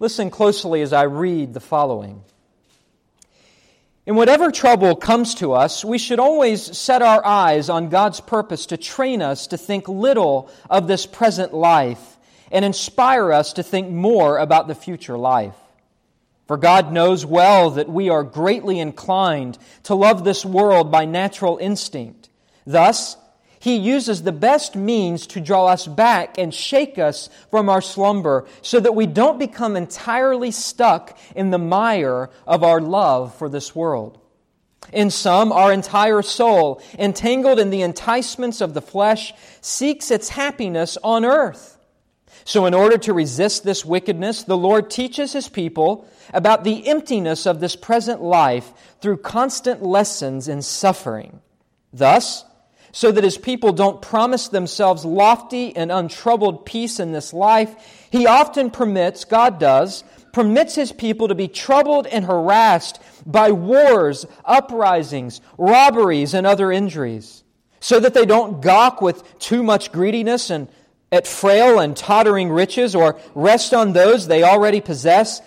Listen 0.00 0.30
closely 0.30 0.80
as 0.80 0.94
I 0.94 1.02
read 1.02 1.52
the 1.52 1.60
following. 1.60 2.24
In 4.06 4.16
whatever 4.16 4.50
trouble 4.50 4.96
comes 4.96 5.34
to 5.36 5.52
us, 5.52 5.84
we 5.84 5.98
should 5.98 6.18
always 6.18 6.76
set 6.76 7.02
our 7.02 7.24
eyes 7.24 7.68
on 7.68 7.90
God's 7.90 8.18
purpose 8.18 8.66
to 8.66 8.78
train 8.78 9.20
us 9.20 9.48
to 9.48 9.58
think 9.58 9.88
little 9.88 10.50
of 10.70 10.88
this 10.88 11.04
present 11.04 11.52
life 11.52 12.16
and 12.50 12.64
inspire 12.64 13.30
us 13.30 13.52
to 13.52 13.62
think 13.62 13.90
more 13.90 14.38
about 14.38 14.68
the 14.68 14.74
future 14.74 15.18
life. 15.18 15.54
For 16.46 16.56
God 16.56 16.92
knows 16.92 17.26
well 17.26 17.70
that 17.72 17.90
we 17.90 18.08
are 18.08 18.24
greatly 18.24 18.80
inclined 18.80 19.58
to 19.84 19.94
love 19.94 20.24
this 20.24 20.46
world 20.46 20.90
by 20.90 21.04
natural 21.04 21.58
instinct. 21.58 22.30
Thus, 22.66 23.18
He 23.60 23.76
uses 23.76 24.22
the 24.22 24.32
best 24.32 24.74
means 24.74 25.26
to 25.28 25.40
draw 25.40 25.66
us 25.66 25.86
back 25.86 26.38
and 26.38 26.52
shake 26.52 26.98
us 26.98 27.28
from 27.50 27.68
our 27.68 27.82
slumber 27.82 28.46
so 28.62 28.80
that 28.80 28.94
we 28.94 29.04
don't 29.04 29.38
become 29.38 29.76
entirely 29.76 30.50
stuck 30.50 31.16
in 31.36 31.50
the 31.50 31.58
mire 31.58 32.30
of 32.46 32.64
our 32.64 32.80
love 32.80 33.34
for 33.34 33.50
this 33.50 33.76
world. 33.76 34.18
In 34.94 35.10
sum, 35.10 35.52
our 35.52 35.74
entire 35.74 36.22
soul, 36.22 36.82
entangled 36.98 37.60
in 37.60 37.68
the 37.68 37.82
enticements 37.82 38.62
of 38.62 38.72
the 38.72 38.80
flesh, 38.80 39.34
seeks 39.60 40.10
its 40.10 40.30
happiness 40.30 40.96
on 41.04 41.26
earth. 41.26 41.76
So, 42.46 42.64
in 42.64 42.72
order 42.72 42.96
to 42.96 43.12
resist 43.12 43.62
this 43.62 43.84
wickedness, 43.84 44.44
the 44.44 44.56
Lord 44.56 44.90
teaches 44.90 45.34
His 45.34 45.50
people 45.50 46.08
about 46.32 46.64
the 46.64 46.88
emptiness 46.88 47.44
of 47.44 47.60
this 47.60 47.76
present 47.76 48.22
life 48.22 48.72
through 49.02 49.18
constant 49.18 49.82
lessons 49.82 50.48
in 50.48 50.62
suffering. 50.62 51.40
Thus, 51.92 52.46
so 52.92 53.12
that 53.12 53.24
his 53.24 53.38
people 53.38 53.72
don't 53.72 54.02
promise 54.02 54.48
themselves 54.48 55.04
lofty 55.04 55.74
and 55.76 55.92
untroubled 55.92 56.66
peace 56.66 57.00
in 57.00 57.12
this 57.12 57.32
life, 57.32 57.74
he 58.10 58.26
often 58.26 58.70
permits, 58.70 59.24
God 59.24 59.58
does, 59.58 60.04
permits 60.32 60.74
his 60.74 60.92
people 60.92 61.28
to 61.28 61.34
be 61.34 61.48
troubled 61.48 62.06
and 62.06 62.24
harassed 62.24 63.00
by 63.26 63.52
wars, 63.52 64.26
uprisings, 64.44 65.40
robberies, 65.58 66.34
and 66.34 66.46
other 66.46 66.70
injuries, 66.72 67.44
so 67.80 68.00
that 68.00 68.14
they 68.14 68.26
don't 68.26 68.60
gawk 68.60 69.00
with 69.00 69.38
too 69.38 69.62
much 69.62 69.92
greediness 69.92 70.50
and 70.50 70.68
at 71.12 71.26
frail 71.26 71.80
and 71.80 71.96
tottering 71.96 72.50
riches 72.50 72.94
or 72.94 73.18
rest 73.34 73.74
on 73.74 73.92
those 73.92 74.28
they 74.28 74.42
already 74.42 74.80
possess. 74.80 75.40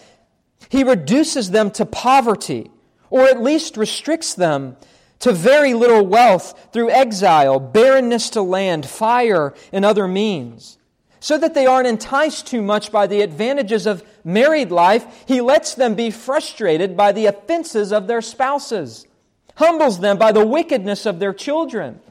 He 0.70 0.84
reduces 0.84 1.52
them 1.52 1.72
to 1.72 1.86
poverty, 1.86 2.70
or 3.10 3.24
at 3.24 3.42
least 3.42 3.78
restricts 3.78 4.34
them 4.34 4.76
to 5.24 5.32
very 5.32 5.74
little 5.74 6.06
wealth 6.06 6.70
through 6.74 6.90
exile, 6.90 7.58
barrenness 7.58 8.30
to 8.32 8.42
land, 8.42 8.86
fire, 8.86 9.54
and 9.72 9.86
other 9.86 10.06
means. 10.06 10.78
So 11.22 11.38
that 11.38 11.54
they 11.54 11.66
aren't 11.66 11.88
enticed 11.88 12.48
too 12.48 12.62
much 12.62 12.92
by 12.92 13.08
the 13.08 13.22
advantages 13.22 13.88
of 13.88 14.04
married 14.26 14.70
life, 14.70 15.24
he 15.26 15.40
lets 15.40 15.76
them 15.76 15.96
be 15.96 16.12
frustrated 16.12 16.98
by 16.98 17.14
the 17.14 17.28
offenses 17.28 17.94
of 17.94 18.08
their 18.08 18.22
spouses, 18.22 19.08
humbles 19.56 20.02
them 20.02 20.18
by 20.18 20.34
the 20.34 20.46
wickedness 20.46 21.06
of 21.06 21.20
their 21.20 21.34
children 21.34 22.02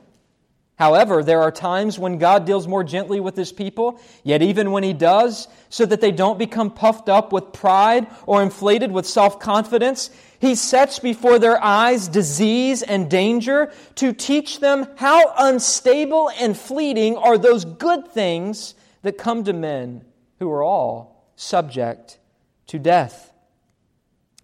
However, 0.83 1.23
there 1.23 1.41
are 1.43 1.53
times 1.53 1.97
when 1.97 2.19
God 2.19 2.45
deals 2.45 2.67
more 2.67 2.83
gently 2.83 3.21
with 3.21 3.37
his 3.37 3.53
people, 3.53 4.01
yet 4.25 4.43
even 4.43 4.73
when 4.73 4.83
he 4.83 4.93
does, 4.93 5.47
so 5.69 5.87
that 5.87 6.01
they 6.01 6.11
don't 6.11 6.41
become 6.41 6.73
puffed 6.73 7.09
up 7.09 7.33
with 7.33 7.53
pride 7.53 8.09
or 8.27 8.43
inflated 8.43 8.91
with 8.91 9.07
self 9.07 9.39
confidence, 9.39 10.11
he 10.41 10.57
sets 10.57 10.99
before 10.99 11.39
their 11.39 11.63
eyes 11.63 12.09
disease 12.09 12.83
and 12.83 13.09
danger 13.09 13.73
to 13.95 14.13
teach 14.13 14.59
them 14.59 14.89
how 14.97 15.33
unstable 15.39 16.33
and 16.41 16.57
fleeting 16.57 17.17
are 17.17 17.39
those 17.39 17.65
good 17.65 18.09
things 18.09 18.75
that 19.03 19.17
come 19.17 19.45
to 19.45 19.53
men 19.53 20.05
who 20.41 20.51
are 20.51 20.65
all 20.65 21.31
subject 21.37 22.19
to 22.67 22.81
death. 22.81 23.33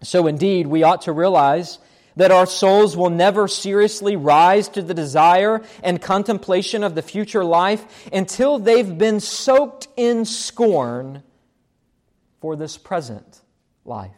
So, 0.03 0.25
indeed, 0.25 0.67
we 0.67 0.83
ought 0.83 1.01
to 1.01 1.11
realize 1.11 1.79
that 2.19 2.31
our 2.31 2.45
souls 2.45 2.97
will 2.97 3.09
never 3.09 3.47
seriously 3.47 4.17
rise 4.17 4.67
to 4.67 4.81
the 4.81 4.93
desire 4.93 5.61
and 5.81 6.01
contemplation 6.01 6.83
of 6.83 6.93
the 6.93 7.01
future 7.01 7.45
life 7.45 8.09
until 8.11 8.59
they've 8.59 8.97
been 8.97 9.21
soaked 9.21 9.87
in 9.95 10.25
scorn 10.25 11.23
for 12.41 12.57
this 12.57 12.77
present 12.77 13.39
life. 13.85 14.11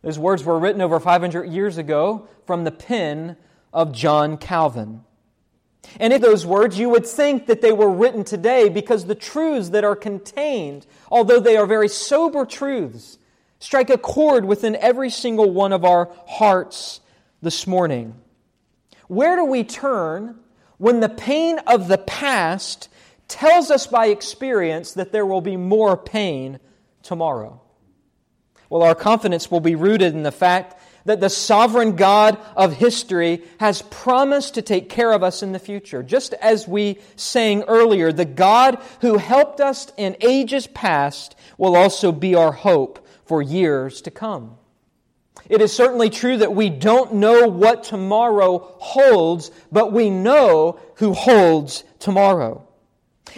Those 0.00 0.18
words 0.18 0.42
were 0.42 0.58
written 0.58 0.80
over 0.80 0.98
500 0.98 1.50
years 1.50 1.76
ago 1.76 2.26
from 2.46 2.64
the 2.64 2.72
pen 2.72 3.36
of 3.70 3.92
John 3.92 4.38
Calvin. 4.38 5.04
And 6.00 6.14
in 6.14 6.22
those 6.22 6.46
words, 6.46 6.78
you 6.78 6.88
would 6.88 7.06
think 7.06 7.46
that 7.48 7.60
they 7.60 7.72
were 7.72 7.90
written 7.90 8.24
today 8.24 8.70
because 8.70 9.04
the 9.04 9.14
truths 9.14 9.68
that 9.70 9.84
are 9.84 9.96
contained, 9.96 10.86
although 11.10 11.40
they 11.40 11.58
are 11.58 11.66
very 11.66 11.88
sober 11.88 12.46
truths, 12.46 13.18
strike 13.62 13.90
a 13.90 13.96
chord 13.96 14.44
within 14.44 14.74
every 14.74 15.08
single 15.08 15.48
one 15.48 15.72
of 15.72 15.84
our 15.84 16.10
hearts 16.26 17.00
this 17.42 17.64
morning. 17.64 18.12
Where 19.06 19.36
do 19.36 19.44
we 19.44 19.62
turn 19.62 20.40
when 20.78 20.98
the 20.98 21.08
pain 21.08 21.60
of 21.68 21.86
the 21.86 21.98
past 21.98 22.88
tells 23.28 23.70
us 23.70 23.86
by 23.86 24.06
experience 24.06 24.94
that 24.94 25.12
there 25.12 25.24
will 25.24 25.40
be 25.40 25.56
more 25.56 25.96
pain 25.96 26.58
tomorrow? 27.04 27.60
Well, 28.68 28.82
our 28.82 28.96
confidence 28.96 29.48
will 29.48 29.60
be 29.60 29.76
rooted 29.76 30.12
in 30.12 30.24
the 30.24 30.32
fact 30.32 30.80
that 31.04 31.20
the 31.20 31.30
sovereign 31.30 31.94
God 31.94 32.38
of 32.56 32.72
history 32.72 33.44
has 33.60 33.82
promised 33.82 34.54
to 34.54 34.62
take 34.62 34.88
care 34.88 35.12
of 35.12 35.22
us 35.22 35.40
in 35.40 35.52
the 35.52 35.60
future. 35.60 36.02
Just 36.02 36.34
as 36.34 36.66
we 36.66 36.98
sang 37.14 37.62
earlier, 37.64 38.10
the 38.10 38.24
God 38.24 38.82
who 39.02 39.18
helped 39.18 39.60
us 39.60 39.92
in 39.96 40.16
ages 40.20 40.66
past 40.66 41.36
will 41.58 41.76
also 41.76 42.10
be 42.10 42.34
our 42.34 42.50
hope 42.50 42.98
for 43.32 43.40
years 43.40 44.02
to 44.02 44.10
come. 44.10 44.58
It 45.48 45.62
is 45.62 45.72
certainly 45.72 46.10
true 46.10 46.36
that 46.36 46.54
we 46.54 46.68
don't 46.68 47.14
know 47.14 47.48
what 47.48 47.84
tomorrow 47.84 48.58
holds, 48.78 49.50
but 49.72 49.90
we 49.90 50.10
know 50.10 50.78
who 50.96 51.14
holds 51.14 51.82
tomorrow. 51.98 52.68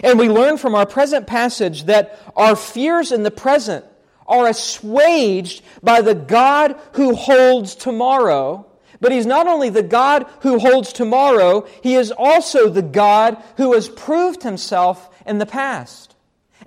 And 0.03 0.19
we 0.19 0.27
learn 0.27 0.57
from 0.57 0.75
our 0.75 0.85
present 0.85 1.27
passage 1.27 1.85
that 1.85 2.19
our 2.35 2.57
fears 2.57 3.13
in 3.13 3.23
the 3.23 3.31
present 3.31 3.85
are 4.27 4.49
assuaged 4.49 5.63
by 5.81 6.01
the 6.01 6.13
God 6.13 6.77
who 6.95 7.15
holds 7.15 7.73
tomorrow. 7.73 8.65
But 8.99 9.13
He's 9.13 9.25
not 9.25 9.47
only 9.47 9.69
the 9.69 9.81
God 9.81 10.25
who 10.41 10.59
holds 10.59 10.91
tomorrow, 10.91 11.69
He 11.81 11.95
is 11.95 12.11
also 12.11 12.67
the 12.67 12.81
God 12.81 13.41
who 13.55 13.71
has 13.71 13.87
proved 13.87 14.43
Himself 14.43 15.09
in 15.25 15.37
the 15.37 15.45
past. 15.45 16.15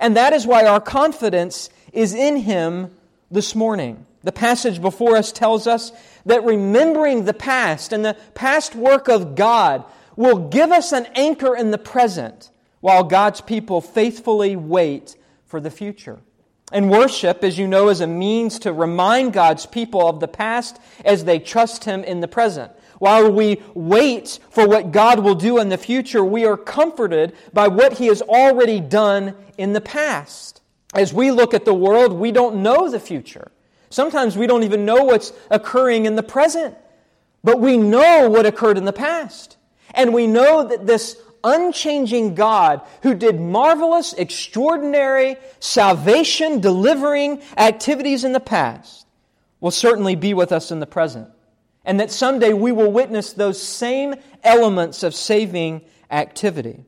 And 0.01 0.17
that 0.17 0.33
is 0.33 0.47
why 0.47 0.65
our 0.65 0.81
confidence 0.81 1.69
is 1.93 2.15
in 2.15 2.37
Him 2.37 2.91
this 3.31 3.55
morning. 3.55 4.07
The 4.23 4.33
passage 4.33 4.81
before 4.81 5.17
us 5.17 5.33
tells 5.33 5.67
us 5.67 5.93
that 6.27 6.45
remembering 6.45 7.25
the 7.25 7.35
past 7.35 7.93
and 7.93 8.05
the 8.05 8.17
past 8.35 8.75
work 8.75 9.09
of 9.09 9.35
God 9.35 9.85
will 10.17 10.49
give 10.49 10.73
us 10.73 10.93
an 10.93 11.07
anchor 11.15 11.55
in 11.57 11.71
the 11.71 11.79
present 11.79 12.51
while 12.81 13.05
God's 13.05 13.41
people 13.41 13.81
faithfully 13.81 14.57
wait 14.57 15.17
for 15.47 15.61
the 15.61 15.71
future. 15.71 16.21
And 16.71 16.91
worship, 16.91 17.43
as 17.45 17.59
you 17.59 17.67
know, 17.67 17.89
is 17.89 18.01
a 18.01 18.07
means 18.07 18.59
to 18.61 18.73
remind 18.73 19.33
God's 19.33 19.65
people 19.65 20.07
of 20.07 20.21
the 20.21 20.29
past 20.29 20.79
as 21.05 21.25
they 21.25 21.39
trust 21.39 21.85
Him 21.85 22.05
in 22.05 22.21
the 22.21 22.29
present. 22.29 22.73
While 22.99 23.31
we 23.33 23.63
wait 23.75 24.39
for 24.51 24.69
what 24.69 24.93
God 24.93 25.21
will 25.21 25.35
do 25.35 25.59
in 25.59 25.71
the 25.71 25.79
future, 25.79 26.23
we 26.23 26.45
are 26.45 26.57
comforted 26.57 27.35
by 27.53 27.69
what 27.69 27.95
He 27.95 28.07
has 28.07 28.21
already 28.21 28.81
done 28.81 29.35
in 29.57 29.73
the 29.73 29.81
past. 29.81 30.58
As 30.95 31.13
we 31.13 31.31
look 31.31 31.55
at 31.55 31.65
the 31.65 31.75
world, 31.75 32.13
we 32.13 32.33
don't 32.33 32.63
know 32.63 32.91
the 32.91 33.01
future. 33.01 33.51
Sometimes 33.91 34.37
we 34.37 34.47
don't 34.47 34.65
even 34.65 34.85
know 34.85 35.05
what's 35.05 35.33
occurring 35.51 36.07
in 36.07 36.17
the 36.17 36.23
present, 36.23 36.77
but 37.43 37.61
we 37.61 37.77
know 37.77 38.29
what 38.29 38.47
occurred 38.47 38.79
in 38.79 38.85
the 38.85 38.93
past. 38.93 39.57
And 39.95 40.13
we 40.13 40.27
know 40.27 40.65
that 40.65 40.87
this 40.87 41.17
unchanging 41.45 42.35
God 42.35 42.83
who 43.03 43.15
did 43.15 43.41
marvelous, 43.41 44.13
extraordinary, 44.13 45.37
salvation 45.61 46.61
delivering 46.61 47.43
activities 47.57 48.25
in 48.25 48.33
the 48.33 48.41
past 48.41 49.07
will 49.61 49.71
certainly 49.71 50.17
be 50.17 50.35
with 50.35 50.53
us 50.53 50.71
in 50.71 50.81
the 50.81 50.87
present. 50.87 51.29
And 51.85 52.01
that 52.01 52.11
someday 52.11 52.53
we 52.53 52.73
will 52.73 52.93
witness 52.93 53.33
those 53.33 53.63
same 53.63 54.15
elements 54.43 55.03
of 55.03 55.15
saving 55.15 55.83
activity. 56.11 56.85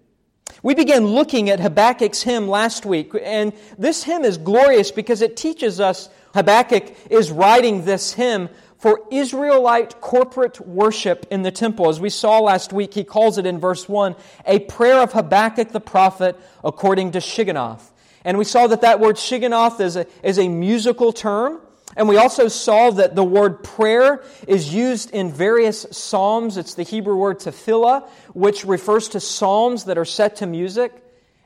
We 0.62 0.75
began 0.75 1.07
looking 1.07 1.49
at 1.49 1.61
Habakkuk's 1.61 2.23
hymn 2.23 2.47
last 2.47 2.85
week, 2.85 3.12
and 3.23 3.53
this 3.79 4.05
hymn 4.05 4.25
is 4.25 4.37
glorious 4.37 4.91
because 4.91 5.23
it 5.23 5.37
teaches 5.37 5.81
us 5.81 6.11
Habakkuk 6.35 6.95
is 7.11 7.31
writing 7.31 7.85
this 7.85 8.12
hymn 8.12 8.51
for 8.77 9.01
Israelite 9.11 10.01
corporate 10.01 10.61
worship 10.67 11.27
in 11.31 11.43
the 11.43 11.51
temple. 11.51 11.89
As 11.89 12.01
we 12.01 12.11
saw 12.11 12.41
last 12.41 12.73
week, 12.73 12.95
he 12.95 13.05
calls 13.05 13.39
it 13.39 13.47
in 13.47 13.59
verse 13.59 13.89
1 13.89 14.17
a 14.47 14.59
prayer 14.61 15.01
of 15.03 15.12
Habakkuk 15.12 15.71
the 15.73 15.81
prophet 15.81 16.39
according 16.65 17.13
to 17.13 17.19
Shigionoth. 17.19 17.83
And 18.25 18.39
we 18.39 18.45
saw 18.45 18.67
that 18.67 18.83
that 18.83 19.01
word 19.01 19.17
Shigionoth 19.17 19.81
is 19.81 19.97
a, 19.97 20.06
is 20.23 20.39
a 20.39 20.49
musical 20.49 21.13
term. 21.13 21.61
And 21.97 22.09
we 22.09 22.17
also 22.17 22.49
saw 22.49 22.91
that 22.93 23.17
the 23.17 23.25
word 23.25 23.65
prayer 23.65 24.23
is 24.47 24.73
used 24.73 25.11
in 25.11 25.33
various 25.33 25.87
psalms. 25.91 26.57
It's 26.57 26.75
the 26.75 26.85
Hebrew 26.85 27.17
word 27.17 27.41
tefillah, 27.41 28.09
which 28.33 28.65
refers 28.65 29.09
to 29.09 29.21
psalms 29.21 29.85
that 29.85 29.99
are 29.99 30.05
set 30.05 30.37
to 30.37 30.47
music. 30.47 30.93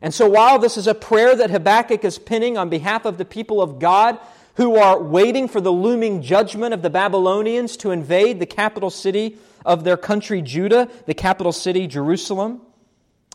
And 0.02 0.12
so, 0.12 0.28
while 0.28 0.58
this 0.58 0.76
is 0.76 0.86
a 0.86 0.94
prayer 0.94 1.34
that 1.34 1.50
Habakkuk 1.50 2.04
is 2.04 2.18
penning 2.18 2.58
on 2.58 2.68
behalf 2.68 3.06
of 3.06 3.16
the 3.16 3.24
people 3.24 3.62
of 3.62 3.78
God 3.78 4.18
who 4.56 4.76
are 4.76 5.02
waiting 5.02 5.48
for 5.48 5.60
the 5.60 5.72
looming 5.72 6.20
judgment 6.20 6.74
of 6.74 6.82
the 6.82 6.90
Babylonians 6.90 7.76
to 7.78 7.90
invade 7.90 8.38
the 8.38 8.46
capital 8.46 8.90
city 8.90 9.38
of 9.64 9.82
their 9.82 9.96
country, 9.96 10.42
Judah, 10.42 10.90
the 11.06 11.14
capital 11.14 11.52
city, 11.52 11.86
Jerusalem, 11.86 12.60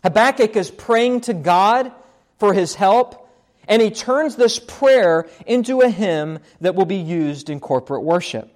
Habakkuk 0.03 0.55
is 0.55 0.71
praying 0.71 1.21
to 1.21 1.33
God 1.33 1.91
for 2.37 2.53
his 2.53 2.75
help, 2.75 3.28
and 3.69 3.81
he 3.81 3.91
turns 3.91 4.35
this 4.35 4.59
prayer 4.59 5.29
into 5.45 5.81
a 5.81 5.89
hymn 5.89 6.39
that 6.59 6.75
will 6.75 6.85
be 6.85 6.97
used 6.97 7.49
in 7.49 7.59
corporate 7.59 8.03
worship. 8.03 8.49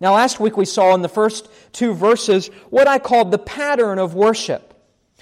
Now, 0.00 0.14
last 0.14 0.40
week 0.40 0.56
we 0.56 0.64
saw 0.64 0.94
in 0.94 1.02
the 1.02 1.08
first 1.08 1.48
two 1.72 1.92
verses 1.92 2.46
what 2.70 2.88
I 2.88 2.98
called 2.98 3.32
the 3.32 3.38
pattern 3.38 3.98
of 3.98 4.14
worship. 4.14 4.68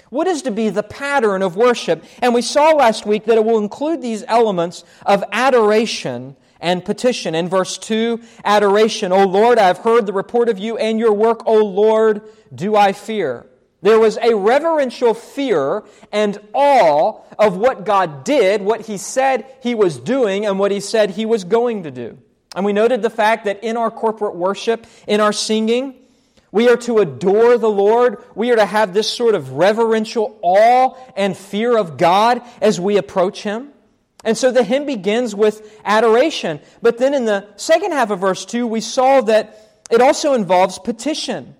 What 0.09 0.27
is 0.27 0.43
to 0.43 0.51
be 0.51 0.69
the 0.69 0.83
pattern 0.83 1.41
of 1.41 1.55
worship? 1.55 2.03
And 2.21 2.33
we 2.33 2.41
saw 2.41 2.71
last 2.71 3.05
week 3.05 3.25
that 3.25 3.37
it 3.37 3.43
will 3.43 3.57
include 3.57 4.01
these 4.01 4.23
elements 4.27 4.83
of 5.05 5.23
adoration 5.31 6.37
and 6.61 6.85
petition. 6.85 7.35
In 7.35 7.49
verse 7.49 7.77
2, 7.77 8.21
adoration. 8.45 9.11
O 9.11 9.25
Lord, 9.25 9.57
I 9.57 9.67
have 9.67 9.79
heard 9.79 10.05
the 10.05 10.13
report 10.13 10.49
of 10.49 10.59
you 10.59 10.77
and 10.77 10.99
your 10.99 11.13
work. 11.13 11.41
O 11.45 11.57
Lord, 11.65 12.21
do 12.53 12.75
I 12.75 12.93
fear. 12.93 13.48
There 13.81 13.99
was 13.99 14.17
a 14.17 14.35
reverential 14.35 15.13
fear 15.13 15.83
and 16.11 16.37
awe 16.53 17.21
of 17.37 17.57
what 17.57 17.85
God 17.85 18.23
did, 18.23 18.61
what 18.61 18.81
He 18.81 18.97
said 18.97 19.45
He 19.61 19.75
was 19.75 19.97
doing, 19.97 20.45
and 20.45 20.59
what 20.59 20.71
He 20.71 20.79
said 20.79 21.11
He 21.11 21.25
was 21.25 21.43
going 21.43 21.83
to 21.83 21.91
do. 21.91 22.17
And 22.55 22.65
we 22.65 22.73
noted 22.73 23.01
the 23.01 23.09
fact 23.09 23.45
that 23.45 23.63
in 23.63 23.77
our 23.77 23.91
corporate 23.91 24.35
worship, 24.35 24.85
in 25.07 25.21
our 25.21 25.31
singing, 25.31 25.95
we 26.51 26.67
are 26.67 26.77
to 26.77 26.97
adore 26.97 27.57
the 27.57 27.69
Lord. 27.69 28.23
We 28.35 28.51
are 28.51 28.55
to 28.55 28.65
have 28.65 28.93
this 28.93 29.09
sort 29.09 29.35
of 29.35 29.51
reverential 29.53 30.37
awe 30.41 30.95
and 31.15 31.37
fear 31.37 31.77
of 31.77 31.97
God 31.97 32.41
as 32.59 32.79
we 32.79 32.97
approach 32.97 33.43
Him. 33.43 33.71
And 34.23 34.37
so 34.37 34.51
the 34.51 34.63
hymn 34.63 34.85
begins 34.85 35.33
with 35.33 35.79
adoration. 35.85 36.59
But 36.81 36.97
then 36.97 37.13
in 37.13 37.25
the 37.25 37.47
second 37.55 37.93
half 37.93 38.09
of 38.09 38.19
verse 38.19 38.45
2, 38.45 38.67
we 38.67 38.81
saw 38.81 39.21
that 39.21 39.83
it 39.89 40.01
also 40.01 40.33
involves 40.33 40.77
petition. 40.77 41.55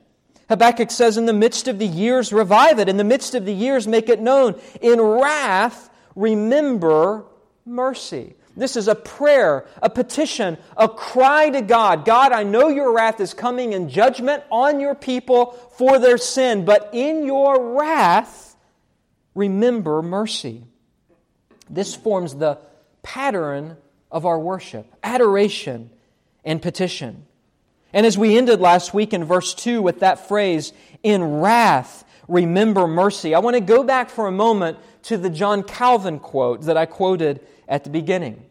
Habakkuk 0.50 0.92
says, 0.92 1.16
In 1.16 1.26
the 1.26 1.34
midst 1.34 1.68
of 1.68 1.80
the 1.80 1.88
years, 1.88 2.34
revive 2.34 2.80
it. 2.80 2.90
In 2.90 2.98
the 2.98 3.04
midst 3.04 3.36
of 3.36 3.46
the 3.46 3.54
years, 3.54 3.88
make 3.88 4.10
it 4.10 4.20
known. 4.20 4.60
In 4.82 5.00
wrath, 5.00 5.90
remember 6.16 7.26
mercy. 7.66 8.36
This 8.58 8.76
is 8.76 8.88
a 8.88 8.96
prayer, 8.96 9.66
a 9.82 9.90
petition, 9.90 10.58
a 10.76 10.90
cry 10.90 11.50
to 11.52 11.62
God. 11.62 12.04
God, 12.04 12.34
I 12.34 12.44
know 12.44 12.68
your 12.68 12.94
wrath 12.94 13.22
is 13.22 13.34
coming 13.34 13.74
in 13.74 13.88
judgment 13.90 14.44
on 14.52 14.80
your 14.80 14.96
people 14.96 15.52
for 15.78 15.98
their 15.98 16.18
sin, 16.18 16.66
but 16.66 16.90
in 16.92 17.26
your 17.26 17.78
wrath, 17.78 18.58
remember 19.34 20.02
mercy. 20.02 20.66
This 21.70 21.96
forms 21.96 22.36
the 22.36 22.58
pattern 23.04 23.78
of 24.12 24.26
our 24.26 24.40
worship 24.40 24.92
adoration 25.04 25.92
and 26.44 26.62
petition. 26.62 27.26
And 27.94 28.06
as 28.06 28.18
we 28.18 28.38
ended 28.38 28.60
last 28.60 28.94
week 28.94 29.14
in 29.14 29.24
verse 29.24 29.54
2 29.54 29.82
with 29.82 30.02
that 30.02 30.28
phrase, 30.28 30.74
in 31.02 31.42
wrath, 31.42 32.04
remember 32.28 32.88
mercy, 32.88 33.34
I 33.34 33.40
want 33.40 33.56
to 33.56 33.62
go 33.62 33.84
back 33.84 34.10
for 34.10 34.28
a 34.28 34.32
moment 34.32 34.78
to 35.04 35.18
the 35.18 35.30
John 35.30 35.64
Calvin 35.64 36.20
quote 36.20 36.64
that 36.64 36.78
I 36.78 36.86
quoted 36.86 37.46
at 37.68 37.84
the 37.84 37.90
beginning. 37.90 38.46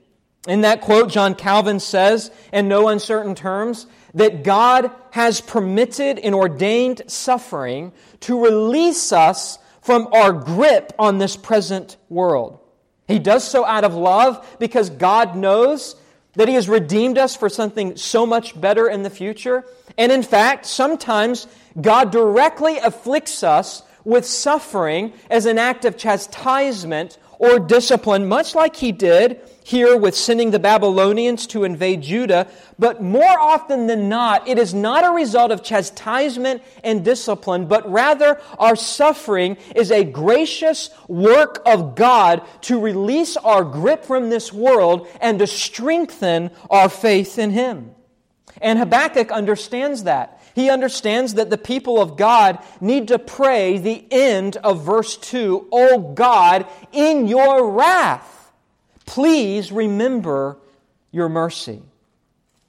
In 0.46 0.62
that 0.62 0.80
quote, 0.80 1.10
John 1.10 1.34
Calvin 1.34 1.78
says, 1.78 2.30
in 2.52 2.68
no 2.68 2.88
uncertain 2.88 3.34
terms, 3.34 3.86
that 4.14 4.42
God 4.42 4.90
has 5.10 5.40
permitted 5.40 6.18
and 6.18 6.34
ordained 6.34 7.02
suffering 7.06 7.92
to 8.20 8.44
release 8.44 9.12
us 9.12 9.58
from 9.82 10.08
our 10.12 10.32
grip 10.32 10.92
on 10.98 11.18
this 11.18 11.36
present 11.36 11.96
world. 12.08 12.60
He 13.06 13.18
does 13.18 13.46
so 13.46 13.64
out 13.64 13.84
of 13.84 13.94
love 13.94 14.56
because 14.58 14.90
God 14.90 15.36
knows 15.36 15.96
that 16.38 16.46
He 16.46 16.54
has 16.54 16.68
redeemed 16.68 17.18
us 17.18 17.34
for 17.34 17.48
something 17.48 17.96
so 17.96 18.24
much 18.24 18.58
better 18.58 18.88
in 18.88 19.02
the 19.02 19.10
future. 19.10 19.64
And 19.98 20.12
in 20.12 20.22
fact, 20.22 20.66
sometimes 20.66 21.48
God 21.80 22.12
directly 22.12 22.78
afflicts 22.78 23.42
us 23.42 23.82
with 24.04 24.24
suffering 24.24 25.12
as 25.30 25.46
an 25.46 25.58
act 25.58 25.84
of 25.84 25.96
chastisement 25.98 27.18
or 27.40 27.58
discipline, 27.58 28.28
much 28.28 28.54
like 28.54 28.76
he 28.76 28.92
did 28.92 29.40
here 29.68 29.98
with 29.98 30.16
sending 30.16 30.50
the 30.50 30.58
Babylonians 30.58 31.46
to 31.48 31.64
invade 31.64 32.00
Judah. 32.00 32.48
But 32.78 33.02
more 33.02 33.38
often 33.38 33.86
than 33.86 34.08
not, 34.08 34.48
it 34.48 34.58
is 34.58 34.72
not 34.72 35.04
a 35.04 35.10
result 35.10 35.52
of 35.52 35.62
chastisement 35.62 36.62
and 36.82 37.04
discipline, 37.04 37.66
but 37.66 37.90
rather 37.92 38.40
our 38.58 38.76
suffering 38.76 39.58
is 39.76 39.90
a 39.90 40.04
gracious 40.04 40.88
work 41.06 41.60
of 41.66 41.96
God 41.96 42.40
to 42.62 42.80
release 42.80 43.36
our 43.36 43.62
grip 43.62 44.06
from 44.06 44.30
this 44.30 44.54
world 44.54 45.06
and 45.20 45.38
to 45.38 45.46
strengthen 45.46 46.50
our 46.70 46.88
faith 46.88 47.38
in 47.38 47.50
Him. 47.50 47.90
And 48.62 48.78
Habakkuk 48.78 49.30
understands 49.30 50.04
that. 50.04 50.40
He 50.54 50.70
understands 50.70 51.34
that 51.34 51.50
the 51.50 51.58
people 51.58 52.00
of 52.00 52.16
God 52.16 52.58
need 52.80 53.08
to 53.08 53.18
pray 53.18 53.76
the 53.76 54.02
end 54.10 54.56
of 54.56 54.82
verse 54.82 55.18
2 55.18 55.68
Oh 55.70 56.14
God, 56.14 56.66
in 56.90 57.26
your 57.26 57.70
wrath, 57.70 58.37
please 59.08 59.72
remember 59.72 60.58
your 61.10 61.30
mercy. 61.30 61.80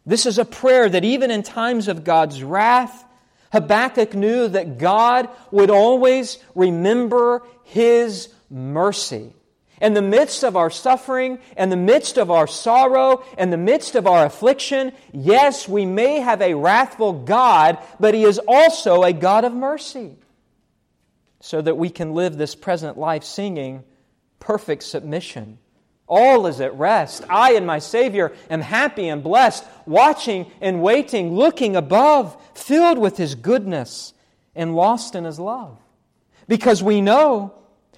This 0.05 0.25
is 0.25 0.37
a 0.37 0.45
prayer 0.45 0.87
that 0.87 1.03
even 1.03 1.31
in 1.31 1.43
times 1.43 1.89
of 1.89 2.05
God's 2.05 2.41
wrath, 2.41 3.03
Habakkuk 3.51 4.13
knew 4.13 4.47
that 4.47 4.77
God 4.77 5.27
would 5.51 5.69
always 5.69 6.37
remember 6.55 7.43
his 7.65 8.29
mercy. 8.49 9.33
In 9.81 9.93
the 9.93 10.01
midst 10.01 10.43
of 10.43 10.55
our 10.55 10.69
suffering, 10.69 11.39
in 11.57 11.69
the 11.69 11.75
midst 11.75 12.17
of 12.17 12.31
our 12.31 12.47
sorrow, 12.47 13.21
in 13.37 13.49
the 13.49 13.57
midst 13.57 13.95
of 13.95 14.07
our 14.07 14.25
affliction, 14.25 14.93
yes, 15.11 15.67
we 15.67 15.85
may 15.85 16.21
have 16.21 16.41
a 16.41 16.53
wrathful 16.53 17.11
God, 17.11 17.79
but 17.99 18.13
He 18.13 18.23
is 18.23 18.39
also 18.47 19.03
a 19.03 19.13
God 19.13 19.43
of 19.43 19.53
mercy. 19.53 20.15
So 21.41 21.61
that 21.61 21.77
we 21.77 21.89
can 21.89 22.13
live 22.13 22.37
this 22.37 22.55
present 22.55 22.97
life 22.97 23.23
singing 23.23 23.83
perfect 24.39 24.83
submission. 24.83 25.59
All 26.09 26.47
is 26.47 26.59
at 26.59 26.75
rest. 26.75 27.23
I 27.29 27.53
and 27.53 27.67
my 27.67 27.77
Savior 27.77 28.33
am 28.49 28.61
happy 28.61 29.07
and 29.07 29.23
blessed, 29.23 29.63
watching 29.85 30.51
and 30.59 30.81
waiting, 30.81 31.35
looking 31.35 31.75
above, 31.75 32.35
filled 32.55 32.97
with 32.97 33.15
His 33.17 33.35
goodness 33.35 34.13
and 34.55 34.75
lost 34.75 35.13
in 35.13 35.23
His 35.23 35.39
love. 35.39 35.77
Because 36.47 36.81
we 36.81 36.99
know 36.99 37.53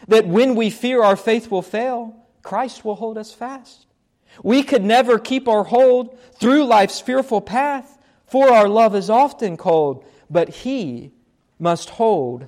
that 0.10 0.28
when 0.28 0.56
we 0.56 0.70
fear 0.70 1.02
our 1.02 1.16
faith 1.16 1.50
will 1.50 1.62
fail, 1.62 2.14
Christ 2.44 2.84
will 2.84 2.96
hold 2.96 3.18
us 3.18 3.34
fast. 3.34 3.86
We 4.44 4.62
could 4.62 4.84
never 4.84 5.18
keep 5.18 5.48
our 5.48 5.64
hold 5.64 6.20
through 6.36 6.66
life's 6.66 7.00
fearful 7.00 7.42
path, 7.42 7.98
for 8.26 8.50
our 8.50 8.68
love 8.68 8.94
is 8.94 9.10
often 9.10 9.56
cold, 9.56 10.04
but 10.30 10.50
He 10.50 11.12
must 11.60 11.92
hold 11.92 12.48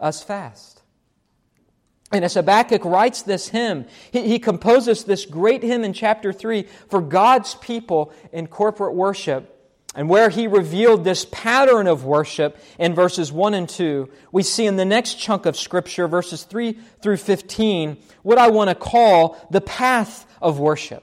us 0.00 0.22
fast. 0.22 0.82
And 2.12 2.24
as 2.24 2.34
Habakkuk 2.34 2.84
writes 2.84 3.22
this 3.22 3.48
hymn, 3.48 3.86
he, 4.12 4.28
he, 4.28 4.38
composes 4.38 5.04
this 5.04 5.26
great 5.26 5.62
hymn 5.62 5.82
in 5.82 5.92
chapter 5.92 6.32
3 6.32 6.62
for 6.88 7.00
God's 7.00 7.56
people 7.56 8.12
in 8.32 8.46
corporate 8.46 8.94
worship. 8.94 9.52
And 9.94 10.08
where 10.08 10.28
he 10.28 10.46
revealed 10.46 11.04
this 11.04 11.26
pattern 11.32 11.86
of 11.86 12.04
worship 12.04 12.58
in 12.78 12.94
verses 12.94 13.32
1 13.32 13.54
and 13.54 13.68
2, 13.68 14.08
we 14.30 14.42
see 14.42 14.66
in 14.66 14.76
the 14.76 14.84
next 14.84 15.14
chunk 15.14 15.46
of 15.46 15.56
Scripture, 15.56 16.06
verses 16.06 16.44
3 16.44 16.78
through 17.00 17.16
15, 17.16 17.96
what 18.22 18.38
I 18.38 18.50
want 18.50 18.68
to 18.68 18.76
call 18.76 19.38
the 19.50 19.62
path 19.62 20.26
of 20.40 20.60
worship. 20.60 21.02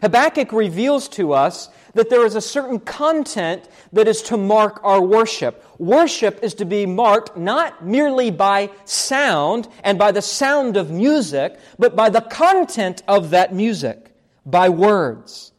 Habakkuk 0.00 0.50
reveals 0.52 1.08
to 1.10 1.34
us 1.34 1.68
that 1.96 2.10
there 2.10 2.24
is 2.24 2.34
a 2.34 2.40
certain 2.40 2.78
content 2.78 3.68
that 3.92 4.06
is 4.06 4.22
to 4.22 4.36
mark 4.36 4.80
our 4.84 5.00
worship. 5.00 5.64
Worship 5.78 6.38
is 6.42 6.54
to 6.54 6.64
be 6.64 6.84
marked 6.84 7.36
not 7.36 7.84
merely 7.84 8.30
by 8.30 8.70
sound 8.84 9.66
and 9.82 9.98
by 9.98 10.12
the 10.12 10.22
sound 10.22 10.76
of 10.76 10.90
music, 10.90 11.58
but 11.78 11.96
by 11.96 12.10
the 12.10 12.20
content 12.20 13.02
of 13.08 13.30
that 13.30 13.54
music, 13.54 14.14
by 14.44 14.68
words. 14.68 15.52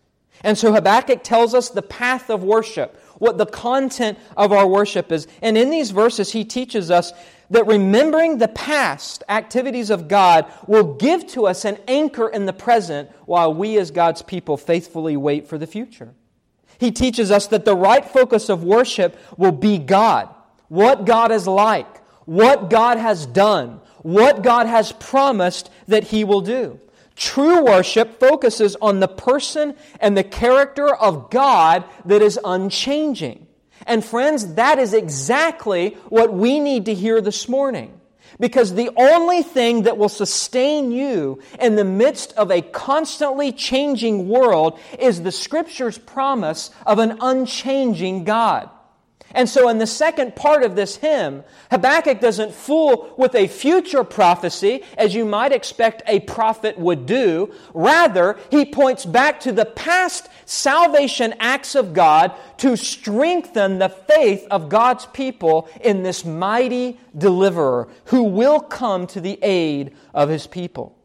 And 0.44 0.56
so 0.58 0.72
Habakkuk 0.72 1.24
tells 1.24 1.56
us 1.56 1.70
the 1.70 1.82
path 1.82 2.30
of 2.30 2.44
worship, 2.44 3.02
what 3.18 3.40
the 3.40 3.48
content 3.48 4.20
of 4.38 4.52
our 4.52 4.68
worship 4.68 5.12
is. 5.12 5.28
And 5.42 5.58
in 5.58 5.72
these 5.72 5.90
verses, 5.90 6.32
he 6.32 6.46
teaches 6.46 6.92
us 6.92 7.12
that 7.50 7.66
remembering 7.66 8.38
the 8.38 8.48
past 8.48 9.24
activities 9.28 9.90
of 9.90 10.08
God 10.08 10.46
will 10.68 10.94
give 10.96 11.26
to 11.28 11.48
us 11.48 11.66
an 11.66 11.80
anchor 11.88 12.28
in 12.28 12.46
the 12.46 12.54
present 12.54 13.10
while 13.26 13.52
we, 13.52 13.80
as 13.80 13.90
God's 13.90 14.22
people, 14.22 14.56
faithfully 14.56 15.18
wait 15.18 15.48
for 15.48 15.58
the 15.58 15.66
future. 15.66 16.14
He 16.80 16.92
teaches 16.92 17.32
us 17.32 17.48
that 17.48 17.66
the 17.66 17.76
right 17.76 18.06
focus 18.06 18.50
of 18.50 18.64
worship 18.64 19.18
will 19.38 19.52
be 19.52 19.78
God, 19.78 20.30
what 20.68 21.06
God 21.06 21.32
is 21.32 21.48
like, 21.48 21.98
what 22.26 22.70
God 22.70 22.98
has 22.98 23.26
done, 23.26 23.80
what 24.02 24.44
God 24.44 24.68
has 24.68 24.92
promised 24.92 25.70
that 25.88 26.06
He 26.06 26.24
will 26.24 26.42
do. 26.42 26.80
True 27.16 27.64
worship 27.64 28.20
focuses 28.20 28.76
on 28.80 29.00
the 29.00 29.08
person 29.08 29.76
and 30.00 30.16
the 30.16 30.24
character 30.24 30.94
of 30.94 31.32
God 31.32 31.84
that 32.06 32.22
is 32.22 32.40
unchanging. 32.44 33.48
And 33.88 34.06
friends, 34.06 34.54
that 34.56 34.78
is 34.78 34.94
exactly 34.94 35.92
what 36.10 36.32
we 36.32 36.60
need 36.60 36.86
to 36.86 36.94
hear 36.94 37.20
this 37.22 37.50
morning. 37.50 37.97
Because 38.40 38.74
the 38.74 38.92
only 38.96 39.42
thing 39.42 39.84
that 39.84 39.98
will 39.98 40.10
sustain 40.10 40.92
you 40.92 41.40
in 41.60 41.76
the 41.76 41.84
midst 41.84 42.34
of 42.34 42.52
a 42.52 42.62
constantly 42.62 43.52
changing 43.52 44.30
world 44.30 44.80
is 45.00 45.24
the 45.24 45.32
Scripture's 45.32 45.98
promise 45.98 46.70
of 46.86 47.00
an 47.00 47.18
unchanging 47.22 48.26
God. 48.26 48.70
And 49.34 49.50
so, 49.50 49.68
in 49.68 49.78
the 49.78 49.88
second 49.88 50.36
part 50.36 50.64
of 50.64 50.76
this 50.76 50.96
hymn, 50.96 51.44
Habakkuk 51.70 52.22
doesn't 52.22 52.54
fool 52.54 53.14
with 53.18 53.36
a 53.36 53.48
future 53.48 54.04
prophecy, 54.04 54.84
as 54.98 55.14
you 55.14 55.26
might 55.26 55.52
expect 55.52 56.02
a 56.08 56.22
prophet 56.22 56.78
would 56.78 57.06
do. 57.06 57.54
Rather, 57.74 58.38
he 58.50 58.66
points 58.66 59.06
back 59.06 59.42
to 59.42 59.52
the 59.52 59.66
past 59.66 60.30
salvation 60.46 61.34
acts 61.40 61.76
of 61.76 61.94
God 61.94 62.32
to 62.58 62.78
strengthen 62.78 63.80
the 63.80 63.90
faith 63.90 64.48
of 64.50 64.70
God's 64.70 65.06
people 65.08 65.70
in 65.82 66.04
this 66.04 66.24
mighty 66.24 67.00
deliverer 67.18 67.90
who 68.06 68.24
will 68.24 68.62
come 68.62 69.08
to 69.08 69.20
the 69.20 69.38
aid 69.44 69.94
of 70.14 70.30
his 70.30 70.48
people. 70.48 70.98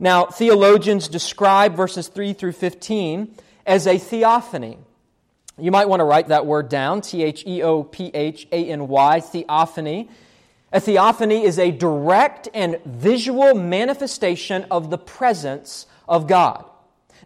Now, 0.00 0.26
theologians 0.26 1.06
describe 1.06 1.76
verses 1.76 2.08
3 2.08 2.32
through 2.32 2.52
15 2.52 3.34
as 3.64 3.86
a 3.86 3.98
theophany. 3.98 4.78
You 5.58 5.70
might 5.70 5.88
want 5.88 6.00
to 6.00 6.04
write 6.04 6.28
that 6.28 6.46
word 6.46 6.68
down 6.68 7.02
T 7.02 7.22
H 7.22 7.44
E 7.46 7.62
O 7.62 7.82
P 7.82 8.10
H 8.14 8.48
A 8.50 8.70
N 8.70 8.88
Y, 8.88 9.20
theophany. 9.20 10.08
A 10.72 10.80
theophany 10.80 11.44
is 11.44 11.58
a 11.58 11.70
direct 11.70 12.48
and 12.54 12.80
visual 12.86 13.54
manifestation 13.54 14.64
of 14.70 14.88
the 14.88 14.96
presence 14.96 15.86
of 16.08 16.26
God. 16.26 16.64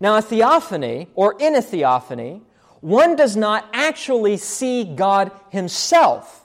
Now, 0.00 0.16
a 0.16 0.22
theophany, 0.22 1.08
or 1.14 1.36
in 1.38 1.54
a 1.54 1.62
theophany, 1.62 2.42
one 2.80 3.14
does 3.16 3.36
not 3.36 3.68
actually 3.72 4.36
see 4.36 4.84
God 4.84 5.30
himself, 5.50 6.44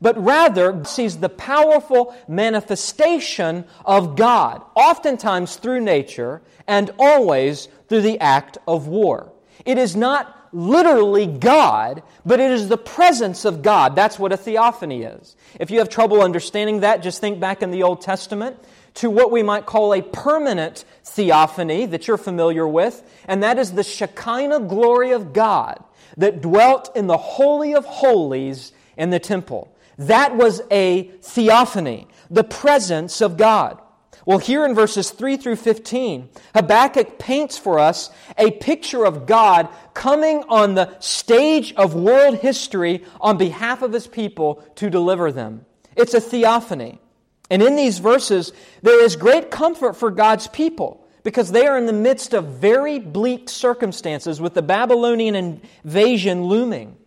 but 0.00 0.16
rather 0.22 0.84
sees 0.84 1.18
the 1.18 1.28
powerful 1.28 2.14
manifestation 2.28 3.64
of 3.84 4.16
God, 4.16 4.62
oftentimes 4.76 5.56
through 5.56 5.80
nature 5.80 6.40
and 6.68 6.90
always 6.98 7.68
through 7.88 8.02
the 8.02 8.20
act 8.20 8.58
of 8.66 8.86
war. 8.86 9.32
It 9.66 9.76
is 9.76 9.96
not 9.96 10.37
literally 10.52 11.26
God, 11.26 12.02
but 12.24 12.40
it 12.40 12.50
is 12.50 12.68
the 12.68 12.78
presence 12.78 13.44
of 13.44 13.62
God. 13.62 13.94
That's 13.96 14.18
what 14.18 14.32
a 14.32 14.36
theophany 14.36 15.02
is. 15.02 15.36
If 15.58 15.70
you 15.70 15.78
have 15.78 15.88
trouble 15.88 16.22
understanding 16.22 16.80
that, 16.80 17.02
just 17.02 17.20
think 17.20 17.40
back 17.40 17.62
in 17.62 17.70
the 17.70 17.82
Old 17.82 18.00
Testament 18.00 18.56
to 18.94 19.10
what 19.10 19.30
we 19.30 19.42
might 19.42 19.66
call 19.66 19.94
a 19.94 20.02
permanent 20.02 20.84
theophany 21.04 21.86
that 21.86 22.08
you're 22.08 22.16
familiar 22.16 22.66
with, 22.66 23.02
and 23.26 23.42
that 23.42 23.58
is 23.58 23.72
the 23.72 23.84
Shekinah 23.84 24.60
glory 24.60 25.12
of 25.12 25.32
God 25.32 25.82
that 26.16 26.40
dwelt 26.40 26.96
in 26.96 27.06
the 27.06 27.16
Holy 27.16 27.74
of 27.74 27.84
Holies 27.84 28.72
in 28.96 29.10
the 29.10 29.20
temple. 29.20 29.72
That 29.98 30.36
was 30.36 30.62
a 30.70 31.04
theophany, 31.22 32.08
the 32.30 32.44
presence 32.44 33.20
of 33.20 33.36
God. 33.36 33.80
Well, 34.28 34.36
here 34.36 34.66
in 34.66 34.74
verses 34.74 35.08
3 35.08 35.38
through 35.38 35.56
15, 35.56 36.28
Habakkuk 36.54 37.18
paints 37.18 37.56
for 37.56 37.78
us 37.78 38.10
a 38.36 38.50
picture 38.50 39.06
of 39.06 39.24
God 39.24 39.70
coming 39.94 40.44
on 40.50 40.74
the 40.74 40.94
stage 41.00 41.72
of 41.76 41.94
world 41.94 42.36
history 42.36 43.06
on 43.22 43.38
behalf 43.38 43.80
of 43.80 43.90
his 43.90 44.06
people 44.06 44.62
to 44.74 44.90
deliver 44.90 45.32
them. 45.32 45.64
It's 45.96 46.12
a 46.12 46.20
theophany. 46.20 47.00
And 47.48 47.62
in 47.62 47.74
these 47.74 48.00
verses, 48.00 48.52
there 48.82 49.02
is 49.02 49.16
great 49.16 49.50
comfort 49.50 49.96
for 49.96 50.10
God's 50.10 50.46
people 50.46 51.08
because 51.22 51.50
they 51.50 51.66
are 51.66 51.78
in 51.78 51.86
the 51.86 51.94
midst 51.94 52.34
of 52.34 52.48
very 52.48 52.98
bleak 52.98 53.48
circumstances 53.48 54.42
with 54.42 54.52
the 54.52 54.60
Babylonian 54.60 55.36
invasion 55.36 56.44
looming. 56.44 56.98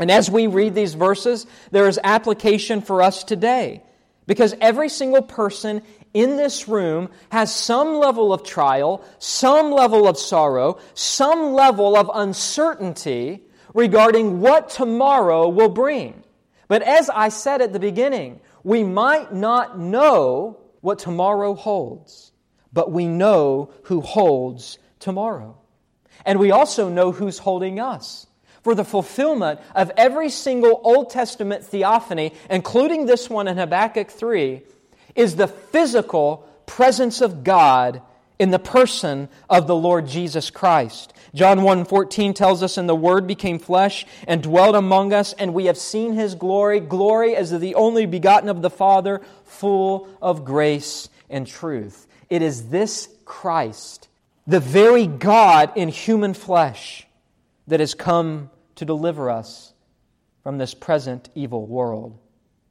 And 0.00 0.10
as 0.10 0.28
we 0.28 0.48
read 0.48 0.74
these 0.74 0.94
verses, 0.94 1.46
there 1.70 1.86
is 1.86 2.00
application 2.02 2.82
for 2.82 3.02
us 3.02 3.22
today 3.22 3.84
because 4.30 4.54
every 4.60 4.88
single 4.88 5.22
person 5.22 5.82
in 6.12 6.36
this 6.36 6.68
room 6.68 7.08
has 7.30 7.54
some 7.54 7.94
level 7.94 8.32
of 8.32 8.42
trial, 8.42 9.04
some 9.18 9.70
level 9.70 10.08
of 10.08 10.18
sorrow, 10.18 10.78
some 10.94 11.52
level 11.52 11.96
of 11.96 12.10
uncertainty 12.12 13.42
regarding 13.74 14.40
what 14.40 14.70
tomorrow 14.70 15.48
will 15.48 15.68
bring. 15.68 16.22
But 16.68 16.82
as 16.82 17.10
I 17.10 17.28
said 17.28 17.62
at 17.62 17.72
the 17.72 17.80
beginning, 17.80 18.40
we 18.62 18.84
might 18.84 19.32
not 19.32 19.78
know 19.78 20.58
what 20.80 20.98
tomorrow 20.98 21.54
holds, 21.54 22.32
but 22.72 22.90
we 22.90 23.06
know 23.06 23.72
who 23.84 24.00
holds 24.00 24.78
tomorrow. 24.98 25.56
And 26.24 26.38
we 26.38 26.50
also 26.50 26.88
know 26.88 27.12
who's 27.12 27.38
holding 27.38 27.80
us. 27.80 28.26
For 28.62 28.74
the 28.74 28.84
fulfillment 28.84 29.58
of 29.74 29.90
every 29.96 30.28
single 30.28 30.80
Old 30.84 31.08
Testament 31.08 31.64
theophany, 31.64 32.34
including 32.50 33.06
this 33.06 33.30
one 33.30 33.48
in 33.48 33.56
Habakkuk 33.56 34.10
3, 34.10 34.62
is 35.14 35.36
the 35.36 35.48
physical 35.48 36.48
presence 36.66 37.20
of 37.20 37.44
God 37.44 38.02
in 38.38 38.50
the 38.50 38.58
person 38.58 39.28
of 39.50 39.66
the 39.66 39.76
Lord 39.76 40.06
Jesus 40.06 40.50
Christ. 40.50 41.12
John 41.34 41.60
1:14 41.60 42.32
tells 42.32 42.62
us 42.62 42.78
and 42.78 42.88
the 42.88 42.94
word 42.94 43.26
became 43.26 43.58
flesh 43.58 44.06
and 44.26 44.42
dwelt 44.42 44.74
among 44.74 45.12
us 45.12 45.34
and 45.34 45.52
we 45.52 45.66
have 45.66 45.76
seen 45.76 46.14
his 46.14 46.34
glory 46.34 46.80
glory 46.80 47.36
as 47.36 47.50
the 47.50 47.74
only 47.74 48.06
begotten 48.06 48.48
of 48.48 48.62
the 48.62 48.70
Father 48.70 49.20
full 49.44 50.08
of 50.22 50.44
grace 50.44 51.10
and 51.28 51.46
truth. 51.46 52.06
It 52.30 52.40
is 52.40 52.70
this 52.70 53.08
Christ, 53.26 54.08
the 54.46 54.58
very 54.58 55.06
God 55.06 55.72
in 55.76 55.88
human 55.88 56.32
flesh 56.32 57.06
that 57.66 57.80
has 57.80 57.94
come 57.94 58.50
to 58.76 58.84
deliver 58.84 59.28
us 59.28 59.74
from 60.42 60.56
this 60.56 60.72
present 60.72 61.28
evil 61.34 61.66
world. 61.66 62.16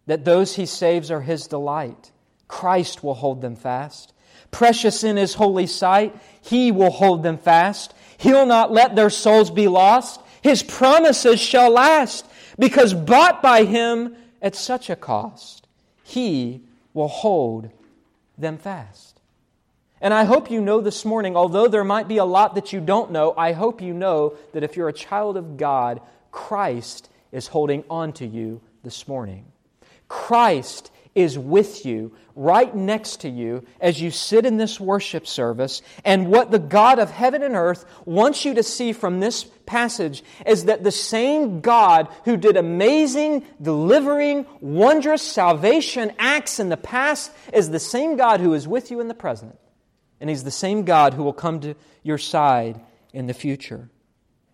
That 0.07 0.25
those 0.25 0.55
he 0.55 0.65
saves 0.65 1.11
are 1.11 1.21
his 1.21 1.45
delight 1.45 2.11
Christ 2.49 3.01
will 3.01 3.13
hold 3.13 3.39
them 3.39 3.55
fast. 3.55 4.11
Precious 4.51 5.05
in 5.05 5.15
His 5.15 5.35
holy 5.35 5.67
sight, 5.67 6.13
He 6.41 6.73
will 6.73 6.89
hold 6.89 7.23
them 7.23 7.37
fast. 7.37 7.93
He'll 8.17 8.45
not 8.45 8.73
let 8.73 8.97
their 8.97 9.09
souls 9.09 9.49
be 9.49 9.69
lost. 9.69 10.19
His 10.41 10.61
promises 10.61 11.39
shall 11.39 11.69
last, 11.71 12.25
because 12.57 12.93
bought 12.93 13.41
by 13.41 13.63
Him 13.63 14.17
at 14.41 14.55
such 14.55 14.89
a 14.89 14.97
cost, 14.97 15.67
He 16.03 16.61
will 16.93 17.07
hold 17.07 17.69
them 18.37 18.57
fast. 18.57 19.19
And 20.01 20.13
I 20.13 20.23
hope 20.23 20.49
you 20.49 20.61
know 20.61 20.81
this 20.81 21.03
morning, 21.03 21.35
although 21.35 21.67
there 21.67 21.83
might 21.83 22.07
be 22.07 22.17
a 22.17 22.25
lot 22.25 22.55
that 22.55 22.71
you 22.71 22.79
don't 22.79 23.11
know, 23.11 23.33
I 23.37 23.51
hope 23.51 23.81
you 23.81 23.93
know 23.93 24.35
that 24.53 24.63
if 24.63 24.75
you're 24.75 24.87
a 24.87 24.93
child 24.93 25.37
of 25.37 25.57
God, 25.57 26.01
Christ 26.31 27.09
is 27.31 27.47
holding 27.47 27.83
on 27.89 28.13
to 28.13 28.25
you 28.25 28.61
this 28.83 29.07
morning. 29.07 29.45
Christ 30.07 30.89
is 31.15 31.37
with 31.37 31.85
you, 31.85 32.15
right 32.35 32.73
next 32.73 33.21
to 33.21 33.29
you, 33.29 33.65
as 33.81 33.99
you 34.01 34.11
sit 34.11 34.45
in 34.45 34.57
this 34.57 34.79
worship 34.79 35.27
service. 35.27 35.81
And 36.05 36.27
what 36.27 36.51
the 36.51 36.59
God 36.59 36.99
of 36.99 37.11
heaven 37.11 37.43
and 37.43 37.55
earth 37.55 37.85
wants 38.05 38.45
you 38.45 38.53
to 38.53 38.63
see 38.63 38.93
from 38.93 39.19
this 39.19 39.43
passage 39.65 40.23
is 40.45 40.65
that 40.65 40.83
the 40.83 40.91
same 40.91 41.61
God 41.61 42.07
who 42.25 42.37
did 42.37 42.57
amazing, 42.57 43.45
delivering, 43.61 44.45
wondrous 44.61 45.21
salvation 45.21 46.11
acts 46.17 46.59
in 46.59 46.69
the 46.69 46.77
past 46.77 47.31
is 47.53 47.69
the 47.69 47.79
same 47.79 48.15
God 48.15 48.39
who 48.39 48.53
is 48.53 48.67
with 48.67 48.91
you 48.91 48.99
in 48.99 49.07
the 49.07 49.13
present. 49.13 49.57
And 50.21 50.29
He's 50.29 50.43
the 50.43 50.51
same 50.51 50.85
God 50.85 51.13
who 51.13 51.23
will 51.23 51.33
come 51.33 51.59
to 51.61 51.75
your 52.03 52.17
side 52.17 52.79
in 53.13 53.27
the 53.27 53.33
future. 53.33 53.89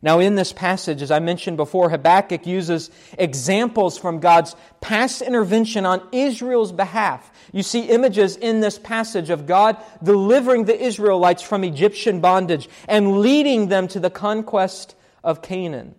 Now, 0.01 0.19
in 0.19 0.35
this 0.35 0.53
passage, 0.53 1.01
as 1.01 1.09
I 1.09 1.19
mentioned 1.19 1.57
before, 1.57 1.89
Habakkuk 1.89 2.45
uses 2.45 2.91
examples 3.17 3.97
from 3.97 4.19
God's 4.19 4.55
past 4.81 5.21
intervention 5.21 5.85
on 5.85 6.07
Israel's 6.11 6.71
behalf. 6.71 7.31
You 7.51 7.63
see 7.63 7.81
images 7.81 8.35
in 8.35 8.59
this 8.59 8.77
passage 8.77 9.29
of 9.29 9.47
God 9.47 9.77
delivering 10.03 10.65
the 10.65 10.79
Israelites 10.79 11.41
from 11.41 11.63
Egyptian 11.63 12.21
bondage 12.21 12.69
and 12.87 13.19
leading 13.19 13.69
them 13.69 13.87
to 13.89 13.99
the 13.99 14.09
conquest 14.09 14.95
of 15.23 15.41
Canaan. 15.41 15.95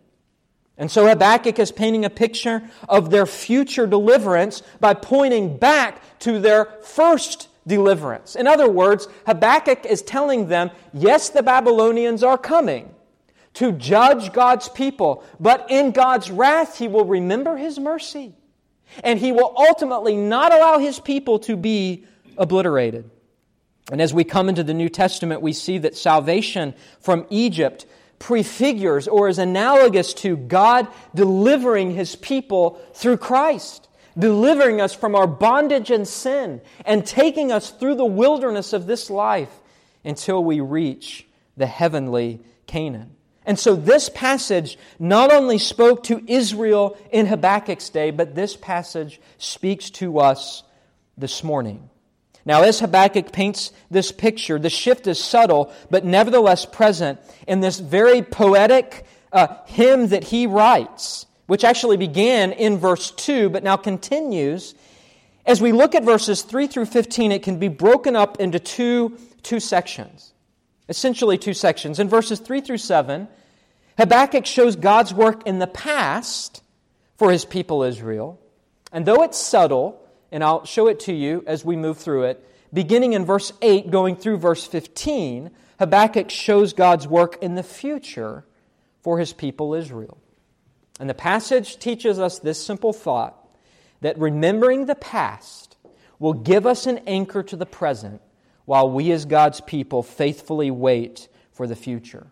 And 0.79 0.91
so 0.91 1.09
Habakkuk 1.09 1.59
is 1.59 1.73
painting 1.73 2.05
a 2.05 2.11
picture 2.11 2.63
of 2.89 3.11
their 3.11 3.27
future 3.27 3.87
deliverance 3.87 4.63
by 4.79 4.93
pointing 4.95 5.57
back 5.57 6.01
to 6.21 6.39
their 6.39 6.67
first 6.83 7.49
deliverance. 7.67 8.37
In 8.37 8.47
other 8.47 8.71
words, 8.71 9.09
Habakkuk 9.25 9.87
is 9.87 10.03
telling 10.03 10.49
them, 10.49 10.71
yes, 10.93 11.31
the 11.31 11.43
Babylonians 11.43 12.23
are 12.23 12.39
coming 12.39 12.93
to 13.57 13.73
judge 13.73 14.33
God's 14.33 14.69
people, 14.69 15.25
but 15.41 15.71
in 15.71 15.91
God's 15.93 16.31
wrath, 16.31 16.79
He 16.79 16.89
will 16.89 17.07
remember 17.07 17.57
His 17.57 17.79
mercy. 17.79 18.35
And 19.03 19.19
He 19.19 19.33
will 19.33 19.55
ultimately 19.57 20.17
not 20.17 20.53
allow 20.53 20.79
His 20.79 21.01
people 21.01 21.39
to 21.41 21.57
be 21.57 22.05
obliterated. 22.37 23.11
And 23.91 24.03
as 24.03 24.13
we 24.13 24.25
come 24.25 24.49
into 24.49 24.63
the 24.63 24.75
New 24.75 24.91
Testament, 24.91 25.41
we 25.41 25.55
see 25.55 25.79
that 25.79 25.97
salvation 25.97 26.75
from 27.01 27.27
Egypt 27.31 27.87
prefigures 28.19 29.09
or 29.09 29.29
is 29.29 29.39
analogous 29.39 30.13
to 30.15 30.37
God 30.37 30.87
delivering 31.15 31.95
His 31.95 32.15
people 32.15 32.79
through 32.93 33.17
Christ, 33.17 33.89
delivering 34.19 34.83
us 34.83 34.95
from 34.95 35.15
our 35.15 35.27
bondage 35.27 35.91
and 35.91 36.07
sin, 36.07 36.61
and 36.85 37.07
taking 37.07 37.53
us 37.53 37.71
through 37.71 37.95
the 37.95 38.05
wilderness 38.05 38.75
of 38.75 38.87
this 38.87 39.09
life 39.09 39.51
until 40.05 40.45
we 40.45 40.61
reach 40.61 41.27
the 41.57 41.67
heavenly 41.67 42.43
Canaan. 42.67 43.16
And 43.47 43.59
so 43.59 43.77
this 43.77 44.09
passage 44.09 44.77
not 44.99 45.33
only 45.33 45.59
spoke 45.59 46.03
to 46.05 46.23
Israel 46.27 46.99
in 47.13 47.27
Habakkuk's 47.27 47.89
day, 47.89 48.11
but 48.11 48.35
this 48.35 48.57
passage 48.57 49.21
speaks 49.39 49.89
to 49.91 50.19
us 50.19 50.65
this 51.17 51.45
morning. 51.45 51.89
Now, 52.45 52.63
as 52.63 52.81
Habakkuk 52.81 53.33
paints 53.33 53.73
this 53.91 54.13
picture, 54.13 54.59
the 54.59 54.71
shift 54.71 55.07
is 55.07 55.23
subtle, 55.23 55.73
but 55.91 56.05
nevertheless 56.05 56.65
present 56.65 57.21
in 57.47 57.61
this 57.61 57.79
very 57.79 58.23
poetic 58.23 59.05
uh, 59.33 59.49
hymn 59.67 60.09
that 60.09 60.25
he 60.25 60.47
writes, 60.47 61.27
which 61.47 61.65
actually 61.65 61.97
began 61.97 62.53
in 62.53 62.79
verse 62.79 63.11
2, 63.13 63.51
but 63.51 63.65
now 63.65 63.77
continues. 63.77 64.75
As 65.45 65.61
we 65.61 65.73
look 65.73 65.95
at 65.95 66.05
verses 66.05 66.43
3 66.43 66.69
through 66.69 66.87
15, 66.87 67.33
it 67.33 67.43
can 67.43 67.59
be 67.59 67.69
broken 67.69 68.15
up 68.15 68.41
into 68.41 68.61
two, 68.61 69.19
two 69.43 69.59
sections, 69.59 70.33
essentially 70.89 71.39
two 71.39 71.55
sections. 71.55 71.99
In 71.99 72.09
verses 72.09 72.39
3 72.39 72.61
through 72.61 72.79
7, 72.79 73.27
Habakkuk 73.99 74.47
shows 74.47 74.77
God's 74.77 75.15
work 75.15 75.47
in 75.47 75.59
the 75.59 75.67
past 75.67 76.63
for 77.17 77.33
his 77.33 77.45
people 77.45 77.83
Israel. 77.83 78.39
And 78.93 79.07
though 79.07 79.23
it's 79.23 79.39
subtle, 79.39 80.01
and 80.31 80.45
I'll 80.45 80.65
show 80.65 80.89
it 80.89 81.01
to 81.01 81.13
you 81.13 81.43
as 81.47 81.65
we 81.65 81.77
move 81.77 81.99
through 81.99 82.25
it. 82.25 82.43
Beginning 82.73 83.15
in 83.15 83.25
verse 83.25 83.53
8, 83.63 83.91
going 83.91 84.17
through 84.17 84.39
verse 84.39 84.67
15, 84.67 85.51
Habakkuk 85.79 86.31
shows 86.31 86.73
God's 86.73 87.07
work 87.07 87.43
in 87.43 87.55
the 87.55 87.63
future 87.63 88.45
for 89.01 89.19
his 89.19 89.33
people 89.33 89.75
Israel. 89.75 90.19
And 90.99 91.09
the 91.09 91.15
passage 91.15 91.79
teaches 91.79 92.19
us 92.19 92.39
this 92.39 92.65
simple 92.65 92.93
thought 92.93 93.37
that 94.01 94.19
remembering 94.19 94.87
the 94.87 94.95
past 94.95 95.77
will 96.19 96.35
give 96.35 96.67
us 96.67 96.87
an 96.87 96.99
anchor 97.07 97.43
to 97.43 97.57
the 97.57 97.67
present 97.67 98.21
while 98.65 98.91
we, 98.91 99.13
as 99.13 99.25
God's 99.25 99.61
people, 99.61 100.03
faithfully 100.03 100.71
wait 100.71 101.29
for 101.53 101.67
the 101.67 101.77
future. 101.77 102.27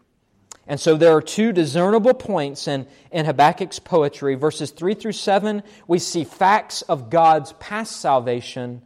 And 0.67 0.81
so 0.81 0.97
there 0.97 1.15
are 1.15 1.23
two 1.23 1.53
discernible 1.53 2.15
points 2.15 2.69
in, 2.69 2.87
in 3.11 3.27
Habakkuk's 3.27 3.79
poetry. 3.79 4.35
Verses 4.35 4.71
3 4.71 4.95
through 4.95 5.13
7, 5.13 5.63
we 5.87 5.99
see 5.99 6.25
facts 6.25 6.83
of 6.83 7.11
God's 7.11 7.53
past 7.55 8.01
salvation, 8.01 8.81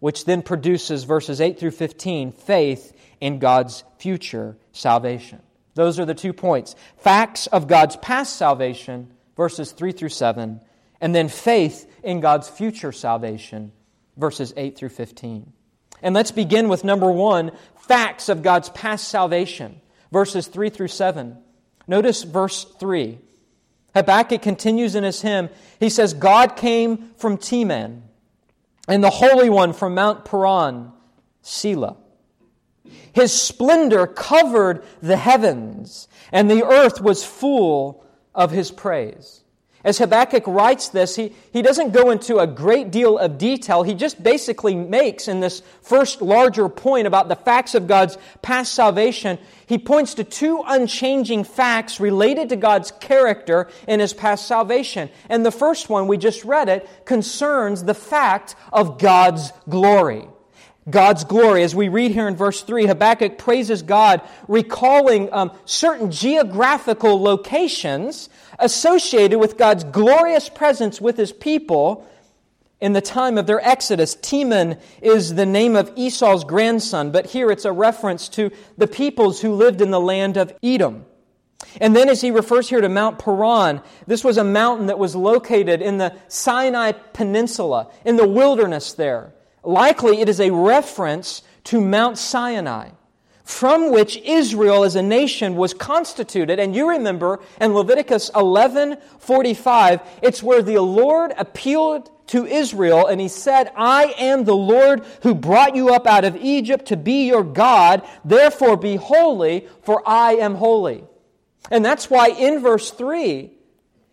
which 0.00 0.24
then 0.24 0.40
produces, 0.40 1.04
verses 1.04 1.40
8 1.40 1.58
through 1.58 1.72
15, 1.72 2.32
faith 2.32 2.94
in 3.20 3.38
God's 3.38 3.84
future 3.98 4.56
salvation. 4.72 5.40
Those 5.74 5.98
are 6.00 6.06
the 6.06 6.14
two 6.14 6.32
points 6.32 6.74
facts 6.96 7.46
of 7.46 7.68
God's 7.68 7.96
past 7.96 8.36
salvation, 8.36 9.12
verses 9.36 9.72
3 9.72 9.92
through 9.92 10.08
7, 10.08 10.60
and 11.00 11.14
then 11.14 11.28
faith 11.28 11.90
in 12.02 12.20
God's 12.20 12.48
future 12.48 12.90
salvation, 12.90 13.72
verses 14.16 14.54
8 14.56 14.76
through 14.76 14.88
15. 14.88 15.52
And 16.00 16.14
let's 16.14 16.30
begin 16.30 16.68
with 16.68 16.84
number 16.84 17.10
one 17.10 17.52
facts 17.76 18.28
of 18.28 18.42
God's 18.42 18.70
past 18.70 19.08
salvation 19.08 19.80
verses 20.12 20.46
3 20.46 20.70
through 20.70 20.88
7. 20.88 21.36
Notice 21.86 22.22
verse 22.22 22.64
3. 22.64 23.18
Habakkuk 23.94 24.42
continues 24.42 24.94
in 24.94 25.04
his 25.04 25.22
hymn. 25.22 25.48
He 25.80 25.88
says, 25.88 26.14
God 26.14 26.56
came 26.56 27.10
from 27.16 27.38
Teman, 27.38 28.02
and 28.86 29.02
the 29.02 29.10
Holy 29.10 29.50
One 29.50 29.72
from 29.72 29.94
Mount 29.94 30.24
Paran, 30.24 30.92
Selah. 31.42 31.96
His 33.12 33.32
splendor 33.32 34.06
covered 34.06 34.84
the 35.02 35.16
heavens, 35.16 36.08
and 36.30 36.50
the 36.50 36.64
earth 36.64 37.00
was 37.00 37.24
full 37.24 38.04
of 38.34 38.50
his 38.50 38.70
praise. 38.70 39.37
As 39.88 39.96
Habakkuk 39.96 40.46
writes 40.46 40.90
this, 40.90 41.16
he, 41.16 41.32
he 41.50 41.62
doesn't 41.62 41.94
go 41.94 42.10
into 42.10 42.36
a 42.40 42.46
great 42.46 42.90
deal 42.90 43.16
of 43.16 43.38
detail. 43.38 43.82
He 43.82 43.94
just 43.94 44.22
basically 44.22 44.74
makes, 44.74 45.28
in 45.28 45.40
this 45.40 45.62
first 45.80 46.20
larger 46.20 46.68
point 46.68 47.06
about 47.06 47.28
the 47.28 47.36
facts 47.36 47.74
of 47.74 47.86
God's 47.86 48.18
past 48.42 48.74
salvation, 48.74 49.38
he 49.64 49.78
points 49.78 50.12
to 50.14 50.24
two 50.24 50.62
unchanging 50.66 51.44
facts 51.44 52.00
related 52.00 52.50
to 52.50 52.56
God's 52.56 52.90
character 52.90 53.70
in 53.86 53.98
his 53.98 54.12
past 54.12 54.46
salvation. 54.46 55.08
And 55.30 55.46
the 55.46 55.50
first 55.50 55.88
one, 55.88 56.06
we 56.06 56.18
just 56.18 56.44
read 56.44 56.68
it, 56.68 56.86
concerns 57.06 57.82
the 57.82 57.94
fact 57.94 58.56
of 58.70 58.98
God's 58.98 59.54
glory. 59.70 60.28
God's 60.90 61.24
glory. 61.24 61.62
As 61.62 61.74
we 61.74 61.88
read 61.88 62.12
here 62.12 62.28
in 62.28 62.36
verse 62.36 62.62
3, 62.62 62.86
Habakkuk 62.86 63.38
praises 63.38 63.82
God, 63.82 64.22
recalling 64.46 65.32
um, 65.32 65.52
certain 65.64 66.10
geographical 66.10 67.20
locations 67.20 68.28
associated 68.58 69.38
with 69.38 69.56
God's 69.56 69.84
glorious 69.84 70.48
presence 70.48 71.00
with 71.00 71.16
his 71.16 71.32
people 71.32 72.06
in 72.80 72.92
the 72.92 73.00
time 73.00 73.38
of 73.38 73.46
their 73.46 73.66
exodus. 73.66 74.16
Teman 74.16 74.80
is 75.02 75.34
the 75.34 75.46
name 75.46 75.76
of 75.76 75.92
Esau's 75.96 76.44
grandson, 76.44 77.10
but 77.10 77.26
here 77.26 77.50
it's 77.50 77.64
a 77.64 77.72
reference 77.72 78.28
to 78.30 78.50
the 78.76 78.86
peoples 78.86 79.40
who 79.40 79.54
lived 79.54 79.80
in 79.80 79.90
the 79.90 80.00
land 80.00 80.36
of 80.36 80.52
Edom. 80.62 81.04
And 81.80 81.94
then, 81.94 82.08
as 82.08 82.20
he 82.20 82.30
refers 82.30 82.68
here 82.68 82.80
to 82.80 82.88
Mount 82.88 83.18
Paran, 83.18 83.82
this 84.06 84.22
was 84.22 84.38
a 84.38 84.44
mountain 84.44 84.86
that 84.86 84.98
was 84.98 85.16
located 85.16 85.82
in 85.82 85.98
the 85.98 86.14
Sinai 86.28 86.92
Peninsula, 86.92 87.90
in 88.04 88.16
the 88.16 88.28
wilderness 88.28 88.92
there. 88.92 89.34
Likely, 89.68 90.22
it 90.22 90.30
is 90.30 90.40
a 90.40 90.50
reference 90.50 91.42
to 91.64 91.78
Mount 91.78 92.16
Sinai, 92.16 92.88
from 93.44 93.92
which 93.92 94.16
Israel 94.16 94.82
as 94.82 94.96
a 94.96 95.02
nation 95.02 95.56
was 95.56 95.74
constituted. 95.74 96.58
And 96.58 96.74
you 96.74 96.88
remember 96.88 97.40
in 97.60 97.74
Leviticus 97.74 98.30
11:45, 98.30 100.00
it's 100.22 100.42
where 100.42 100.62
the 100.62 100.78
Lord 100.78 101.34
appealed 101.36 102.10
to 102.28 102.46
Israel 102.46 103.06
and 103.06 103.20
he 103.20 103.28
said, 103.28 103.70
"I 103.76 104.14
am 104.16 104.44
the 104.44 104.56
Lord 104.56 105.02
who 105.22 105.34
brought 105.34 105.76
you 105.76 105.90
up 105.90 106.06
out 106.06 106.24
of 106.24 106.36
Egypt 106.36 106.86
to 106.86 106.96
be 106.96 107.26
your 107.26 107.44
God, 107.44 108.00
therefore 108.24 108.78
be 108.78 108.96
holy, 108.96 109.68
for 109.82 110.02
I 110.06 110.36
am 110.36 110.54
holy." 110.54 111.04
And 111.70 111.84
that's 111.84 112.08
why 112.08 112.28
in 112.28 112.60
verse 112.60 112.90
3, 112.90 113.52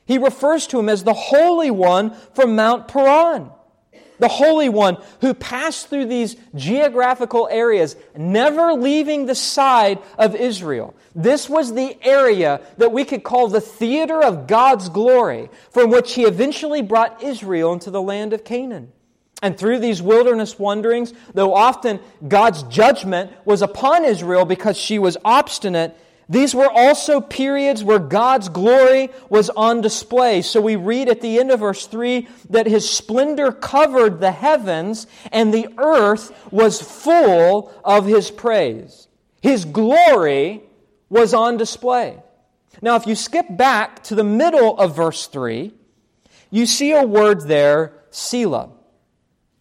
he 0.06 0.18
refers 0.18 0.68
to 0.68 0.80
him 0.80 0.90
as 0.90 1.06
the 1.06 1.14
Holy 1.14 1.72
One 1.72 2.12
from 2.34 2.58
Mount 2.58 2.90
Paran 2.90 3.52
the 4.20 4.28
Holy 4.28 4.70
One, 4.70 4.98
who 5.22 5.34
passed 5.34 5.90
through 5.90 6.06
these 6.06 6.36
geographical 6.56 7.48
areas, 7.52 7.96
never 8.16 8.74
leaving 8.74 9.26
the 9.26 9.36
side 9.36 10.00
of 10.18 10.36
Israel. 10.36 10.94
This 11.14 11.50
was 11.50 11.74
the 11.74 11.98
area 12.02 12.62
that 12.78 12.92
we 12.92 13.06
could 13.06 13.24
call 13.24 13.48
the 13.48 13.62
theater 13.62 14.22
of 14.22 14.48
God's 14.48 14.90
glory, 14.90 15.50
from 15.72 15.90
which 15.90 16.14
He 16.14 16.24
eventually 16.24 16.82
brought 16.82 17.24
Israel 17.24 17.74
into 17.74 17.92
the 17.92 18.02
land 18.02 18.34
of 18.34 18.44
Canaan. 18.44 18.92
And 19.42 19.58
through 19.58 19.80
these 19.80 20.02
wilderness 20.02 20.58
wanderings, 20.58 21.14
though 21.34 21.54
often 21.54 22.00
God's 22.28 22.64
judgment 22.64 23.32
was 23.46 23.62
upon 23.62 24.06
Israel 24.06 24.46
because 24.46 24.78
she 24.78 24.98
was 24.98 25.18
obstinate, 25.24 25.96
these 26.28 26.56
were 26.56 26.70
also 26.70 27.22
periods 27.22 27.84
where 27.84 28.00
God's 28.00 28.50
glory 28.50 29.10
was 29.30 29.50
on 29.52 29.82
display. 29.82 30.42
So 30.42 30.60
we 30.60 30.76
read 30.76 31.08
at 31.08 31.22
the 31.22 31.40
end 31.40 31.52
of 31.52 31.60
verse 31.60 31.86
3 31.86 32.28
that 32.50 32.66
his 32.66 32.90
splendor 32.90 33.52
covered 33.52 34.20
the 34.20 34.32
heavens 34.32 35.06
and 35.32 35.54
the 35.54 35.68
earth 35.78 36.34
was 36.52 36.82
full 36.82 37.72
of 37.84 38.06
his 38.06 38.32
praise. 38.32 39.08
His 39.42 39.66
glory 39.66 40.64
was 41.10 41.36
on 41.36 41.58
display. 41.58 42.18
Now, 42.82 42.96
if 42.96 43.06
you 43.06 43.16
skip 43.16 43.46
back 43.50 44.04
to 44.06 44.16
the 44.16 44.24
middle 44.24 44.78
of 44.78 44.96
verse 44.96 45.28
3, 45.28 45.72
you 46.50 46.66
see 46.66 46.92
a 46.92 47.04
word 47.04 47.42
there, 47.42 47.94
Selah. 48.10 48.70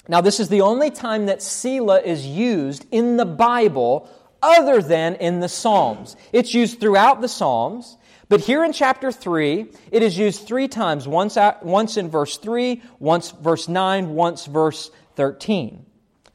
Now, 0.09 0.21
this 0.21 0.41
is 0.41 0.49
the 0.49 0.63
only 0.63 0.91
time 0.91 1.27
that 1.27 1.43
Selah 1.43 2.01
is 2.01 2.27
used 2.27 2.87
in 2.91 3.17
the 3.17 3.25
Bible 3.25 4.09
other 4.45 4.83
than 4.83 5.15
in 5.17 5.41
the 5.41 5.49
Psalms. 5.49 6.17
It's 6.33 6.53
used 6.53 6.79
throughout 6.79 7.21
the 7.21 7.29
Psalms, 7.29 7.97
but 8.29 8.41
here 8.41 8.63
in 8.65 8.73
chapter 8.73 9.11
3, 9.11 9.67
it 9.91 10.03
is 10.03 10.19
used 10.19 10.47
three 10.47 10.69
times 10.69 11.09
once, 11.09 11.37
at, 11.37 11.65
once 11.65 11.97
in 11.97 12.11
verse 12.11 12.37
3, 12.37 12.83
once 12.99 13.31
verse 13.31 13.69
9, 13.69 14.11
once 14.11 14.47
verse 14.47 14.91
13. 15.17 15.85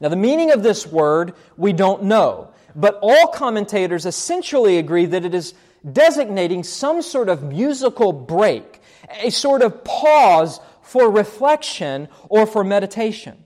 Now, 0.00 0.08
the 0.08 0.16
meaning 0.16 0.50
of 0.50 0.62
this 0.62 0.86
word 0.86 1.34
we 1.56 1.72
don't 1.72 2.04
know, 2.04 2.52
but 2.74 2.98
all 3.02 3.28
commentators 3.28 4.06
essentially 4.06 4.78
agree 4.78 5.06
that 5.06 5.24
it 5.24 5.34
is 5.34 5.54
designating 5.90 6.64
some 6.64 7.02
sort 7.02 7.28
of 7.28 7.42
musical 7.42 8.12
break, 8.12 8.80
a 9.22 9.30
sort 9.30 9.62
of 9.62 9.84
pause 9.84 10.60
for 10.82 11.10
reflection 11.10 12.08
or 12.28 12.46
for 12.46 12.64
meditation. 12.64 13.44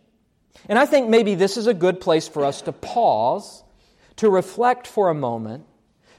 And 0.69 0.79
I 0.79 0.87
think 0.87 1.09
maybe 1.09 1.35
this 1.35 1.57
is 1.57 1.67
a 1.67 1.75
good 1.75 2.01
place 2.01 2.29
for 2.29 2.45
us 2.45 2.63
to 2.63 2.73
pause 2.73 3.64
to 4.17 4.31
reflect 4.31 4.87
for 4.87 5.09
a 5.09 5.15
moment, 5.15 5.65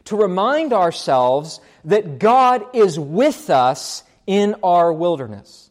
to 0.06 0.16
remind 0.16 0.74
ourselves 0.74 1.60
that 1.86 2.20
God 2.20 2.64
is 2.76 3.00
with 3.00 3.50
us 3.50 4.04
in 4.28 4.56
our 4.64 4.92
wilderness. 4.92 5.70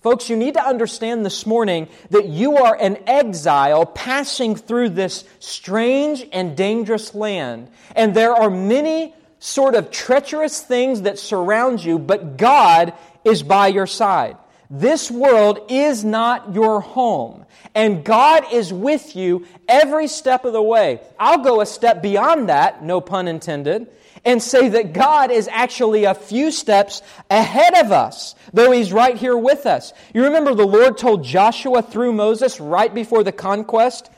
Folks, 0.00 0.30
you 0.30 0.36
need 0.36 0.54
to 0.54 0.64
understand 0.64 1.26
this 1.26 1.46
morning 1.46 1.88
that 2.10 2.28
you 2.28 2.58
are 2.58 2.76
an 2.76 2.96
exile 3.08 3.84
passing 3.84 4.54
through 4.54 4.90
this 4.90 5.24
strange 5.40 6.24
and 6.32 6.56
dangerous 6.56 7.14
land. 7.14 7.68
And 7.96 8.14
there 8.14 8.32
are 8.32 8.48
many 8.48 9.12
sort 9.40 9.74
of 9.74 9.90
treacherous 9.90 10.60
things 10.60 11.02
that 11.02 11.18
surround 11.18 11.84
you, 11.84 11.98
but 11.98 12.36
God 12.36 12.92
is 13.24 13.42
by 13.42 13.66
your 13.66 13.88
side. 13.88 14.36
This 14.70 15.10
world 15.10 15.60
is 15.68 16.04
not 16.04 16.54
your 16.54 16.80
home. 16.80 17.44
And 17.74 18.04
God 18.04 18.52
is 18.52 18.72
with 18.72 19.14
you 19.14 19.46
every 19.68 20.08
step 20.08 20.44
of 20.44 20.52
the 20.52 20.62
way. 20.62 21.00
I'll 21.18 21.44
go 21.44 21.60
a 21.60 21.66
step 21.66 22.02
beyond 22.02 22.48
that, 22.48 22.82
no 22.82 23.00
pun 23.00 23.28
intended, 23.28 23.86
and 24.24 24.42
say 24.42 24.68
that 24.70 24.92
God 24.92 25.30
is 25.30 25.48
actually 25.48 26.04
a 26.04 26.14
few 26.14 26.50
steps 26.50 27.02
ahead 27.30 27.74
of 27.84 27.92
us, 27.92 28.34
though 28.52 28.72
He's 28.72 28.92
right 28.92 29.16
here 29.16 29.36
with 29.36 29.66
us. 29.66 29.92
You 30.14 30.24
remember 30.24 30.54
the 30.54 30.66
Lord 30.66 30.98
told 30.98 31.22
Joshua 31.22 31.82
through 31.82 32.12
Moses 32.12 32.60
right 32.60 32.92
before 32.92 33.22
the 33.22 33.32
conquest 33.32 34.10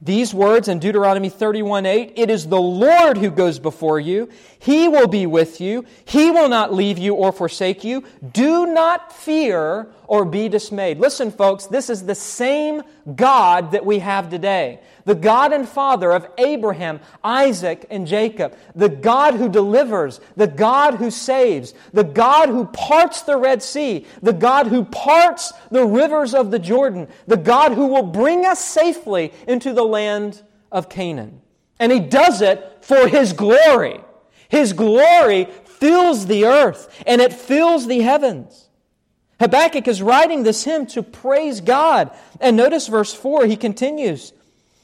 these 0.00 0.32
words 0.32 0.68
in 0.68 0.78
Deuteronomy 0.78 1.28
31 1.28 1.84
8 1.84 2.12
It 2.14 2.30
is 2.30 2.46
the 2.46 2.60
Lord 2.60 3.18
who 3.18 3.30
goes 3.30 3.58
before 3.58 3.98
you. 3.98 4.28
He 4.60 4.88
will 4.88 5.06
be 5.06 5.26
with 5.26 5.60
you. 5.60 5.84
He 6.04 6.30
will 6.30 6.48
not 6.48 6.74
leave 6.74 6.98
you 6.98 7.14
or 7.14 7.30
forsake 7.30 7.84
you. 7.84 8.04
Do 8.32 8.66
not 8.66 9.12
fear 9.12 9.88
or 10.08 10.24
be 10.24 10.48
dismayed. 10.48 10.98
Listen, 10.98 11.30
folks, 11.30 11.66
this 11.66 11.88
is 11.88 12.04
the 12.04 12.14
same 12.14 12.82
God 13.14 13.70
that 13.72 13.86
we 13.86 14.00
have 14.00 14.30
today. 14.30 14.80
The 15.04 15.14
God 15.14 15.52
and 15.52 15.68
Father 15.68 16.10
of 16.10 16.28
Abraham, 16.38 17.00
Isaac, 17.22 17.86
and 17.88 18.06
Jacob. 18.06 18.56
The 18.74 18.88
God 18.88 19.34
who 19.34 19.48
delivers. 19.48 20.20
The 20.36 20.48
God 20.48 20.94
who 20.94 21.10
saves. 21.10 21.72
The 21.92 22.04
God 22.04 22.48
who 22.48 22.66
parts 22.66 23.22
the 23.22 23.36
Red 23.36 23.62
Sea. 23.62 24.06
The 24.22 24.32
God 24.32 24.66
who 24.66 24.84
parts 24.84 25.52
the 25.70 25.86
rivers 25.86 26.34
of 26.34 26.50
the 26.50 26.58
Jordan. 26.58 27.06
The 27.26 27.36
God 27.36 27.72
who 27.72 27.86
will 27.86 28.02
bring 28.02 28.44
us 28.44 28.62
safely 28.62 29.32
into 29.46 29.72
the 29.72 29.84
land 29.84 30.42
of 30.72 30.88
Canaan. 30.88 31.42
And 31.78 31.92
He 31.92 32.00
does 32.00 32.42
it 32.42 32.78
for 32.80 33.06
His 33.06 33.32
glory. 33.32 34.00
His 34.48 34.72
glory 34.72 35.46
fills 35.64 36.26
the 36.26 36.46
earth 36.46 37.02
and 37.06 37.20
it 37.20 37.32
fills 37.32 37.86
the 37.86 38.00
heavens. 38.00 38.68
Habakkuk 39.40 39.86
is 39.86 40.02
writing 40.02 40.42
this 40.42 40.64
hymn 40.64 40.86
to 40.86 41.02
praise 41.02 41.60
God. 41.60 42.10
And 42.40 42.56
notice 42.56 42.88
verse 42.88 43.14
4, 43.14 43.46
he 43.46 43.56
continues. 43.56 44.32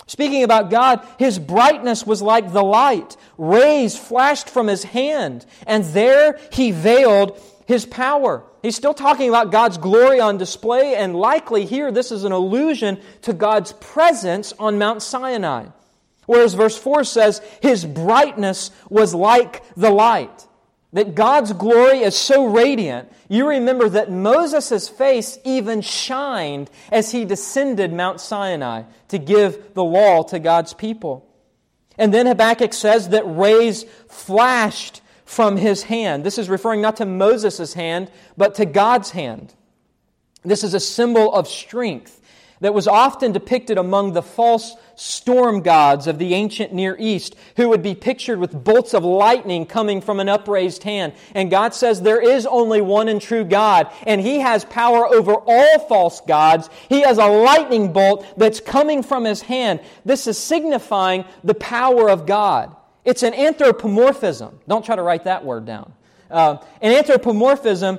Speaking 0.06 0.42
about 0.42 0.70
God, 0.70 1.06
his 1.18 1.38
brightness 1.38 2.06
was 2.06 2.20
like 2.22 2.52
the 2.52 2.62
light. 2.62 3.16
Rays 3.38 3.98
flashed 3.98 4.50
from 4.50 4.66
his 4.66 4.84
hand, 4.84 5.46
and 5.66 5.82
there 5.84 6.38
he 6.52 6.72
veiled 6.72 7.40
his 7.66 7.86
power. 7.86 8.44
He's 8.62 8.76
still 8.76 8.92
talking 8.92 9.30
about 9.30 9.50
God's 9.50 9.78
glory 9.78 10.20
on 10.20 10.36
display, 10.36 10.94
and 10.94 11.16
likely 11.16 11.64
here 11.64 11.90
this 11.90 12.12
is 12.12 12.24
an 12.24 12.32
allusion 12.32 13.00
to 13.22 13.32
God's 13.32 13.72
presence 13.72 14.52
on 14.58 14.78
Mount 14.78 15.02
Sinai. 15.02 15.66
Whereas 16.26 16.54
verse 16.54 16.78
4 16.78 17.04
says, 17.04 17.40
His 17.60 17.84
brightness 17.84 18.70
was 18.88 19.14
like 19.14 19.62
the 19.76 19.90
light 19.90 20.46
that 20.94 21.16
God's 21.16 21.52
glory 21.52 21.98
is 21.98 22.16
so 22.16 22.46
radiant, 22.46 23.12
you 23.28 23.48
remember 23.48 23.88
that 23.88 24.12
Moses' 24.12 24.88
face 24.88 25.38
even 25.44 25.80
shined 25.80 26.70
as 26.90 27.10
he 27.10 27.24
descended 27.24 27.92
Mount 27.92 28.20
Sinai 28.20 28.84
to 29.08 29.18
give 29.18 29.74
the 29.74 29.82
law 29.82 30.22
to 30.22 30.38
God's 30.38 30.72
people. 30.72 31.28
And 31.98 32.14
then 32.14 32.26
Habakkuk 32.26 32.72
says 32.72 33.08
that 33.08 33.24
rays 33.24 33.84
flashed 34.08 35.02
from 35.24 35.56
his 35.56 35.82
hand. 35.82 36.22
This 36.24 36.38
is 36.38 36.48
referring 36.48 36.80
not 36.80 36.96
to 36.98 37.06
Moses' 37.06 37.74
hand, 37.74 38.08
but 38.36 38.54
to 38.56 38.64
God's 38.64 39.10
hand. 39.10 39.52
This 40.44 40.62
is 40.62 40.74
a 40.74 40.80
symbol 40.80 41.32
of 41.34 41.48
strength 41.48 42.20
that 42.64 42.72
was 42.72 42.88
often 42.88 43.30
depicted 43.30 43.76
among 43.76 44.14
the 44.14 44.22
false 44.22 44.74
storm 44.94 45.60
gods 45.60 46.06
of 46.06 46.18
the 46.18 46.32
ancient 46.32 46.72
Near 46.72 46.96
East, 46.98 47.36
who 47.58 47.68
would 47.68 47.82
be 47.82 47.94
pictured 47.94 48.38
with 48.38 48.64
bolts 48.64 48.94
of 48.94 49.04
lightning 49.04 49.66
coming 49.66 50.00
from 50.00 50.18
an 50.18 50.30
upraised 50.30 50.82
hand. 50.82 51.12
And 51.34 51.50
God 51.50 51.74
says 51.74 52.00
there 52.00 52.22
is 52.22 52.46
only 52.46 52.80
one 52.80 53.08
and 53.08 53.20
true 53.20 53.44
God, 53.44 53.90
and 54.06 54.18
He 54.18 54.38
has 54.38 54.64
power 54.64 55.06
over 55.06 55.34
all 55.34 55.78
false 55.80 56.22
gods. 56.22 56.70
He 56.88 57.02
has 57.02 57.18
a 57.18 57.26
lightning 57.26 57.92
bolt 57.92 58.24
that's 58.38 58.60
coming 58.60 59.02
from 59.02 59.24
His 59.24 59.42
hand. 59.42 59.80
This 60.06 60.26
is 60.26 60.38
signifying 60.38 61.26
the 61.42 61.52
power 61.52 62.08
of 62.08 62.24
God. 62.24 62.74
It's 63.04 63.22
an 63.22 63.34
anthropomorphism. 63.34 64.58
Don't 64.66 64.86
try 64.86 64.96
to 64.96 65.02
write 65.02 65.24
that 65.24 65.44
word 65.44 65.66
down. 65.66 65.92
Uh, 66.30 66.56
an 66.80 66.92
anthropomorphism 66.92 67.98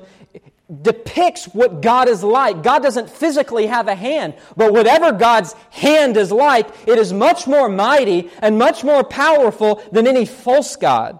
depicts 0.81 1.45
what 1.45 1.81
God 1.81 2.07
is 2.07 2.23
like. 2.23 2.63
God 2.63 2.81
doesn't 2.81 3.09
physically 3.09 3.67
have 3.67 3.87
a 3.87 3.95
hand, 3.95 4.33
but 4.57 4.73
whatever 4.73 5.11
God's 5.11 5.53
hand 5.69 6.17
is 6.17 6.31
like, 6.31 6.67
it 6.87 6.97
is 6.97 7.13
much 7.13 7.45
more 7.45 7.69
mighty 7.69 8.31
and 8.39 8.57
much 8.57 8.83
more 8.83 9.03
powerful 9.03 9.83
than 9.91 10.07
any 10.07 10.25
false 10.25 10.75
God. 10.75 11.19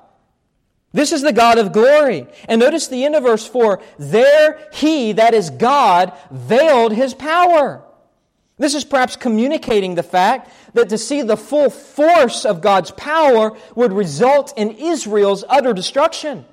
This 0.93 1.11
is 1.11 1.21
the 1.21 1.33
God 1.33 1.57
of 1.57 1.73
glory. 1.73 2.25
And 2.47 2.61
notice 2.61 2.87
the 2.87 3.03
end 3.03 3.15
of 3.15 3.23
verse 3.23 3.45
4 3.45 3.81
there 3.99 4.69
he, 4.73 5.11
that 5.11 5.33
is 5.33 5.49
God, 5.49 6.13
veiled 6.31 6.93
his 6.93 7.13
power. 7.13 7.83
This 8.57 8.73
is 8.73 8.85
perhaps 8.85 9.17
communicating 9.17 9.95
the 9.95 10.03
fact 10.03 10.49
that 10.73 10.89
to 10.89 10.97
see 10.97 11.21
the 11.21 11.35
full 11.35 11.69
force 11.69 12.45
of 12.45 12.61
God's 12.61 12.91
power 12.91 13.57
would 13.75 13.91
result 13.91 14.57
in 14.57 14.71
Israel's 14.71 15.43
utter 15.49 15.73
destruction. 15.73 16.45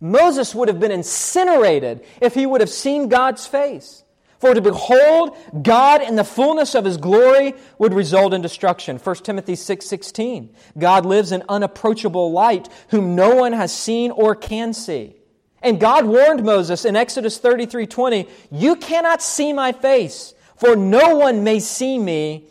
Moses 0.00 0.54
would 0.54 0.68
have 0.68 0.80
been 0.80 0.90
incinerated 0.90 2.04
if 2.20 2.34
he 2.34 2.46
would 2.46 2.60
have 2.60 2.70
seen 2.70 3.08
God's 3.08 3.46
face. 3.46 4.02
For 4.38 4.52
to 4.52 4.60
behold 4.60 5.34
God 5.62 6.02
in 6.02 6.16
the 6.16 6.24
fullness 6.24 6.74
of 6.74 6.84
his 6.84 6.98
glory 6.98 7.54
would 7.78 7.94
result 7.94 8.34
in 8.34 8.42
destruction. 8.42 8.98
1 8.98 9.24
Timothy 9.24 9.54
6:16. 9.54 10.50
6, 10.54 10.72
God 10.76 11.06
lives 11.06 11.32
in 11.32 11.42
unapproachable 11.48 12.30
light, 12.32 12.68
whom 12.88 13.14
no 13.14 13.34
one 13.34 13.54
has 13.54 13.72
seen 13.72 14.10
or 14.10 14.34
can 14.34 14.74
see. 14.74 15.16
And 15.62 15.80
God 15.80 16.04
warned 16.04 16.44
Moses 16.44 16.84
in 16.84 16.96
Exodus 16.96 17.38
33:20, 17.38 18.28
"You 18.50 18.76
cannot 18.76 19.22
see 19.22 19.54
my 19.54 19.72
face, 19.72 20.34
for 20.54 20.76
no 20.76 21.16
one 21.16 21.42
may 21.42 21.58
see 21.58 21.98
me 21.98 22.44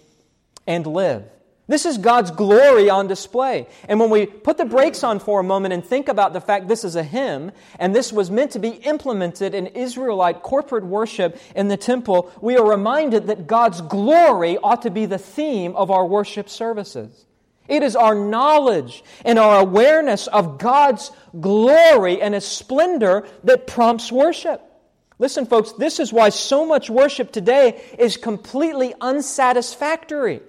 and 0.65 0.87
live." 0.87 1.23
This 1.67 1.85
is 1.87 1.97
God's 1.97 2.29
glory 2.29 2.91
on 2.91 3.07
display. 3.07 3.67
And 3.89 3.99
when 3.99 4.11
we 4.11 4.27
put 4.27 4.57
the 4.57 4.65
brakes 4.65 5.03
on 5.03 5.17
for 5.17 5.39
a 5.39 5.43
moment 5.43 5.73
and 5.73 5.83
think 5.83 6.07
about 6.07 6.31
the 6.33 6.41
fact 6.41 6.67
this 6.67 6.83
is 6.83 6.95
a 6.95 7.03
hymn 7.03 7.51
and 7.79 7.95
this 7.95 8.13
was 8.13 8.29
meant 8.29 8.51
to 8.51 8.59
be 8.59 8.69
implemented 8.69 9.55
in 9.55 9.67
Israelite 9.67 10.43
corporate 10.43 10.85
worship 10.85 11.39
in 11.55 11.67
the 11.67 11.77
temple, 11.77 12.31
we 12.39 12.55
are 12.55 12.69
reminded 12.69 13.27
that 13.27 13.47
God's 13.47 13.81
glory 13.81 14.57
ought 14.59 14.83
to 14.83 14.91
be 14.91 15.07
the 15.07 15.17
theme 15.17 15.75
of 15.75 15.89
our 15.89 16.05
worship 16.05 16.49
services. 16.49 17.25
It 17.67 17.81
is 17.81 17.95
our 17.95 18.13
knowledge 18.13 19.03
and 19.23 19.39
our 19.39 19.59
awareness 19.59 20.27
of 20.27 20.59
God's 20.59 21.09
glory 21.39 22.21
and 22.21 22.35
His 22.35 22.45
splendor 22.45 23.27
that 23.43 23.65
prompts 23.65 24.11
worship. 24.11 24.61
Listen, 25.17 25.47
folks, 25.47 25.71
this 25.71 25.99
is 25.99 26.13
why 26.13 26.29
so 26.29 26.63
much 26.65 26.91
worship 26.91 27.31
today 27.31 27.81
is 27.97 28.17
completely 28.17 28.93
unsatisfactory. 29.01 30.41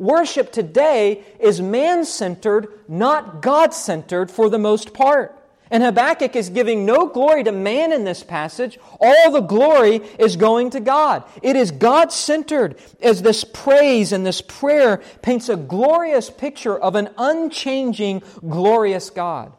Worship 0.00 0.50
today 0.50 1.22
is 1.38 1.60
man 1.60 2.06
centered, 2.06 2.68
not 2.88 3.42
God 3.42 3.74
centered 3.74 4.30
for 4.30 4.48
the 4.48 4.58
most 4.58 4.94
part. 4.94 5.38
And 5.70 5.82
Habakkuk 5.82 6.34
is 6.34 6.48
giving 6.48 6.86
no 6.86 7.06
glory 7.06 7.44
to 7.44 7.52
man 7.52 7.92
in 7.92 8.04
this 8.04 8.22
passage. 8.22 8.78
All 8.98 9.30
the 9.30 9.42
glory 9.42 9.96
is 10.18 10.36
going 10.36 10.70
to 10.70 10.80
God. 10.80 11.24
It 11.42 11.54
is 11.54 11.70
God 11.70 12.12
centered 12.12 12.78
as 13.02 13.20
this 13.20 13.44
praise 13.44 14.12
and 14.12 14.24
this 14.24 14.40
prayer 14.40 15.02
paints 15.20 15.50
a 15.50 15.56
glorious 15.56 16.30
picture 16.30 16.78
of 16.78 16.94
an 16.94 17.10
unchanging, 17.18 18.22
glorious 18.48 19.10
God. 19.10 19.52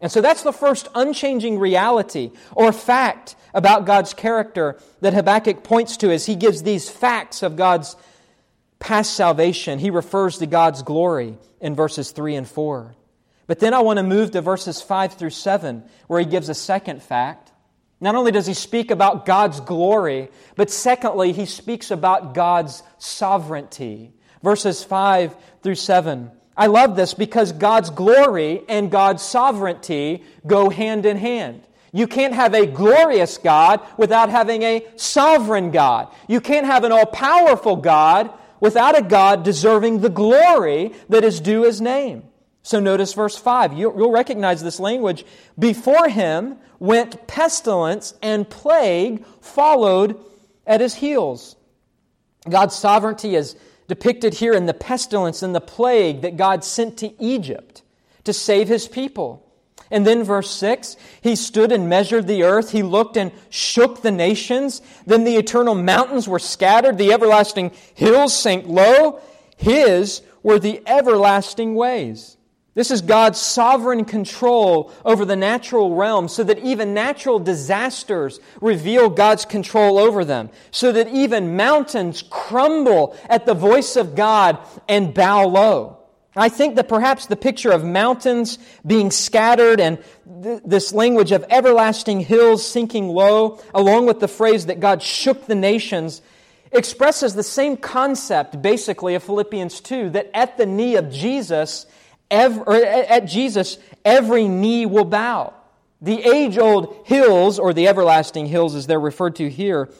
And 0.00 0.10
so 0.10 0.22
that's 0.22 0.42
the 0.42 0.54
first 0.54 0.88
unchanging 0.94 1.58
reality 1.58 2.30
or 2.52 2.72
fact 2.72 3.36
about 3.52 3.84
God's 3.84 4.14
character 4.14 4.78
that 5.02 5.12
Habakkuk 5.12 5.62
points 5.62 5.98
to 5.98 6.10
as 6.10 6.24
he 6.24 6.34
gives 6.34 6.62
these 6.62 6.88
facts 6.88 7.42
of 7.42 7.56
God's 7.56 7.94
past 8.82 9.14
salvation, 9.14 9.78
he 9.78 9.90
refers 9.90 10.38
to 10.38 10.46
God's 10.46 10.82
glory 10.82 11.38
in 11.60 11.76
verses 11.76 12.10
3 12.10 12.34
and 12.34 12.48
4. 12.48 12.96
But 13.46 13.60
then 13.60 13.74
I 13.74 13.80
want 13.80 13.98
to 13.98 14.02
move 14.02 14.32
to 14.32 14.40
verses 14.40 14.82
5 14.82 15.14
through 15.14 15.30
7, 15.30 15.84
where 16.08 16.18
he 16.18 16.26
gives 16.26 16.48
a 16.48 16.54
second 16.54 17.00
fact. 17.00 17.52
Not 18.00 18.16
only 18.16 18.32
does 18.32 18.46
he 18.46 18.54
speak 18.54 18.90
about 18.90 19.24
God's 19.24 19.60
glory, 19.60 20.30
but 20.56 20.68
secondly, 20.68 21.32
he 21.32 21.46
speaks 21.46 21.92
about 21.92 22.34
God's 22.34 22.82
sovereignty. 22.98 24.12
Verses 24.42 24.82
5 24.82 25.36
through 25.62 25.76
7. 25.76 26.32
I 26.56 26.66
love 26.66 26.96
this 26.96 27.14
because 27.14 27.52
God's 27.52 27.90
glory 27.90 28.62
and 28.68 28.90
God's 28.90 29.22
sovereignty 29.22 30.24
go 30.44 30.68
hand 30.68 31.06
in 31.06 31.16
hand. 31.16 31.62
You 31.92 32.08
can't 32.08 32.34
have 32.34 32.54
a 32.54 32.66
glorious 32.66 33.38
God 33.38 33.80
without 33.96 34.30
having 34.30 34.62
a 34.62 34.84
sovereign 34.96 35.70
God. 35.70 36.08
You 36.26 36.40
can't 36.40 36.66
have 36.66 36.82
an 36.82 36.90
all 36.90 37.06
powerful 37.06 37.76
God 37.76 38.32
without 38.62 38.96
a 38.96 39.02
God 39.02 39.42
deserving 39.42 39.98
the 39.98 40.08
glory 40.08 40.92
that 41.08 41.24
is 41.24 41.40
due 41.40 41.64
his 41.64 41.80
name. 41.80 42.22
So 42.62 42.78
notice 42.78 43.12
verse 43.12 43.36
5. 43.36 43.72
You'll 43.72 44.12
recognize 44.12 44.62
this 44.62 44.78
language. 44.78 45.26
Before 45.58 46.08
him 46.08 46.58
went 46.78 47.26
pestilence 47.26 48.14
and 48.22 48.48
plague 48.48 49.26
followed 49.40 50.16
at 50.64 50.80
his 50.80 50.94
heels. 50.94 51.56
God's 52.48 52.76
sovereignty 52.76 53.34
is 53.34 53.56
depicted 53.88 54.32
here 54.32 54.52
in 54.52 54.66
the 54.66 54.74
pestilence 54.74 55.42
and 55.42 55.52
the 55.52 55.60
plague 55.60 56.20
that 56.20 56.36
God 56.36 56.62
sent 56.62 56.98
to 56.98 57.20
Egypt 57.20 57.82
to 58.22 58.32
save 58.32 58.68
his 58.68 58.86
people. 58.86 59.41
And 59.92 60.06
then 60.06 60.24
verse 60.24 60.50
6 60.50 60.96
He 61.20 61.36
stood 61.36 61.70
and 61.70 61.88
measured 61.88 62.26
the 62.26 62.42
earth. 62.42 62.72
He 62.72 62.82
looked 62.82 63.16
and 63.16 63.30
shook 63.50 64.02
the 64.02 64.10
nations. 64.10 64.80
Then 65.06 65.24
the 65.24 65.36
eternal 65.36 65.76
mountains 65.76 66.26
were 66.26 66.40
scattered. 66.40 66.98
The 66.98 67.12
everlasting 67.12 67.70
hills 67.94 68.34
sank 68.34 68.66
low. 68.66 69.20
His 69.56 70.22
were 70.42 70.58
the 70.58 70.82
everlasting 70.86 71.74
ways. 71.74 72.38
This 72.74 72.90
is 72.90 73.02
God's 73.02 73.38
sovereign 73.38 74.06
control 74.06 74.90
over 75.04 75.26
the 75.26 75.36
natural 75.36 75.94
realm 75.94 76.26
so 76.26 76.42
that 76.42 76.58
even 76.60 76.94
natural 76.94 77.38
disasters 77.38 78.40
reveal 78.62 79.10
God's 79.10 79.44
control 79.44 79.98
over 79.98 80.24
them, 80.24 80.48
so 80.70 80.90
that 80.90 81.08
even 81.08 81.54
mountains 81.54 82.24
crumble 82.30 83.14
at 83.28 83.44
the 83.44 83.52
voice 83.52 83.96
of 83.96 84.14
God 84.14 84.58
and 84.88 85.12
bow 85.12 85.46
low. 85.46 86.01
I 86.34 86.48
think 86.48 86.76
that 86.76 86.88
perhaps 86.88 87.26
the 87.26 87.36
picture 87.36 87.70
of 87.70 87.84
mountains 87.84 88.58
being 88.86 89.10
scattered 89.10 89.80
and 89.80 89.98
th- 90.42 90.62
this 90.64 90.94
language 90.94 91.30
of 91.30 91.44
everlasting 91.50 92.20
hills 92.20 92.66
sinking 92.66 93.08
low, 93.08 93.60
along 93.74 94.06
with 94.06 94.20
the 94.20 94.28
phrase 94.28 94.66
that 94.66 94.80
God 94.80 95.02
shook 95.02 95.46
the 95.46 95.54
nations, 95.54 96.22
expresses 96.72 97.34
the 97.34 97.42
same 97.42 97.76
concept 97.76 98.62
basically 98.62 99.14
of 99.14 99.22
Philippians 99.22 99.80
2 99.80 100.10
that 100.10 100.30
at 100.32 100.56
the 100.56 100.64
knee 100.64 100.96
of 100.96 101.10
Jesus, 101.10 101.84
every, 102.30 102.82
at 102.82 103.26
Jesus, 103.26 103.76
every 104.04 104.48
knee 104.48 104.86
will 104.86 105.04
bow. 105.04 105.52
The 106.00 106.20
age 106.22 106.58
old 106.58 106.96
hills, 107.04 107.58
or 107.58 107.72
the 107.74 107.86
everlasting 107.86 108.46
hills 108.46 108.74
as 108.74 108.86
they're 108.86 108.98
referred 108.98 109.36
to 109.36 109.48
here, 109.48 109.90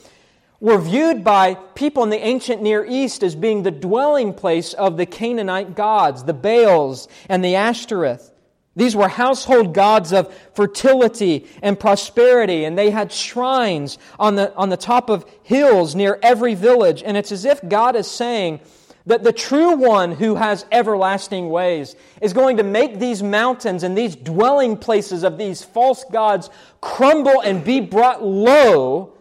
were 0.63 0.79
viewed 0.79 1.25
by 1.25 1.55
people 1.75 2.05
in 2.05 2.11
the 2.11 2.25
ancient 2.25 2.63
Near 2.63 2.87
East 2.89 3.25
as 3.25 3.35
being 3.35 3.65
the 3.65 3.73
dwelling 3.73 4.33
place 4.33 4.75
of 4.75 4.97
the 4.97 5.07
Canaanite 5.07 5.75
gods, 5.75 6.23
the 6.23 6.33
Baals 6.33 7.09
and 7.29 7.45
the 7.45 7.57
Ashtoreth. 7.57 8.31
These 8.77 8.95
were 8.95 9.09
household 9.09 9.75
gods 9.75 10.13
of 10.13 10.33
fertility 10.55 11.49
and 11.63 11.79
prosperity, 11.79 12.65
and 12.65 12.79
they 12.79 12.91
had 12.91 13.11
shrines 13.11 13.99
on 14.21 14.37
the, 14.37 14.55
on 14.55 14.69
the 14.69 14.77
top 14.77 15.11
of 15.11 15.27
hills 15.43 15.97
near 15.97 16.17
every 16.23 16.55
village. 16.55 17.03
And 17.03 17.17
it's 17.17 17.33
as 17.33 17.45
if 17.45 17.69
God 17.69 17.97
is 17.97 18.09
saying, 18.09 18.61
that 19.05 19.25
the 19.25 19.33
true 19.33 19.75
one 19.75 20.13
who 20.13 20.37
has 20.37 20.65
everlasting 20.71 21.51
ways 21.51 21.97
is 22.21 22.33
going 22.33 22.59
to 22.59 22.63
make 22.63 23.01
these 23.01 23.21
mountains 23.21 23.83
and 23.83 23.99
these 23.99 24.15
dwelling 24.15 24.77
places 24.77 25.25
of 25.25 25.39
these 25.39 25.65
false 25.65 26.05
gods 26.13 26.51
crumble 26.81 27.41
and 27.41 27.65
be 27.65 27.81
brought 27.81 28.23
low 28.23 29.13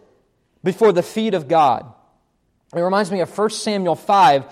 before 0.64 0.92
the 0.92 1.02
feet 1.02 1.34
of 1.34 1.48
God. 1.48 1.92
It 2.74 2.80
reminds 2.80 3.10
me 3.10 3.20
of 3.20 3.36
1 3.36 3.50
Samuel 3.50 3.96
5 3.96 4.44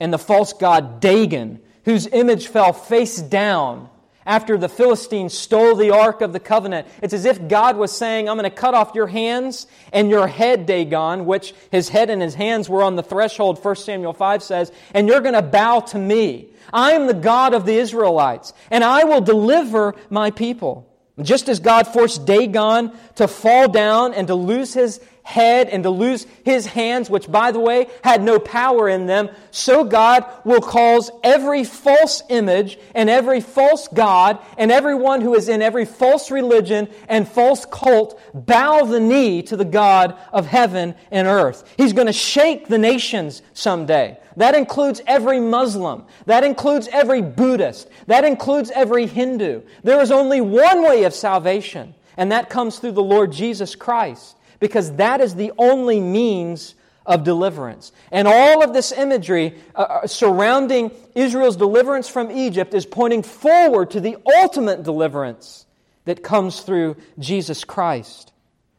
and 0.00 0.12
the 0.12 0.18
false 0.18 0.52
god 0.52 1.00
Dagon, 1.00 1.60
whose 1.84 2.06
image 2.06 2.48
fell 2.48 2.72
face 2.72 3.20
down 3.20 3.88
after 4.26 4.56
the 4.56 4.68
Philistines 4.68 5.36
stole 5.36 5.74
the 5.74 5.90
Ark 5.90 6.20
of 6.20 6.32
the 6.32 6.40
Covenant. 6.40 6.88
It's 7.02 7.14
as 7.14 7.24
if 7.24 7.48
God 7.48 7.76
was 7.76 7.92
saying, 7.92 8.28
I'm 8.28 8.38
going 8.38 8.50
to 8.50 8.56
cut 8.56 8.74
off 8.74 8.94
your 8.94 9.06
hands 9.06 9.66
and 9.92 10.10
your 10.10 10.26
head, 10.26 10.66
Dagon, 10.66 11.26
which 11.26 11.54
his 11.70 11.88
head 11.88 12.10
and 12.10 12.22
his 12.22 12.34
hands 12.34 12.68
were 12.68 12.82
on 12.82 12.96
the 12.96 13.02
threshold, 13.02 13.62
1 13.62 13.76
Samuel 13.76 14.12
5 14.12 14.42
says, 14.42 14.72
and 14.92 15.08
you're 15.08 15.20
going 15.20 15.34
to 15.34 15.42
bow 15.42 15.80
to 15.80 15.98
me. 15.98 16.48
I 16.72 16.92
am 16.92 17.06
the 17.06 17.14
God 17.14 17.54
of 17.54 17.66
the 17.66 17.76
Israelites, 17.76 18.52
and 18.70 18.82
I 18.82 19.04
will 19.04 19.20
deliver 19.20 19.94
my 20.10 20.30
people. 20.30 20.90
Just 21.22 21.48
as 21.48 21.60
God 21.60 21.86
forced 21.86 22.26
Dagon 22.26 22.92
to 23.16 23.28
fall 23.28 23.68
down 23.68 24.14
and 24.14 24.26
to 24.26 24.34
lose 24.34 24.74
his 24.74 25.00
head 25.24 25.68
and 25.68 25.82
to 25.82 25.90
lose 25.90 26.26
his 26.44 26.66
hands, 26.66 27.10
which, 27.10 27.30
by 27.30 27.50
the 27.50 27.58
way, 27.58 27.88
had 28.04 28.22
no 28.22 28.38
power 28.38 28.88
in 28.88 29.06
them, 29.06 29.30
so 29.50 29.82
God 29.82 30.24
will 30.44 30.60
cause 30.60 31.10
every 31.22 31.64
false 31.64 32.22
image 32.28 32.78
and 32.94 33.10
every 33.10 33.40
false 33.40 33.88
God 33.88 34.38
and 34.58 34.70
everyone 34.70 35.22
who 35.22 35.34
is 35.34 35.48
in 35.48 35.62
every 35.62 35.86
false 35.86 36.30
religion 36.30 36.88
and 37.08 37.26
false 37.26 37.64
cult 37.64 38.20
bow 38.34 38.84
the 38.84 39.00
knee 39.00 39.42
to 39.42 39.56
the 39.56 39.64
God 39.64 40.16
of 40.30 40.46
heaven 40.46 40.94
and 41.10 41.26
earth. 41.26 41.64
He's 41.76 41.94
going 41.94 42.06
to 42.06 42.12
shake 42.12 42.68
the 42.68 42.78
nations 42.78 43.40
someday. 43.54 44.18
That 44.36 44.54
includes 44.54 45.00
every 45.06 45.40
Muslim. 45.40 46.04
That 46.26 46.44
includes 46.44 46.86
every 46.88 47.22
Buddhist. 47.22 47.88
That 48.08 48.24
includes 48.24 48.70
every 48.72 49.06
Hindu. 49.06 49.62
There 49.82 50.02
is 50.02 50.10
only 50.10 50.42
one 50.42 50.82
way 50.82 51.04
of 51.04 51.14
salvation, 51.14 51.94
and 52.18 52.30
that 52.30 52.50
comes 52.50 52.78
through 52.78 52.92
the 52.92 53.02
Lord 53.02 53.32
Jesus 53.32 53.74
Christ 53.74 54.36
because 54.64 54.96
that 54.96 55.20
is 55.20 55.34
the 55.34 55.52
only 55.58 56.00
means 56.00 56.74
of 57.04 57.22
deliverance. 57.22 57.92
And 58.10 58.26
all 58.26 58.64
of 58.64 58.72
this 58.72 58.92
imagery 58.92 59.58
uh, 59.74 59.82
uh, 59.82 60.06
surrounding 60.06 60.90
Israel's 61.14 61.56
deliverance 61.56 62.08
from 62.08 62.30
Egypt 62.30 62.72
is 62.72 62.86
pointing 62.86 63.22
forward 63.22 63.90
to 63.90 64.00
the 64.00 64.16
ultimate 64.38 64.82
deliverance 64.82 65.66
that 66.06 66.22
comes 66.22 66.60
through 66.60 66.96
Jesus 67.18 67.62
Christ. 67.62 68.32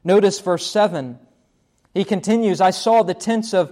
Notice 0.03 0.39
verse 0.39 0.65
7. 0.65 1.19
He 1.93 2.03
continues 2.03 2.61
I 2.61 2.71
saw 2.71 3.03
the 3.03 3.13
tents 3.13 3.53
of 3.53 3.71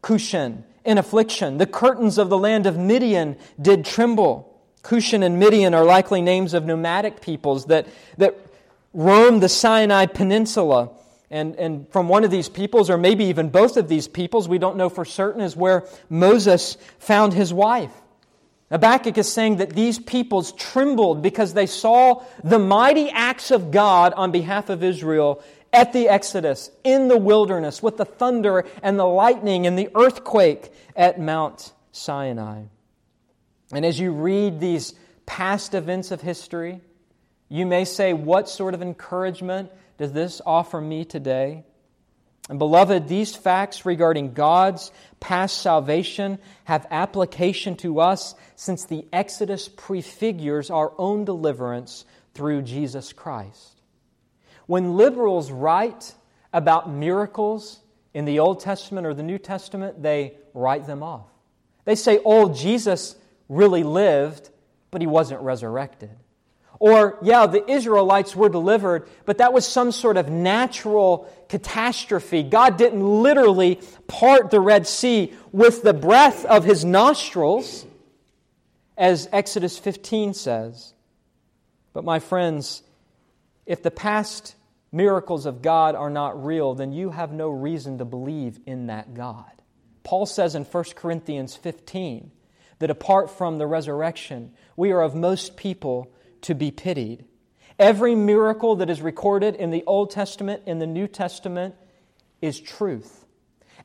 Cushan 0.00 0.62
in 0.84 0.96
affliction. 0.96 1.58
The 1.58 1.66
curtains 1.66 2.18
of 2.18 2.28
the 2.28 2.38
land 2.38 2.66
of 2.66 2.78
Midian 2.78 3.36
did 3.60 3.84
tremble. 3.84 4.62
Cushan 4.84 5.24
and 5.24 5.40
Midian 5.40 5.74
are 5.74 5.84
likely 5.84 6.22
names 6.22 6.54
of 6.54 6.64
nomadic 6.64 7.20
peoples 7.20 7.64
that, 7.66 7.88
that 8.18 8.38
roamed 8.94 9.42
the 9.42 9.48
Sinai 9.48 10.06
Peninsula 10.06 10.90
and, 11.30 11.56
and 11.56 11.88
from 11.90 12.08
one 12.08 12.24
of 12.24 12.30
these 12.30 12.48
peoples, 12.48 12.88
or 12.88 12.96
maybe 12.96 13.24
even 13.24 13.50
both 13.50 13.76
of 13.76 13.88
these 13.88 14.08
peoples, 14.08 14.48
we 14.48 14.58
don't 14.58 14.76
know 14.76 14.88
for 14.88 15.04
certain, 15.04 15.42
is 15.42 15.54
where 15.54 15.86
Moses 16.08 16.76
found 16.98 17.34
his 17.34 17.52
wife. 17.52 17.92
Habakkuk 18.70 19.16
is 19.16 19.30
saying 19.30 19.56
that 19.56 19.70
these 19.70 19.98
peoples 19.98 20.52
trembled 20.52 21.22
because 21.22 21.54
they 21.54 21.66
saw 21.66 22.22
the 22.44 22.58
mighty 22.58 23.10
acts 23.10 23.50
of 23.50 23.70
God 23.70 24.12
on 24.14 24.30
behalf 24.30 24.68
of 24.68 24.82
Israel 24.82 25.42
at 25.72 25.92
the 25.92 26.08
Exodus, 26.08 26.70
in 26.82 27.08
the 27.08 27.18
wilderness, 27.18 27.82
with 27.82 27.98
the 27.98 28.04
thunder 28.04 28.64
and 28.82 28.98
the 28.98 29.06
lightning 29.06 29.66
and 29.66 29.78
the 29.78 29.90
earthquake 29.94 30.72
at 30.96 31.20
Mount 31.20 31.72
Sinai. 31.92 32.62
And 33.72 33.84
as 33.84 34.00
you 34.00 34.12
read 34.12 34.60
these 34.60 34.94
past 35.26 35.74
events 35.74 36.10
of 36.10 36.22
history, 36.22 36.80
you 37.50 37.66
may 37.66 37.84
say, 37.84 38.14
What 38.14 38.48
sort 38.48 38.72
of 38.72 38.80
encouragement 38.80 39.70
does 39.98 40.12
this 40.12 40.40
offer 40.46 40.80
me 40.80 41.04
today? 41.04 41.64
And 42.48 42.58
beloved, 42.58 43.08
these 43.08 43.36
facts 43.36 43.84
regarding 43.84 44.32
God's 44.32 44.90
past 45.20 45.58
salvation 45.58 46.38
have 46.64 46.86
application 46.90 47.76
to 47.78 48.00
us 48.00 48.34
since 48.56 48.84
the 48.84 49.06
Exodus 49.12 49.68
prefigures 49.68 50.70
our 50.70 50.92
own 50.96 51.26
deliverance 51.26 52.06
through 52.32 52.62
Jesus 52.62 53.12
Christ. 53.12 53.82
When 54.66 54.96
liberals 54.96 55.50
write 55.50 56.14
about 56.52 56.90
miracles 56.90 57.80
in 58.14 58.24
the 58.24 58.38
Old 58.38 58.60
Testament 58.60 59.06
or 59.06 59.12
the 59.12 59.22
New 59.22 59.38
Testament, 59.38 60.02
they 60.02 60.34
write 60.54 60.86
them 60.86 61.02
off. 61.02 61.26
They 61.84 61.96
say, 61.96 62.18
oh, 62.24 62.52
Jesus 62.52 63.16
really 63.48 63.82
lived, 63.82 64.48
but 64.90 65.02
he 65.02 65.06
wasn't 65.06 65.40
resurrected. 65.42 66.10
Or, 66.80 67.18
yeah, 67.22 67.46
the 67.46 67.68
Israelites 67.68 68.36
were 68.36 68.48
delivered, 68.48 69.08
but 69.24 69.38
that 69.38 69.52
was 69.52 69.66
some 69.66 69.90
sort 69.90 70.16
of 70.16 70.28
natural 70.28 71.28
catastrophe. 71.48 72.44
God 72.44 72.76
didn't 72.76 73.04
literally 73.04 73.80
part 74.06 74.50
the 74.50 74.60
Red 74.60 74.86
Sea 74.86 75.32
with 75.50 75.82
the 75.82 75.94
breath 75.94 76.44
of 76.44 76.64
his 76.64 76.84
nostrils, 76.84 77.84
as 78.96 79.28
Exodus 79.32 79.76
15 79.78 80.34
says. 80.34 80.94
But, 81.92 82.04
my 82.04 82.20
friends, 82.20 82.82
if 83.66 83.82
the 83.82 83.90
past 83.90 84.54
miracles 84.92 85.46
of 85.46 85.62
God 85.62 85.94
are 85.94 86.10
not 86.10 86.44
real, 86.44 86.74
then 86.74 86.92
you 86.92 87.10
have 87.10 87.32
no 87.32 87.48
reason 87.50 87.98
to 87.98 88.04
believe 88.04 88.58
in 88.66 88.86
that 88.86 89.14
God. 89.14 89.50
Paul 90.04 90.26
says 90.26 90.54
in 90.54 90.64
1 90.64 90.84
Corinthians 90.94 91.54
15 91.56 92.30
that 92.78 92.90
apart 92.90 93.30
from 93.30 93.58
the 93.58 93.66
resurrection, 93.66 94.52
we 94.76 94.92
are 94.92 95.02
of 95.02 95.14
most 95.14 95.56
people 95.56 96.10
to 96.42 96.54
be 96.54 96.70
pitied. 96.70 97.24
Every 97.78 98.14
miracle 98.14 98.76
that 98.76 98.90
is 98.90 99.00
recorded 99.00 99.54
in 99.54 99.70
the 99.70 99.84
Old 99.86 100.10
Testament 100.10 100.62
and 100.66 100.80
the 100.80 100.86
New 100.86 101.06
Testament 101.06 101.74
is 102.42 102.58
truth. 102.60 103.24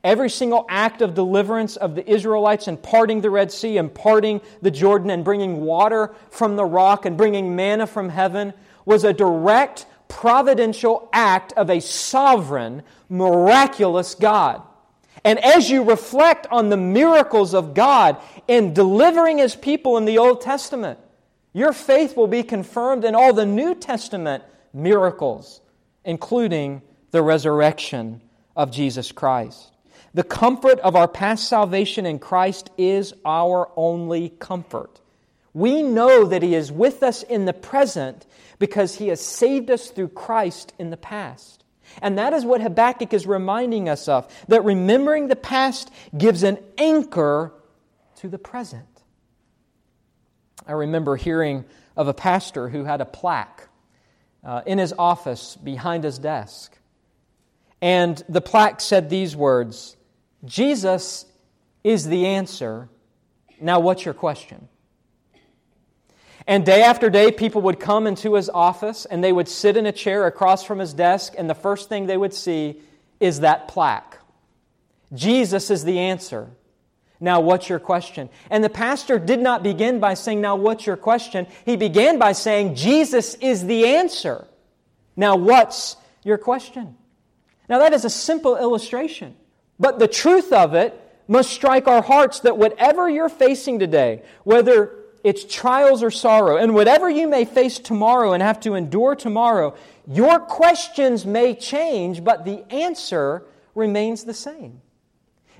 Every 0.02 0.28
single 0.28 0.66
act 0.68 1.00
of 1.00 1.14
deliverance 1.14 1.76
of 1.76 1.94
the 1.94 2.08
Israelites 2.08 2.68
in 2.68 2.76
parting 2.76 3.20
the 3.20 3.30
Red 3.30 3.50
Sea 3.50 3.78
and 3.78 3.92
parting 3.92 4.40
the 4.60 4.70
Jordan 4.70 5.10
and 5.10 5.24
bringing 5.24 5.62
water 5.62 6.14
from 6.30 6.56
the 6.56 6.64
rock 6.64 7.06
and 7.06 7.16
bringing 7.16 7.56
manna 7.56 7.86
from 7.86 8.10
heaven 8.10 8.52
was 8.84 9.04
a 9.04 9.14
direct 9.14 9.86
providential 10.08 11.08
act 11.12 11.54
of 11.54 11.70
a 11.70 11.80
sovereign, 11.80 12.82
miraculous 13.08 14.14
God. 14.14 14.62
And 15.24 15.42
as 15.42 15.70
you 15.70 15.82
reflect 15.84 16.46
on 16.50 16.68
the 16.68 16.76
miracles 16.76 17.54
of 17.54 17.72
God 17.72 18.18
in 18.46 18.74
delivering 18.74 19.38
His 19.38 19.56
people 19.56 19.96
in 19.96 20.04
the 20.04 20.18
Old 20.18 20.42
Testament, 20.42 20.98
your 21.54 21.72
faith 21.72 22.16
will 22.16 22.26
be 22.26 22.42
confirmed 22.42 23.04
in 23.04 23.14
all 23.14 23.32
the 23.32 23.46
New 23.46 23.74
Testament 23.74 24.44
miracles, 24.74 25.60
including 26.04 26.82
the 27.12 27.22
resurrection 27.22 28.20
of 28.56 28.72
Jesus 28.72 29.12
Christ. 29.12 29.70
The 30.12 30.24
comfort 30.24 30.80
of 30.80 30.96
our 30.96 31.08
past 31.08 31.48
salvation 31.48 32.06
in 32.06 32.18
Christ 32.18 32.70
is 32.76 33.14
our 33.24 33.70
only 33.76 34.30
comfort. 34.30 35.00
We 35.52 35.82
know 35.82 36.26
that 36.26 36.42
He 36.42 36.56
is 36.56 36.72
with 36.72 37.04
us 37.04 37.22
in 37.22 37.44
the 37.44 37.52
present 37.52 38.26
because 38.58 38.96
He 38.96 39.08
has 39.08 39.20
saved 39.20 39.70
us 39.70 39.90
through 39.90 40.08
Christ 40.08 40.72
in 40.78 40.90
the 40.90 40.96
past. 40.96 41.64
And 42.02 42.18
that 42.18 42.32
is 42.32 42.44
what 42.44 42.60
Habakkuk 42.60 43.12
is 43.12 43.26
reminding 43.26 43.88
us 43.88 44.08
of 44.08 44.26
that 44.48 44.64
remembering 44.64 45.28
the 45.28 45.36
past 45.36 45.90
gives 46.16 46.42
an 46.42 46.58
anchor 46.78 47.52
to 48.16 48.28
the 48.28 48.38
present. 48.38 48.93
I 50.66 50.72
remember 50.72 51.16
hearing 51.16 51.64
of 51.96 52.08
a 52.08 52.14
pastor 52.14 52.68
who 52.68 52.84
had 52.84 53.00
a 53.00 53.04
plaque 53.04 53.68
uh, 54.44 54.62
in 54.66 54.78
his 54.78 54.94
office 54.98 55.56
behind 55.56 56.04
his 56.04 56.18
desk. 56.18 56.76
And 57.80 58.22
the 58.28 58.40
plaque 58.40 58.80
said 58.80 59.10
these 59.10 59.36
words 59.36 59.96
Jesus 60.44 61.26
is 61.82 62.06
the 62.06 62.26
answer. 62.26 62.88
Now, 63.60 63.80
what's 63.80 64.04
your 64.04 64.14
question? 64.14 64.68
And 66.46 66.66
day 66.66 66.82
after 66.82 67.08
day, 67.08 67.32
people 67.32 67.62
would 67.62 67.80
come 67.80 68.06
into 68.06 68.34
his 68.34 68.50
office 68.50 69.06
and 69.06 69.24
they 69.24 69.32
would 69.32 69.48
sit 69.48 69.76
in 69.76 69.86
a 69.86 69.92
chair 69.92 70.26
across 70.26 70.62
from 70.64 70.78
his 70.78 70.92
desk, 70.92 71.34
and 71.38 71.48
the 71.48 71.54
first 71.54 71.88
thing 71.88 72.06
they 72.06 72.16
would 72.16 72.34
see 72.34 72.80
is 73.20 73.40
that 73.40 73.68
plaque. 73.68 74.18
Jesus 75.14 75.70
is 75.70 75.84
the 75.84 75.98
answer. 75.98 76.50
Now, 77.24 77.40
what's 77.40 77.70
your 77.70 77.78
question? 77.78 78.28
And 78.50 78.62
the 78.62 78.68
pastor 78.68 79.18
did 79.18 79.40
not 79.40 79.62
begin 79.62 79.98
by 79.98 80.12
saying, 80.12 80.42
Now, 80.42 80.56
what's 80.56 80.86
your 80.86 80.98
question? 80.98 81.46
He 81.64 81.76
began 81.76 82.18
by 82.18 82.32
saying, 82.32 82.74
Jesus 82.74 83.34
is 83.36 83.64
the 83.64 83.86
answer. 83.86 84.46
Now, 85.16 85.36
what's 85.36 85.96
your 86.22 86.36
question? 86.36 86.96
Now, 87.66 87.78
that 87.78 87.94
is 87.94 88.04
a 88.04 88.10
simple 88.10 88.58
illustration, 88.58 89.34
but 89.80 89.98
the 89.98 90.06
truth 90.06 90.52
of 90.52 90.74
it 90.74 91.00
must 91.26 91.50
strike 91.50 91.88
our 91.88 92.02
hearts 92.02 92.40
that 92.40 92.58
whatever 92.58 93.08
you're 93.08 93.30
facing 93.30 93.78
today, 93.78 94.22
whether 94.42 94.94
it's 95.24 95.44
trials 95.44 96.02
or 96.02 96.10
sorrow, 96.10 96.58
and 96.58 96.74
whatever 96.74 97.08
you 97.08 97.26
may 97.26 97.46
face 97.46 97.78
tomorrow 97.78 98.34
and 98.34 98.42
have 98.42 98.60
to 98.60 98.74
endure 98.74 99.14
tomorrow, 99.14 99.74
your 100.06 100.38
questions 100.40 101.24
may 101.24 101.54
change, 101.54 102.22
but 102.22 102.44
the 102.44 102.70
answer 102.70 103.46
remains 103.74 104.24
the 104.24 104.34
same. 104.34 104.82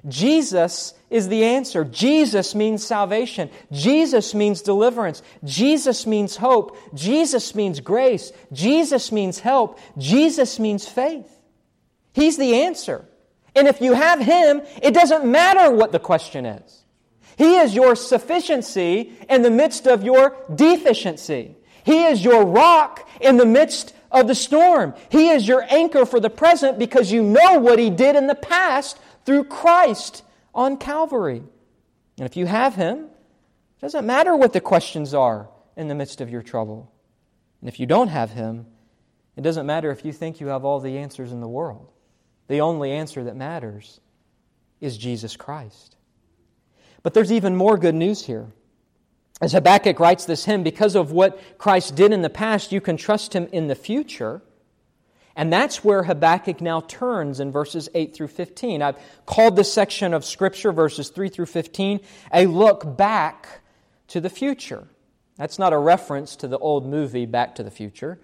Jesus 0.07 0.93
is 1.15 1.29
the 1.29 1.45
answer. 1.45 1.85
Jesus 1.85 2.57
means 2.57 2.85
salvation. 2.85 3.49
Jesus 3.71 4.35
means 4.35 4.63
deliverance. 4.63 5.23
Jesus 5.45 6.09
means 6.09 6.35
hope. 6.35 6.77
Jesus 6.93 7.55
means 7.55 7.79
grace. 7.79 8.33
Jesus 8.53 9.13
means 9.13 9.39
help. 9.39 9.79
Jesus 9.97 10.59
means 10.59 10.89
faith. 10.89 11.31
He's 12.15 12.37
the 12.37 12.63
answer. 12.63 13.05
And 13.55 13.69
if 13.69 13.81
you 13.81 13.93
have 13.93 14.19
Him, 14.19 14.63
it 14.83 14.93
doesn't 14.93 15.25
matter 15.25 15.71
what 15.71 15.93
the 15.93 16.01
question 16.01 16.47
is. 16.47 16.83
He 17.39 17.59
is 17.59 17.77
your 17.77 17.95
sufficiency 17.95 19.13
in 19.31 19.43
the 19.43 19.53
midst 19.53 19.87
of 19.87 20.03
your 20.03 20.37
deficiency. 20.53 21.55
He 21.85 22.07
is 22.07 22.25
your 22.25 22.45
rock 22.45 23.09
in 23.21 23.37
the 23.37 23.47
midst 23.47 23.95
of 24.11 24.27
the 24.27 24.35
storm. 24.35 24.95
He 25.11 25.29
is 25.29 25.47
your 25.47 25.65
anchor 25.71 26.07
for 26.07 26.19
the 26.19 26.29
present 26.29 26.77
because 26.77 27.13
you 27.13 27.23
know 27.23 27.61
what 27.61 27.79
He 27.79 27.89
did 27.89 28.17
in 28.17 28.27
the 28.27 28.35
past 28.35 28.99
through 29.25 29.45
Christ 29.45 30.24
on 30.55 30.77
Calvary. 30.77 31.43
And 32.19 32.27
if 32.27 32.37
you 32.37 32.47
have 32.47 32.75
Him, 32.75 32.99
it 32.99 33.81
doesn't 33.81 34.07
matter 34.07 34.37
what 34.37 34.53
the 34.53 34.61
questions 34.61 35.13
are 35.15 35.49
in 35.77 35.89
the 35.89 35.95
midst 35.95 36.21
of 36.21 36.31
your 36.31 36.43
trouble. 36.43 36.93
And 37.61 37.69
if 37.69 37.81
you 37.81 37.87
don't 37.87 38.09
have 38.09 38.31
Him, 38.31 38.67
it 39.37 39.43
doesn't 39.43 39.67
matter 39.67 39.91
if 39.91 40.05
you 40.05 40.13
think 40.13 40.41
you 40.41 40.49
have 40.49 40.65
all 40.65 40.81
the 40.81 40.99
answers 40.99 41.33
in 41.33 41.41
the 41.41 41.49
world. 41.49 41.91
The 42.49 42.61
only 42.61 42.93
answer 42.93 43.25
that 43.25 43.37
matters 43.37 44.01
is 44.81 44.97
Jesus 44.97 45.37
Christ. 45.37 45.97
But 47.03 47.15
there's 47.15 47.33
even 47.33 47.57
more 47.57 47.77
good 47.77 47.95
news 47.95 48.25
here. 48.25 48.53
As 49.41 49.53
Habakkuk 49.53 49.99
writes 49.99 50.25
this 50.25 50.45
hymn, 50.45 50.63
because 50.63 50.95
of 50.95 51.11
what 51.11 51.59
Christ 51.59 51.97
did 51.97 52.13
in 52.13 52.23
the 52.23 52.31
past, 52.31 52.71
you 52.71 52.81
can 52.81 52.97
trust 52.97 53.35
him 53.35 53.49
in 53.53 53.67
the 53.67 53.75
future. 53.75 54.43
And 55.37 55.53
that's 55.53 55.83
where 55.83 56.05
Habakkuk 56.05 56.61
now 56.61 56.81
turns 56.83 57.41
in 57.41 57.51
verses 57.51 57.89
8 57.95 58.15
through 58.15 58.29
15. 58.29 58.83
I've 58.83 58.99
called 59.27 59.57
this 59.57 59.73
section 59.73 60.15
of 60.15 60.25
Scripture, 60.25 60.73
verses 60.73 61.09
3 61.09 61.29
through 61.29 61.47
15, 61.47 62.01
a 62.33 62.47
look 62.47 62.97
back 62.97 63.63
to 64.09 64.21
the 64.21 64.31
future. 64.31 64.87
That's 65.37 65.59
not 65.59 65.73
a 65.73 65.79
reference 65.79 66.37
to 66.37 66.49
the 66.49 66.59
old 66.59 66.87
movie 66.87 67.27
Back 67.27 67.57
to 67.57 67.65
the 67.65 67.71
Future, 67.71 68.21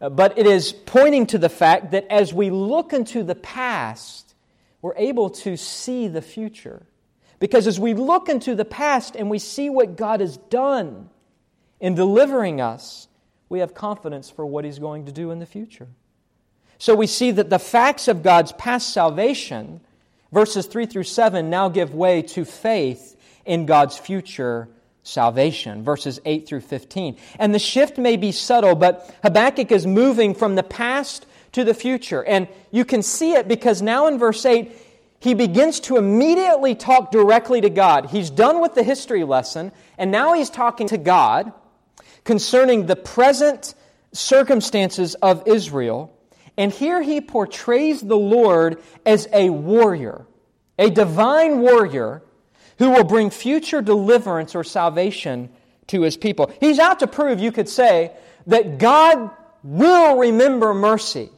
uh, 0.00 0.10
but 0.10 0.38
it 0.38 0.46
is 0.46 0.72
pointing 0.72 1.26
to 1.28 1.38
the 1.38 1.48
fact 1.48 1.92
that 1.92 2.06
as 2.10 2.34
we 2.34 2.50
look 2.50 2.92
into 2.92 3.22
the 3.22 3.34
past, 3.34 4.34
we're 4.82 4.96
able 4.96 5.30
to 5.30 5.56
see 5.56 6.08
the 6.08 6.20
future. 6.20 6.82
Because 7.38 7.66
as 7.66 7.80
we 7.80 7.94
look 7.94 8.28
into 8.28 8.54
the 8.54 8.64
past 8.64 9.16
and 9.16 9.30
we 9.30 9.38
see 9.38 9.70
what 9.70 9.96
God 9.96 10.20
has 10.20 10.36
done 10.36 11.08
in 11.80 11.94
delivering 11.94 12.60
us, 12.60 13.08
we 13.48 13.60
have 13.60 13.74
confidence 13.74 14.28
for 14.28 14.44
what 14.44 14.64
He's 14.64 14.78
going 14.78 15.06
to 15.06 15.12
do 15.12 15.30
in 15.30 15.38
the 15.38 15.46
future. 15.46 15.88
So 16.82 16.96
we 16.96 17.06
see 17.06 17.30
that 17.30 17.48
the 17.48 17.60
facts 17.60 18.08
of 18.08 18.24
God's 18.24 18.50
past 18.50 18.92
salvation, 18.92 19.80
verses 20.32 20.66
3 20.66 20.86
through 20.86 21.04
7, 21.04 21.48
now 21.48 21.68
give 21.68 21.94
way 21.94 22.22
to 22.22 22.44
faith 22.44 23.16
in 23.46 23.66
God's 23.66 23.96
future 23.96 24.66
salvation, 25.04 25.84
verses 25.84 26.18
8 26.24 26.48
through 26.48 26.62
15. 26.62 27.18
And 27.38 27.54
the 27.54 27.60
shift 27.60 27.98
may 27.98 28.16
be 28.16 28.32
subtle, 28.32 28.74
but 28.74 29.14
Habakkuk 29.22 29.70
is 29.70 29.86
moving 29.86 30.34
from 30.34 30.56
the 30.56 30.64
past 30.64 31.24
to 31.52 31.62
the 31.62 31.72
future. 31.72 32.24
And 32.24 32.48
you 32.72 32.84
can 32.84 33.04
see 33.04 33.34
it 33.34 33.46
because 33.46 33.80
now 33.80 34.08
in 34.08 34.18
verse 34.18 34.44
8, 34.44 34.72
he 35.20 35.34
begins 35.34 35.78
to 35.82 35.98
immediately 35.98 36.74
talk 36.74 37.12
directly 37.12 37.60
to 37.60 37.70
God. 37.70 38.06
He's 38.06 38.28
done 38.28 38.60
with 38.60 38.74
the 38.74 38.82
history 38.82 39.22
lesson, 39.22 39.70
and 39.98 40.10
now 40.10 40.34
he's 40.34 40.50
talking 40.50 40.88
to 40.88 40.98
God 40.98 41.52
concerning 42.24 42.86
the 42.86 42.96
present 42.96 43.74
circumstances 44.12 45.14
of 45.14 45.46
Israel 45.46 46.12
and 46.56 46.72
here 46.72 47.00
he 47.02 47.20
portrays 47.20 48.00
the 48.00 48.16
Lord 48.16 48.82
as 49.06 49.28
a 49.32 49.50
warrior, 49.50 50.26
a 50.78 50.90
divine 50.90 51.60
warrior 51.60 52.22
who 52.78 52.90
will 52.90 53.04
bring 53.04 53.30
future 53.30 53.80
deliverance 53.80 54.54
or 54.54 54.64
salvation 54.64 55.50
to 55.88 56.02
his 56.02 56.16
people. 56.16 56.52
He's 56.60 56.78
out 56.78 57.00
to 57.00 57.06
prove, 57.06 57.40
you 57.40 57.52
could 57.52 57.68
say, 57.68 58.12
that 58.46 58.78
God 58.78 59.30
will 59.62 60.18
remember 60.18 60.74
mercy 60.74 61.30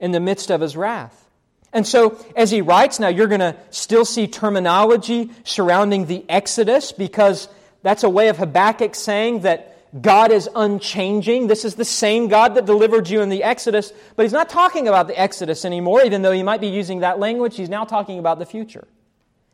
in 0.00 0.12
the 0.12 0.20
midst 0.20 0.50
of 0.50 0.60
his 0.60 0.76
wrath. 0.76 1.28
And 1.72 1.86
so, 1.86 2.18
as 2.34 2.50
he 2.50 2.62
writes, 2.62 2.98
now 2.98 3.08
you're 3.08 3.26
going 3.26 3.40
to 3.40 3.54
still 3.70 4.04
see 4.04 4.26
terminology 4.26 5.30
surrounding 5.44 6.06
the 6.06 6.24
Exodus 6.28 6.92
because 6.92 7.48
that's 7.82 8.04
a 8.04 8.08
way 8.08 8.28
of 8.28 8.38
Habakkuk 8.38 8.94
saying 8.94 9.40
that 9.40 9.77
God 10.00 10.32
is 10.32 10.48
unchanging. 10.54 11.46
This 11.46 11.64
is 11.64 11.74
the 11.74 11.84
same 11.84 12.28
God 12.28 12.54
that 12.54 12.66
delivered 12.66 13.08
you 13.08 13.22
in 13.22 13.30
the 13.30 13.42
Exodus, 13.42 13.92
but 14.16 14.24
he's 14.24 14.32
not 14.32 14.50
talking 14.50 14.86
about 14.86 15.08
the 15.08 15.18
Exodus 15.18 15.64
anymore, 15.64 16.02
even 16.02 16.22
though 16.22 16.32
he 16.32 16.42
might 16.42 16.60
be 16.60 16.68
using 16.68 17.00
that 17.00 17.18
language. 17.18 17.56
He's 17.56 17.70
now 17.70 17.84
talking 17.84 18.18
about 18.18 18.38
the 18.38 18.46
future. 18.46 18.86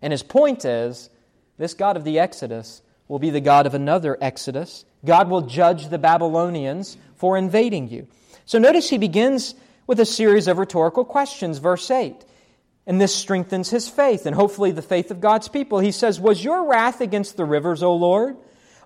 And 0.02 0.12
his 0.12 0.22
point 0.22 0.64
is 0.64 1.08
this 1.56 1.74
God 1.74 1.96
of 1.96 2.04
the 2.04 2.18
Exodus 2.18 2.82
will 3.06 3.18
be 3.18 3.30
the 3.30 3.40
God 3.40 3.66
of 3.66 3.74
another 3.74 4.18
Exodus. 4.20 4.84
God 5.04 5.28
will 5.28 5.42
judge 5.42 5.88
the 5.88 5.98
Babylonians 5.98 6.96
for 7.14 7.36
invading 7.36 7.88
you. 7.88 8.08
So 8.44 8.58
notice 8.58 8.90
he 8.90 8.98
begins 8.98 9.54
with 9.86 10.00
a 10.00 10.06
series 10.06 10.48
of 10.48 10.58
rhetorical 10.58 11.04
questions, 11.04 11.58
verse 11.58 11.90
8. 11.90 12.24
And 12.86 13.00
this 13.00 13.14
strengthens 13.14 13.70
his 13.70 13.88
faith 13.88 14.26
and 14.26 14.34
hopefully 14.34 14.72
the 14.72 14.82
faith 14.82 15.10
of 15.10 15.20
God's 15.20 15.48
people. 15.48 15.78
He 15.78 15.92
says, 15.92 16.20
Was 16.20 16.42
your 16.42 16.68
wrath 16.68 17.00
against 17.00 17.36
the 17.36 17.44
rivers, 17.44 17.82
O 17.82 17.94
Lord? 17.94 18.36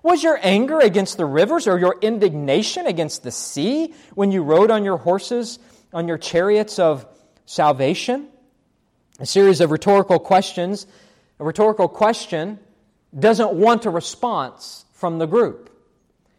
Was 0.03 0.23
your 0.23 0.39
anger 0.41 0.79
against 0.79 1.17
the 1.17 1.25
rivers 1.25 1.67
or 1.67 1.77
your 1.77 1.97
indignation 2.01 2.87
against 2.87 3.23
the 3.23 3.31
sea 3.31 3.93
when 4.15 4.31
you 4.31 4.43
rode 4.43 4.71
on 4.71 4.85
your 4.85 4.97
horses, 4.97 5.59
on 5.93 6.07
your 6.07 6.17
chariots 6.17 6.79
of 6.79 7.05
salvation? 7.45 8.27
A 9.19 9.25
series 9.25 9.59
of 9.59 9.71
rhetorical 9.71 10.19
questions. 10.19 10.87
A 11.39 11.43
rhetorical 11.43 11.89
question 11.89 12.59
doesn't 13.17 13.53
want 13.53 13.85
a 13.85 13.89
response 13.89 14.85
from 14.93 15.17
the 15.17 15.25
group. 15.25 15.69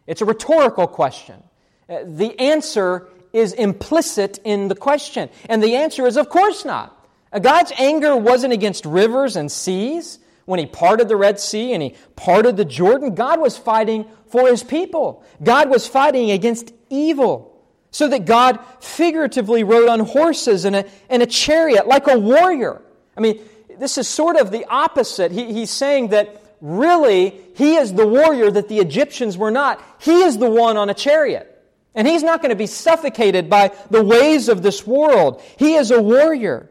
It's 0.07 0.23
a 0.23 0.25
rhetorical 0.25 0.87
question. 0.87 1.43
Uh, 1.89 1.99
the 2.05 2.39
answer 2.39 3.09
is 3.33 3.53
implicit 3.53 4.39
in 4.45 4.69
the 4.69 4.75
question. 4.75 5.29
And 5.49 5.63
the 5.63 5.77
answer 5.77 6.07
is, 6.07 6.17
of 6.17 6.29
course 6.29 6.65
not. 6.65 6.97
Uh, 7.33 7.41
God's 7.41 7.73
anger 7.77 8.17
wasn't 8.17 8.53
against 8.53 8.87
rivers 8.87 9.37
and 9.37 9.53
seas 9.53 10.19
when 10.45 10.59
he 10.59 10.67
parted 10.67 11.09
the 11.09 11.17
Red 11.17 11.39
Sea 11.39 11.73
and 11.73 11.83
he 11.83 11.95
parted 12.17 12.57
the 12.57 12.65
Jordan, 12.65 13.15
God 13.15 13.41
was 13.41 13.57
fighting 13.57 14.07
for 14.27 14.49
his 14.49 14.63
people. 14.63 15.25
God 15.43 15.71
was 15.71 15.87
fighting 15.87 16.31
against 16.31 16.73
evil. 16.89 17.49
So 17.93 18.07
that 18.07 18.25
God 18.25 18.61
figuratively 18.79 19.65
rode 19.65 19.89
on 19.89 20.01
horses 20.01 20.65
and 20.65 20.77
a, 20.77 20.85
a 21.09 21.27
chariot 21.27 21.89
like 21.89 22.07
a 22.07 22.17
warrior. 22.17 22.81
I 23.17 23.21
mean, 23.21 23.41
this 23.81 23.99
is 23.99 24.07
sort 24.07 24.37
of 24.37 24.53
the 24.53 24.65
opposite. 24.67 25.33
He, 25.33 25.53
he's 25.53 25.71
saying 25.71 26.09
that 26.09 26.57
really 26.61 27.41
he 27.57 27.75
is 27.77 27.93
the 27.93 28.07
warrior 28.07 28.49
that 28.49 28.69
the 28.69 28.79
Egyptians 28.79 29.37
were 29.37 29.51
not. 29.51 29.83
He 29.99 30.23
is 30.23 30.39
the 30.39 30.49
one 30.49 30.77
on 30.77 30.89
a 30.89 30.95
chariot. 30.95 31.49
And 31.93 32.07
he's 32.07 32.23
not 32.23 32.41
going 32.41 32.51
to 32.51 32.57
be 32.57 32.69
suffocated 32.69 33.51
by 33.51 33.73
the 33.91 34.05
ways 34.05 34.49
of 34.49 34.63
this 34.63 34.87
world. 34.87 35.43
He 35.57 35.75
is 35.75 35.91
a 35.91 36.01
warrior. 36.01 36.70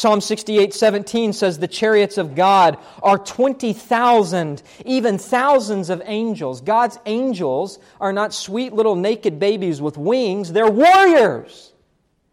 Psalm 0.00 0.22
68 0.22 0.72
17 0.72 1.34
says, 1.34 1.58
The 1.58 1.68
chariots 1.68 2.16
of 2.16 2.34
God 2.34 2.78
are 3.02 3.18
20,000, 3.18 4.62
even 4.86 5.18
thousands 5.18 5.90
of 5.90 6.00
angels. 6.06 6.62
God's 6.62 6.98
angels 7.04 7.78
are 8.00 8.10
not 8.10 8.32
sweet 8.32 8.72
little 8.72 8.96
naked 8.96 9.38
babies 9.38 9.82
with 9.82 9.98
wings, 9.98 10.54
they're 10.54 10.70
warriors. 10.70 11.74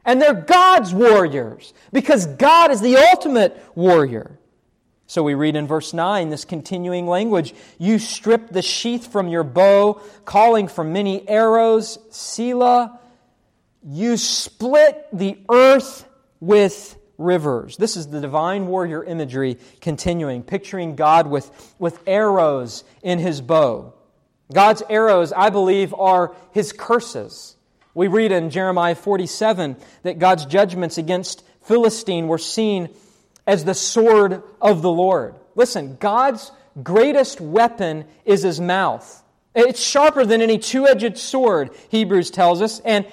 And 0.06 0.22
they're 0.22 0.34
God's 0.34 0.94
warriors 0.94 1.74
because 1.92 2.26
God 2.26 2.72
is 2.72 2.80
the 2.80 2.96
ultimate 2.96 3.62
warrior. 3.76 4.40
So 5.08 5.22
we 5.22 5.34
read 5.34 5.58
in 5.58 5.68
verse 5.68 5.94
9 5.94 6.30
this 6.30 6.46
continuing 6.46 7.06
language 7.06 7.54
You 7.78 8.00
strip 8.00 8.48
the 8.48 8.62
sheath 8.62 9.12
from 9.12 9.28
your 9.28 9.44
bow, 9.44 10.02
calling 10.24 10.70
for 10.70 10.86
many 10.86 11.28
arrows, 11.28 12.00
Selah. 12.12 12.98
You 13.84 14.16
split 14.16 15.06
the 15.12 15.38
earth 15.50 16.08
with 16.40 16.97
rivers. 17.18 17.78
This 17.78 17.98
is 17.98 18.08
the 18.08 18.22
divine 18.22 18.68
warrior 18.68 19.04
imagery 19.04 19.58
continuing, 19.82 20.44
picturing 20.44 20.96
God 20.96 21.28
with, 21.28 21.76
with 21.80 22.00
arrows 22.08 22.84
in 23.02 23.20
his 23.20 23.42
bow. 23.42 23.94
God's 24.54 24.84
arrows, 24.90 25.34
I 25.34 25.50
believe, 25.50 25.94
are 25.94 26.36
his 26.52 26.72
curses. 26.72 27.56
We 27.94 28.08
read 28.08 28.32
in 28.32 28.50
Jeremiah 28.50 28.96
47 28.96 29.76
that 30.04 30.20
God's 30.20 30.46
judgments 30.46 30.98
against 30.98 31.44
Philistine 31.64 32.28
were 32.28 32.38
seen 32.38 32.90
as 33.46 33.66
the 33.66 33.74
sword 33.74 34.44
of 34.62 34.82
the 34.82 34.92
Lord. 34.92 35.36
Listen, 35.56 35.98
God's 36.00 36.52
greatest 36.82 37.42
weapon 37.42 38.06
is 38.24 38.44
his 38.44 38.62
mouth. 38.62 39.24
It's 39.56 39.82
sharper 39.82 40.26
than 40.26 40.42
any 40.42 40.60
two 40.60 40.86
edged 40.86 41.18
sword, 41.18 41.72
Hebrews 41.90 42.30
tells 42.30 42.62
us, 42.62 42.80
and 42.82 43.08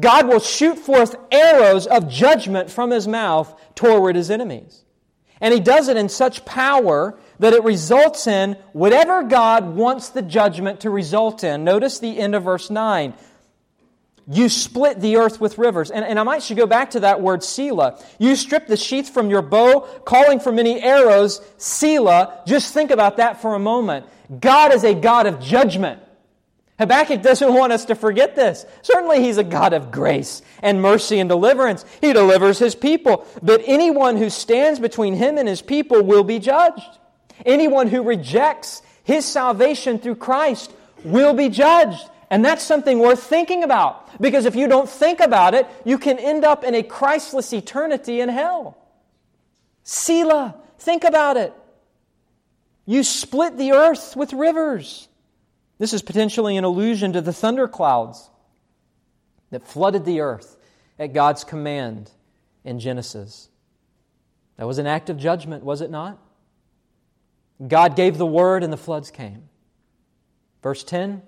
God 0.00 0.28
will 0.28 0.40
shoot 0.40 0.78
forth 0.78 1.14
arrows 1.30 1.86
of 1.86 2.08
judgment 2.08 2.70
from 2.70 2.90
his 2.90 3.06
mouth 3.06 3.54
toward 3.74 4.16
his 4.16 4.30
enemies. 4.30 4.84
And 5.40 5.54
he 5.54 5.60
does 5.60 5.88
it 5.88 5.96
in 5.96 6.08
such 6.08 6.44
power 6.44 7.18
that 7.38 7.54
it 7.54 7.64
results 7.64 8.26
in 8.26 8.56
whatever 8.72 9.22
God 9.22 9.74
wants 9.74 10.10
the 10.10 10.22
judgment 10.22 10.80
to 10.80 10.90
result 10.90 11.42
in. 11.42 11.64
Notice 11.64 11.98
the 11.98 12.18
end 12.18 12.34
of 12.34 12.44
verse 12.44 12.68
9. 12.68 13.14
You 14.30 14.48
split 14.48 15.00
the 15.00 15.16
earth 15.16 15.40
with 15.40 15.58
rivers. 15.58 15.90
And, 15.90 16.04
and 16.04 16.18
I 16.18 16.22
might 16.22 16.42
should 16.42 16.58
go 16.58 16.66
back 16.66 16.90
to 16.90 17.00
that 17.00 17.20
word 17.20 17.42
Selah. 17.42 17.98
You 18.18 18.36
strip 18.36 18.66
the 18.66 18.76
sheath 18.76 19.08
from 19.08 19.30
your 19.30 19.42
bow, 19.42 19.80
calling 20.04 20.38
for 20.38 20.52
many 20.52 20.80
arrows, 20.80 21.40
Selah. 21.56 22.42
Just 22.46 22.72
think 22.72 22.90
about 22.90 23.16
that 23.16 23.40
for 23.42 23.54
a 23.54 23.58
moment. 23.58 24.06
God 24.38 24.72
is 24.72 24.84
a 24.84 24.94
God 24.94 25.26
of 25.26 25.40
judgment. 25.40 26.00
Habakkuk 26.80 27.20
doesn't 27.20 27.52
want 27.52 27.74
us 27.74 27.84
to 27.84 27.94
forget 27.94 28.34
this. 28.34 28.64
Certainly, 28.80 29.22
he's 29.22 29.36
a 29.36 29.44
God 29.44 29.74
of 29.74 29.90
grace 29.90 30.40
and 30.62 30.80
mercy 30.80 31.18
and 31.18 31.28
deliverance. 31.28 31.84
He 32.00 32.14
delivers 32.14 32.58
his 32.58 32.74
people. 32.74 33.26
But 33.42 33.60
anyone 33.66 34.16
who 34.16 34.30
stands 34.30 34.80
between 34.80 35.12
him 35.12 35.36
and 35.36 35.46
his 35.46 35.60
people 35.60 36.02
will 36.02 36.24
be 36.24 36.38
judged. 36.38 36.98
Anyone 37.44 37.88
who 37.88 38.02
rejects 38.02 38.80
his 39.04 39.26
salvation 39.26 39.98
through 39.98 40.14
Christ 40.14 40.72
will 41.04 41.34
be 41.34 41.50
judged. 41.50 42.02
And 42.30 42.42
that's 42.42 42.62
something 42.62 42.98
worth 42.98 43.22
thinking 43.24 43.62
about. 43.62 44.18
Because 44.18 44.46
if 44.46 44.56
you 44.56 44.66
don't 44.66 44.88
think 44.88 45.20
about 45.20 45.52
it, 45.52 45.66
you 45.84 45.98
can 45.98 46.18
end 46.18 46.46
up 46.46 46.64
in 46.64 46.74
a 46.74 46.82
Christless 46.82 47.52
eternity 47.52 48.22
in 48.22 48.30
hell. 48.30 48.78
Selah, 49.82 50.54
think 50.78 51.04
about 51.04 51.36
it. 51.36 51.52
You 52.86 53.04
split 53.04 53.58
the 53.58 53.72
earth 53.72 54.16
with 54.16 54.32
rivers. 54.32 55.08
This 55.80 55.94
is 55.94 56.02
potentially 56.02 56.58
an 56.58 56.64
allusion 56.64 57.14
to 57.14 57.22
the 57.22 57.32
thunderclouds 57.32 58.28
that 59.50 59.66
flooded 59.66 60.04
the 60.04 60.20
earth 60.20 60.58
at 60.98 61.14
God's 61.14 61.42
command 61.42 62.10
in 62.64 62.78
Genesis. 62.78 63.48
That 64.58 64.66
was 64.66 64.76
an 64.76 64.86
act 64.86 65.08
of 65.08 65.16
judgment, 65.16 65.64
was 65.64 65.80
it 65.80 65.90
not? 65.90 66.18
God 67.66 67.96
gave 67.96 68.18
the 68.18 68.26
word 68.26 68.62
and 68.62 68.70
the 68.70 68.76
floods 68.76 69.10
came. 69.10 69.48
Verse 70.62 70.84
10 70.84 71.22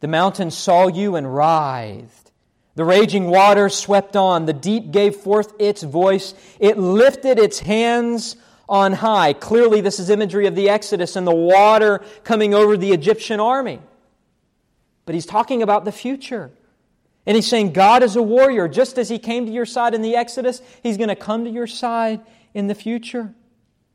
the 0.00 0.08
mountains 0.08 0.56
saw 0.56 0.88
you 0.88 1.14
and 1.14 1.32
writhed. 1.32 2.32
The 2.74 2.84
raging 2.84 3.26
waters 3.26 3.76
swept 3.76 4.16
on. 4.16 4.46
The 4.46 4.52
deep 4.52 4.90
gave 4.90 5.14
forth 5.14 5.52
its 5.60 5.82
voice. 5.82 6.34
It 6.58 6.78
lifted 6.78 7.38
its 7.38 7.60
hands 7.60 8.34
on 8.70 8.92
high. 8.92 9.32
Clearly, 9.32 9.80
this 9.80 9.98
is 9.98 10.08
imagery 10.08 10.46
of 10.46 10.54
the 10.54 10.70
Exodus 10.70 11.16
and 11.16 11.26
the 11.26 11.34
water 11.34 12.02
coming 12.22 12.54
over 12.54 12.76
the 12.76 12.92
Egyptian 12.92 13.40
army. 13.40 13.80
But 15.04 15.16
he's 15.16 15.26
talking 15.26 15.60
about 15.62 15.84
the 15.84 15.92
future. 15.92 16.52
And 17.26 17.34
he's 17.34 17.48
saying 17.48 17.72
God 17.72 18.04
is 18.04 18.14
a 18.14 18.22
warrior. 18.22 18.68
Just 18.68 18.96
as 18.96 19.08
he 19.08 19.18
came 19.18 19.44
to 19.46 19.52
your 19.52 19.66
side 19.66 19.92
in 19.92 20.02
the 20.02 20.14
Exodus, 20.14 20.62
he's 20.84 20.96
going 20.96 21.08
to 21.08 21.16
come 21.16 21.44
to 21.44 21.50
your 21.50 21.66
side 21.66 22.20
in 22.54 22.68
the 22.68 22.74
future. 22.74 23.34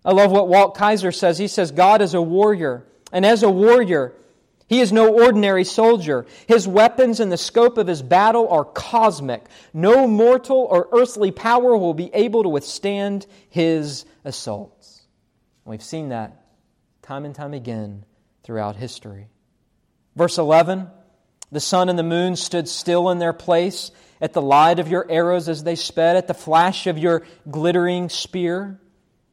I 0.04 0.12
love 0.12 0.30
what 0.30 0.50
Walt 0.50 0.76
Kaiser 0.76 1.12
says. 1.12 1.38
He 1.38 1.48
says, 1.48 1.72
God 1.72 2.02
is 2.02 2.14
a 2.14 2.22
warrior. 2.22 2.84
And 3.12 3.26
as 3.26 3.44
a 3.44 3.50
warrior, 3.50 4.14
he 4.68 4.80
is 4.80 4.92
no 4.92 5.14
ordinary 5.14 5.64
soldier. 5.64 6.26
His 6.48 6.68
weapons 6.68 7.20
and 7.20 7.32
the 7.32 7.38
scope 7.38 7.78
of 7.78 7.88
his 7.88 8.02
battle 8.02 8.50
are 8.50 8.66
cosmic. 8.66 9.46
No 9.74 10.08
mortal 10.08 10.68
or 10.70 10.90
earthly 10.92 11.32
power 11.32 11.78
will 11.78 11.94
be 11.94 12.10
able 12.14 12.44
to 12.44 12.50
withstand 12.50 13.28
his 13.50 14.06
assaults. 14.24 15.04
We've 15.66 15.84
seen 15.84 16.10
that 16.10 16.46
time 17.04 17.26
and 17.26 17.36
time 17.36 17.54
again 17.54 18.06
throughout 18.44 18.76
history. 18.76 19.28
Verse 20.16 20.38
11 20.40 20.90
The 21.52 21.60
sun 21.60 21.90
and 21.90 22.00
the 22.00 22.04
moon 22.04 22.36
stood 22.36 22.68
still 22.68 23.12
in 23.12 23.20
their 23.20 23.34
place 23.34 23.92
at 24.20 24.34
the 24.34 24.42
light 24.42 24.80
of 24.80 24.88
your 24.88 25.06
arrows 25.10 25.48
as 25.48 25.64
they 25.64 25.76
sped, 25.76 26.16
at 26.16 26.28
the 26.28 26.34
flash 26.34 26.88
of 26.88 26.98
your 26.98 27.24
glittering 27.50 28.10
spear. 28.10 28.80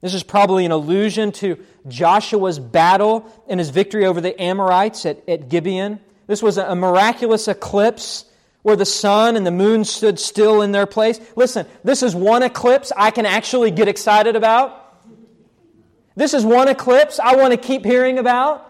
This 0.02 0.14
is 0.14 0.24
probably 0.24 0.66
an 0.66 0.72
allusion 0.72 1.30
to 1.32 1.64
Joshua's 1.86 2.58
battle 2.58 3.24
and 3.48 3.60
his 3.60 3.70
victory 3.70 4.04
over 4.04 4.20
the 4.20 4.38
Amorites 4.40 5.06
at, 5.06 5.26
at 5.28 5.48
Gibeon. 5.48 6.00
This 6.26 6.42
was 6.42 6.58
a 6.58 6.74
miraculous 6.74 7.46
eclipse 7.46 8.24
where 8.62 8.74
the 8.74 8.84
sun 8.84 9.36
and 9.36 9.46
the 9.46 9.52
moon 9.52 9.84
stood 9.84 10.18
still 10.18 10.60
in 10.60 10.72
their 10.72 10.86
place. 10.86 11.20
Listen, 11.36 11.66
this 11.84 12.02
is 12.02 12.16
one 12.16 12.42
eclipse 12.42 12.92
I 12.96 13.12
can 13.12 13.26
actually 13.26 13.70
get 13.70 13.86
excited 13.86 14.34
about. 14.34 14.78
This 16.16 16.34
is 16.34 16.44
one 16.44 16.68
eclipse 16.68 17.20
I 17.20 17.36
want 17.36 17.52
to 17.52 17.56
keep 17.56 17.84
hearing 17.84 18.18
about. 18.18 18.68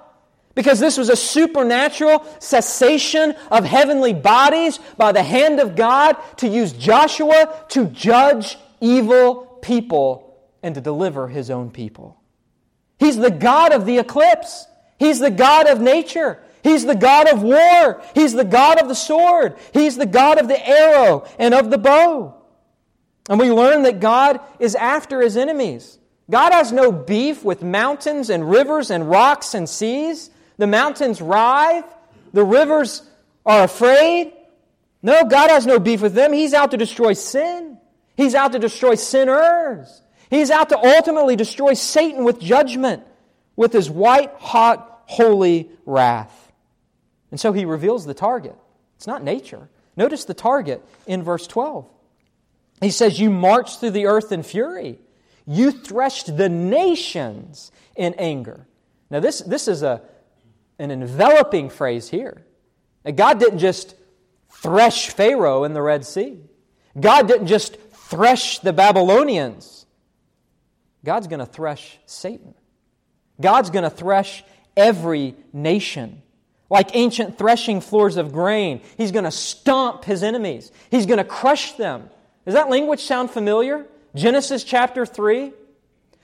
Because 0.55 0.81
this 0.81 0.99
was 0.99 1.09
a 1.09 1.17
supernatural 1.17 2.27
cessation 2.41 3.35
of 3.51 3.65
heavenly 3.65 4.13
bodies 4.13 4.79
by 4.99 5.13
the 5.13 5.23
hand 5.23 5.61
of 5.61 5.77
God 5.77 6.15
to 6.39 6.47
use 6.47 6.73
Joshua 6.73 7.65
to 7.71 7.87
judge 7.87 8.59
evil 8.83 9.47
people 9.63 10.22
and 10.63 10.75
to 10.75 10.81
deliver 10.81 11.29
his 11.29 11.51
own 11.51 11.71
people. 11.71 12.21
He's 12.99 13.17
the 13.17 13.31
God 13.31 13.73
of 13.73 13.87
the 13.87 13.99
eclipse. 13.99 14.67
He's 14.99 15.19
the 15.19 15.31
God 15.31 15.69
of 15.69 15.81
nature. 15.81 16.39
He's 16.63 16.85
the 16.85 16.95
God 16.95 17.29
of 17.29 17.43
war. 17.43 18.03
He's 18.15 18.33
the 18.33 18.45
God 18.45 18.81
of 18.81 18.89
the 18.89 18.95
sword. 18.95 19.57
He's 19.73 19.97
the 19.97 20.07
God 20.07 20.39
of 20.39 20.49
the 20.49 20.69
arrow 20.69 21.27
and 21.39 21.55
of 21.55 21.71
the 21.71 21.79
bow. 21.79 22.37
And 23.29 23.39
we 23.39 23.51
learn 23.51 23.83
that 23.83 24.01
God 24.01 24.41
is 24.59 24.75
after 24.75 25.21
his 25.21 25.37
enemies. 25.37 25.99
God 26.31 26.53
has 26.53 26.73
no 26.73 26.93
beef 26.93 27.45
with 27.45 27.63
mountains 27.63 28.31
and 28.31 28.49
rivers 28.49 28.91
and 28.91 29.09
rocks 29.09 29.55
and 29.55 29.69
seas. 29.69 30.31
The 30.59 30.67
mountains 30.67 31.21
writhe. 31.21 31.85
The 32.33 32.45
rivers 32.45 33.03
are 33.45 33.65
afraid. 33.65 34.33
No, 35.03 35.25
God 35.25 35.51
has 35.51 35.67
no 35.67 35.79
beef 35.79 36.01
with 36.01 36.15
them. 36.15 36.33
He's 36.33 36.55
out 36.55 36.71
to 36.71 36.77
destroy 36.77 37.13
sin. 37.15 37.79
He's 38.17 38.35
out 38.35 38.53
to 38.53 38.59
destroy 38.59 38.95
sinners. 38.95 40.02
He's 40.33 40.51
out 40.51 40.71
to 40.71 40.79
ultimately 40.79 41.37
destroy 41.37 41.75
Satan 41.75 42.25
with 42.25 42.41
judgment, 42.41 43.03
with 43.55 43.75
his 43.75 43.91
white 43.91 44.33
hot, 44.39 45.03
holy 45.05 45.69
wrath. 45.85 46.51
And 47.31 47.39
so 47.39 47.53
he 47.53 47.67
reveals 47.67 48.07
the 48.07 48.15
target. 48.15 48.57
It's 48.97 49.07
not 49.07 49.23
nature. 49.23 49.69
Notice 49.95 50.25
the 50.25 50.33
target 50.33 50.83
in 51.07 51.23
verse 51.23 51.47
12. 51.47 51.87
He 52.81 52.91
says, 52.91 53.21
You 53.21 53.29
marched 53.29 53.81
through 53.81 53.91
the 53.91 54.07
earth 54.07 54.33
in 54.33 54.43
fury, 54.43 54.99
you 55.47 55.71
threshed 55.71 56.35
the 56.35 56.49
nations 56.49 57.71
in 57.95 58.15
anger. 58.15 58.67
Now, 59.11 59.21
this, 59.21 59.41
this 59.41 59.69
is 59.69 59.83
a, 59.83 60.01
an 60.79 60.91
enveloping 60.91 61.69
phrase 61.69 62.09
here. 62.09 62.43
Now, 63.05 63.11
God 63.11 63.39
didn't 63.39 63.59
just 63.59 63.97
thresh 64.49 65.11
Pharaoh 65.11 65.65
in 65.65 65.75
the 65.75 65.83
Red 65.83 66.07
Sea, 66.07 66.41
God 66.99 67.29
didn't 67.29 67.49
just 67.49 67.77
thresh 67.91 68.61
the 68.61 68.73
Babylonians. 68.73 69.82
God's 71.05 71.27
going 71.27 71.41
to 71.41 71.47
thresh 71.47 71.99
Satan. 72.07 72.55
God's 73.41 73.71
going 73.71 73.85
to 73.85 73.91
thresh 73.91 74.45
every 74.77 75.35
nation. 75.53 76.23
Like 76.71 76.95
ancient 76.95 77.37
threshing 77.37 77.81
floors 77.81 78.17
of 78.17 78.33
grain, 78.33 78.81
He's 78.97 79.13
going 79.13 79.25
to 79.25 79.31
stomp 79.31 80.05
His 80.05 80.23
enemies. 80.23 80.73
He's 80.91 81.07
going 81.07 81.19
to 81.19 81.25
crush 81.25 81.73
them. 81.73 82.09
Does 82.45 82.55
that 82.55 82.71
language 82.71 83.01
sound 83.01 83.31
familiar? 83.31 83.87
Genesis 84.15 84.65
chapter 84.65 85.05
3? 85.05 85.53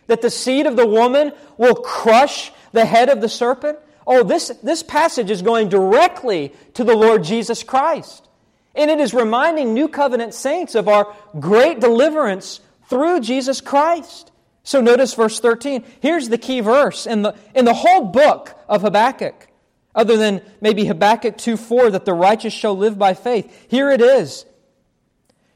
That 0.07 0.23
the 0.23 0.31
seed 0.31 0.67
of 0.67 0.77
the 0.77 0.87
woman 0.87 1.33
will 1.59 1.75
crush 1.75 2.51
the 2.73 2.87
head 2.87 3.09
of 3.11 3.21
the 3.21 3.29
serpent? 3.29 3.79
Oh, 4.07 4.23
this, 4.23 4.49
this 4.63 4.83
passage 4.83 5.31
is 5.31 5.43
going 5.43 5.69
directly 5.69 6.55
to 6.75 6.85
the 6.85 6.97
Lord 6.97 7.25
Jesus 7.25 7.63
Christ. 7.63 8.27
And 8.75 8.91
it 8.91 9.01
is 9.01 9.13
reminding 9.13 9.75
New 9.75 9.89
Covenant 9.89 10.33
saints 10.33 10.75
of 10.75 10.89
our 10.89 11.15
great 11.39 11.81
deliverance 11.81 12.61
through 12.89 13.21
Jesus 13.21 13.61
Christ. 13.61 14.28
So 14.69 14.83
notice 14.83 15.15
verse 15.15 15.41
13. 15.41 15.83
Here's 16.01 16.29
the 16.29 16.37
key 16.37 16.61
verse 16.61 17.07
in 17.07 17.23
the, 17.23 17.35
in 17.55 17.65
the 17.65 17.73
whole 17.73 18.05
book 18.05 18.55
of 18.69 18.83
Habakkuk, 18.83 19.49
other 19.95 20.19
than 20.19 20.43
maybe 20.61 20.85
Habakkuk 20.85 21.39
2 21.39 21.57
4, 21.57 21.93
that 21.93 22.05
the 22.05 22.13
righteous 22.13 22.53
shall 22.53 22.77
live 22.77 22.99
by 22.99 23.15
faith. 23.15 23.67
Here 23.71 23.91
it 23.91 24.03
is 24.03 24.45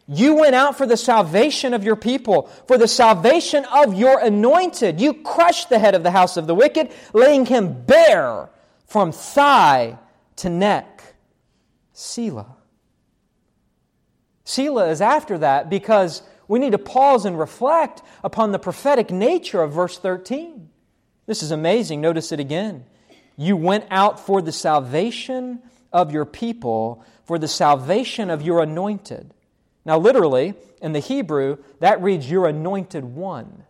You 0.09 0.37
went 0.37 0.55
out 0.55 0.79
for 0.79 0.87
the 0.87 0.97
salvation 0.97 1.75
of 1.75 1.85
your 1.85 1.95
people, 1.95 2.49
for 2.67 2.79
the 2.79 2.89
salvation 2.89 3.67
of 3.67 3.93
your 3.93 4.19
anointed. 4.19 4.99
You 4.99 5.13
crushed 5.13 5.69
the 5.69 5.79
head 5.79 5.95
of 5.95 6.05
the 6.05 6.11
house 6.11 6.39
of 6.39 6.47
the 6.47 6.55
wicked, 6.55 6.91
laying 7.13 7.45
him 7.45 7.85
bare 7.85 8.49
from 8.87 9.13
thigh 9.13 9.99
to 10.37 10.49
neck. 10.49 11.05
Selah. 11.93 12.57
Selah 14.45 14.89
is 14.89 15.03
after 15.03 15.37
that 15.37 15.69
because 15.69 16.23
we 16.53 16.59
need 16.59 16.73
to 16.73 16.79
pause 16.79 17.25
and 17.25 17.39
reflect 17.39 18.03
upon 18.23 18.53
the 18.53 18.59
prophetic 18.59 19.11
nature 19.11 19.63
of 19.63 19.73
verse 19.73 19.97
13. 19.97 20.69
This 21.25 21.43
is 21.43 21.51
amazing. 21.51 22.03
Notice 22.03 22.31
it 22.31 22.41
again. 22.41 22.85
You 23.39 23.57
went 23.57 23.87
out 23.91 24.21
for 24.21 24.43
the 24.43 24.53
salvation 24.53 25.63
of 25.95 26.13
your 26.13 26.27
people, 26.27 27.03
for 27.25 27.39
the 27.39 27.49
salvation 27.49 28.29
of 28.29 28.43
your 28.43 28.63
anointed. 28.63 29.33
Now, 29.87 29.97
literally, 29.97 30.53
in 30.83 30.93
the 30.93 30.99
Hebrew, 30.99 31.57
that 31.81 32.03
reads, 32.03 32.31
Your 32.31 32.47
anointed 32.47 33.03
one. 33.03 33.65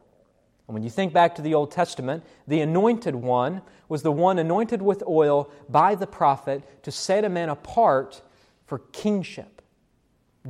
And 0.66 0.74
when 0.74 0.82
you 0.82 0.90
think 0.90 1.12
back 1.12 1.36
to 1.36 1.42
the 1.42 1.54
Old 1.54 1.70
Testament, 1.70 2.24
the 2.48 2.62
anointed 2.62 3.14
one 3.14 3.62
was 3.88 4.02
the 4.02 4.10
one 4.10 4.40
anointed 4.40 4.82
with 4.82 5.04
oil 5.06 5.52
by 5.68 5.94
the 5.94 6.08
prophet 6.08 6.82
to 6.82 6.90
set 6.90 7.24
a 7.24 7.28
man 7.28 7.48
apart 7.48 8.22
for 8.66 8.80
kingship. 8.80 9.62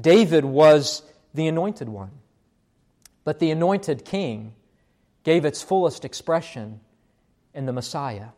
David 0.00 0.46
was 0.46 1.02
the 1.34 1.46
anointed 1.46 1.90
one. 1.90 2.21
But 3.24 3.38
the 3.38 3.50
anointed 3.50 4.04
king 4.04 4.54
gave 5.24 5.44
its 5.44 5.62
fullest 5.62 6.04
expression 6.04 6.80
in 7.54 7.66
the 7.66 7.72
Messiah. 7.72 8.28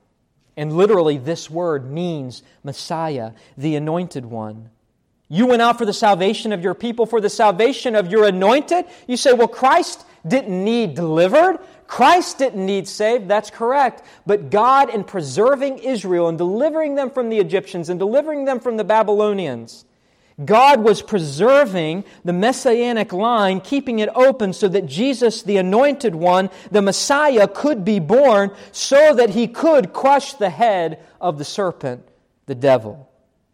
And 0.57 0.77
literally, 0.77 1.19
this 1.19 1.51
word 1.51 1.91
means 1.91 2.43
Messiah, 2.63 3.33
the 3.57 3.77
anointed 3.77 4.25
one. 4.25 4.71
You 5.29 5.47
went 5.47 5.63
out 5.63 5.79
for 5.79 5.87
the 5.87 5.93
salvation 5.93 6.53
of 6.53 6.63
your 6.63 6.75
people, 6.75 7.07
for 7.07 7.21
the 7.21 7.31
salvation 7.31 7.97
of 7.97 8.11
your 8.11 8.27
anointed. 8.27 8.85
You 9.09 9.17
say, 9.17 9.33
well, 9.33 9.49
Christ 9.49 10.05
didn't 10.27 10.65
need 10.65 10.95
delivered. 10.95 11.59
Christ 11.87 12.39
didn't 12.39 12.65
need 12.65 12.87
saved. 12.87 13.29
That's 13.29 13.51
correct. 13.51 14.03
But 14.27 14.51
God, 14.51 14.91
in 14.91 15.03
preserving 15.05 15.79
Israel 15.79 16.29
and 16.29 16.39
delivering 16.39 16.95
them 16.95 17.11
from 17.11 17.31
the 17.31 17.39
Egyptians 17.39 17.89
and 17.89 17.99
delivering 17.99 18.45
them 18.45 18.61
from 18.61 18.77
the 18.77 18.85
Babylonians, 18.85 19.85
God 20.43 20.83
was 20.83 21.01
preserving 21.01 22.05
the 22.25 22.33
messianic 22.33 23.13
line, 23.13 23.61
keeping 23.61 24.01
it 24.01 24.09
open 24.15 24.53
so 24.53 24.67
that 24.67 24.87
Jesus, 24.87 25.43
the 25.43 25.59
anointed 25.59 26.15
one, 26.15 26.51
the 26.73 26.83
Messiah, 26.83 27.47
could 27.47 27.85
be 27.85 28.01
born 28.01 28.51
so 28.73 29.15
that 29.15 29.31
he 29.31 29.47
could 29.47 29.93
crush 29.93 30.35
the 30.35 30.51
head 30.51 31.05
of 31.21 31.39
the 31.39 31.45
serpent, 31.45 32.09
the 32.47 32.55
devil, 32.57 33.09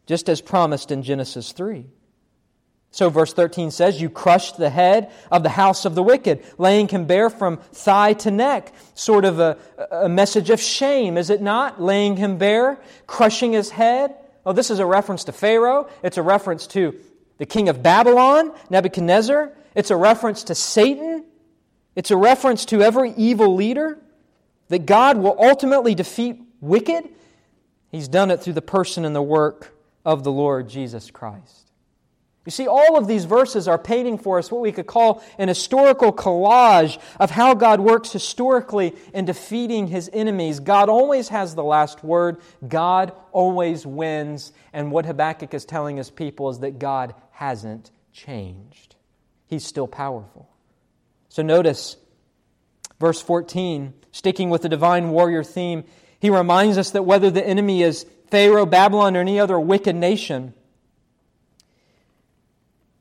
just 0.07 0.31
as 0.31 0.41
promised 0.41 0.91
in 0.91 1.03
Genesis 1.03 1.53
3. 1.53 1.85
So, 2.93 3.09
verse 3.09 3.33
13 3.33 3.71
says, 3.71 4.01
You 4.01 4.11
crushed 4.11 4.57
the 4.57 4.71
head 4.71 5.13
of 5.31 5.43
the 5.43 5.49
house 5.51 5.85
of 5.85 5.95
the 5.95 6.03
wicked, 6.03 6.43
laying 6.59 6.89
him 6.89 7.05
bare 7.05 7.31
from 7.31 7.59
thigh 7.59 8.15
to 8.15 8.31
neck. 8.31 8.75
Sort 8.95 9.25
of 9.25 9.39
a, 9.39 9.59
a 9.93 10.09
message 10.09 10.51
of 10.51 10.61
shame, 10.61 11.17
is 11.17 11.31
it 11.31 11.41
not? 11.41 11.81
Laying 11.81 12.17
him 12.17 12.37
bare, 12.37 12.81
crushing 13.07 13.53
his 13.53 13.71
head. 13.71 14.17
Oh, 14.45 14.53
this 14.53 14.71
is 14.71 14.79
a 14.79 14.87
reference 14.87 15.25
to 15.25 15.33
Pharaoh. 15.33 15.89
It's 16.03 16.17
a 16.17 16.23
reference 16.23 16.67
to 16.69 16.99
the 17.39 17.47
king 17.47 17.69
of 17.69 17.83
Babylon, 17.83 18.53
Nebuchadnezzar. 18.71 19.53
It's 19.75 19.91
a 19.91 19.97
reference 19.97 20.45
to 20.45 20.55
Satan. 20.55 21.25
It's 21.95 22.11
a 22.11 22.17
reference 22.17 22.65
to 22.67 22.83
every 22.83 23.13
evil 23.13 23.55
leader. 23.55 23.99
That 24.69 24.87
God 24.87 25.17
will 25.19 25.37
ultimately 25.39 25.95
defeat 25.95 26.41
wicked. 26.61 27.09
He's 27.91 28.09
done 28.09 28.31
it 28.31 28.41
through 28.41 28.53
the 28.53 28.63
person 28.63 29.05
and 29.05 29.17
the 29.17 29.23
work 29.23 29.75
of 30.05 30.23
the 30.23 30.31
Lord 30.31 30.69
Jesus 30.69 31.11
Christ. 31.11 31.60
You 32.47 32.51
see, 32.51 32.67
all 32.67 32.97
of 32.97 33.07
these 33.07 33.27
verses 33.27 33.69
are 33.69 33.79
painting 33.79 34.17
for 34.17 34.39
us 34.39 34.51
what 34.51 34.63
we 34.63 34.73
could 34.73 34.87
call 34.87 35.23
an 35.39 35.49
historical 35.49 36.11
collage 36.11 36.99
of 37.19 37.31
how 37.31 37.53
God 37.53 37.81
works 37.81 38.13
historically 38.13 38.95
in 39.13 39.27
defeating 39.27 39.89
his 39.89 40.09
enemies. 40.13 40.59
God 40.59 40.89
always 40.89 41.29
has 41.29 41.55
the 41.55 41.63
last 41.63 42.03
word, 42.03 42.39
God 42.67 43.13
always 43.33 43.87
wins. 43.87 44.53
And 44.73 44.91
what 44.91 45.05
Habakkuk 45.05 45.53
is 45.53 45.67
telling 45.67 45.99
his 45.99 46.11
people 46.11 46.49
is 46.49 46.61
that 46.61 46.79
God 46.79 47.15
hasn't 47.33 47.91
changed, 48.13 48.97
he's 49.47 49.65
still 49.65 49.89
powerful. 49.89 50.49
So 51.29 51.43
notice 51.43 51.97
verse 52.99 53.21
14, 53.21 53.93
sticking 54.13 54.49
with 54.49 54.63
the 54.63 54.69
divine 54.71 55.11
warrior 55.11 55.45
theme, 55.45 55.85
he 56.19 56.31
reminds 56.31 56.79
us 56.79 56.91
that 56.93 57.03
whether 57.03 57.31
the 57.31 57.47
enemy 57.47 57.83
is 57.83 58.07
Pharaoh, 58.31 58.67
Babylon, 58.67 59.17
or 59.17 59.21
any 59.21 59.39
other 59.39 59.61
wicked 59.61 59.95
nation, 59.95 60.55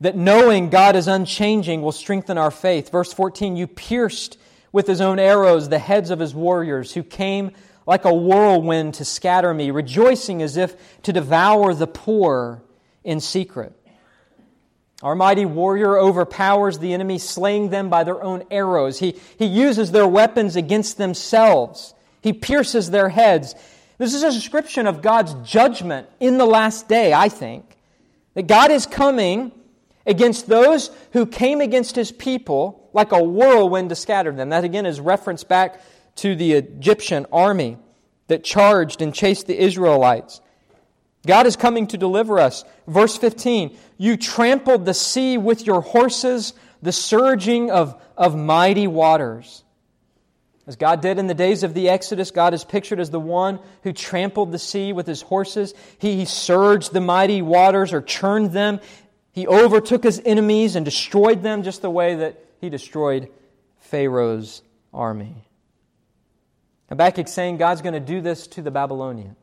that 0.00 0.16
knowing 0.16 0.70
God 0.70 0.96
is 0.96 1.08
unchanging 1.08 1.82
will 1.82 1.92
strengthen 1.92 2.38
our 2.38 2.50
faith. 2.50 2.90
Verse 2.90 3.12
14, 3.12 3.56
you 3.56 3.66
pierced 3.66 4.38
with 4.72 4.86
his 4.86 5.00
own 5.00 5.18
arrows 5.18 5.68
the 5.68 5.78
heads 5.78 6.10
of 6.10 6.18
his 6.18 6.34
warriors 6.34 6.94
who 6.94 7.02
came 7.02 7.50
like 7.86 8.04
a 8.04 8.14
whirlwind 8.14 8.94
to 8.94 9.04
scatter 9.04 9.52
me, 9.52 9.70
rejoicing 9.70 10.42
as 10.42 10.56
if 10.56 11.02
to 11.02 11.12
devour 11.12 11.74
the 11.74 11.86
poor 11.86 12.62
in 13.04 13.20
secret. 13.20 13.74
Our 15.02 15.14
mighty 15.14 15.46
warrior 15.46 15.96
overpowers 15.96 16.78
the 16.78 16.92
enemy, 16.92 17.18
slaying 17.18 17.70
them 17.70 17.88
by 17.88 18.04
their 18.04 18.22
own 18.22 18.44
arrows. 18.50 18.98
He, 18.98 19.16
he 19.38 19.46
uses 19.46 19.90
their 19.92 20.06
weapons 20.06 20.56
against 20.56 20.98
themselves. 20.98 21.94
He 22.20 22.34
pierces 22.34 22.90
their 22.90 23.08
heads. 23.08 23.54
This 23.96 24.12
is 24.12 24.22
a 24.22 24.30
description 24.30 24.86
of 24.86 25.00
God's 25.00 25.34
judgment 25.48 26.06
in 26.20 26.36
the 26.36 26.46
last 26.46 26.86
day, 26.86 27.14
I 27.14 27.30
think. 27.30 27.64
That 28.34 28.46
God 28.46 28.70
is 28.70 28.86
coming 28.86 29.52
against 30.10 30.48
those 30.48 30.90
who 31.12 31.24
came 31.24 31.60
against 31.60 31.94
his 31.94 32.10
people 32.10 32.90
like 32.92 33.12
a 33.12 33.22
whirlwind 33.22 33.90
to 33.90 33.94
scatter 33.94 34.32
them. 34.32 34.50
That 34.50 34.64
again 34.64 34.84
is 34.84 35.00
reference 35.00 35.44
back 35.44 35.80
to 36.16 36.34
the 36.34 36.52
Egyptian 36.52 37.26
army 37.32 37.78
that 38.26 38.42
charged 38.44 39.00
and 39.00 39.14
chased 39.14 39.46
the 39.46 39.58
Israelites. 39.58 40.40
God 41.26 41.46
is 41.46 41.56
coming 41.56 41.86
to 41.88 41.98
deliver 41.98 42.40
us. 42.40 42.64
Verse 42.86 43.16
15 43.16 43.76
You 43.98 44.16
trampled 44.16 44.84
the 44.84 44.94
sea 44.94 45.38
with 45.38 45.66
your 45.66 45.80
horses, 45.80 46.54
the 46.82 46.92
surging 46.92 47.70
of, 47.70 48.00
of 48.16 48.36
mighty 48.36 48.86
waters. 48.86 49.62
As 50.70 50.76
God 50.76 51.00
did 51.00 51.18
in 51.18 51.26
the 51.26 51.34
days 51.34 51.64
of 51.64 51.74
the 51.74 51.88
Exodus, 51.88 52.30
God 52.30 52.54
is 52.54 52.64
pictured 52.64 53.00
as 53.00 53.10
the 53.10 53.18
one 53.18 53.58
who 53.82 53.92
trampled 53.92 54.52
the 54.52 54.58
sea 54.58 54.92
with 54.92 55.04
his 55.04 55.20
horses. 55.20 55.74
He, 55.98 56.14
he 56.14 56.26
surged 56.26 56.92
the 56.92 57.00
mighty 57.00 57.42
waters 57.42 57.92
or 57.92 58.00
churned 58.00 58.52
them. 58.52 58.78
He 59.32 59.46
overtook 59.46 60.02
his 60.02 60.20
enemies 60.24 60.76
and 60.76 60.84
destroyed 60.84 61.42
them 61.42 61.62
just 61.62 61.82
the 61.82 61.90
way 61.90 62.16
that 62.16 62.44
he 62.60 62.68
destroyed 62.68 63.28
Pharaoh's 63.78 64.62
army. 64.92 65.44
Habakkuk's 66.88 67.32
saying 67.32 67.56
God's 67.56 67.82
going 67.82 67.94
to 67.94 68.00
do 68.00 68.20
this 68.20 68.48
to 68.48 68.62
the 68.62 68.70
Babylonian. 68.70 69.36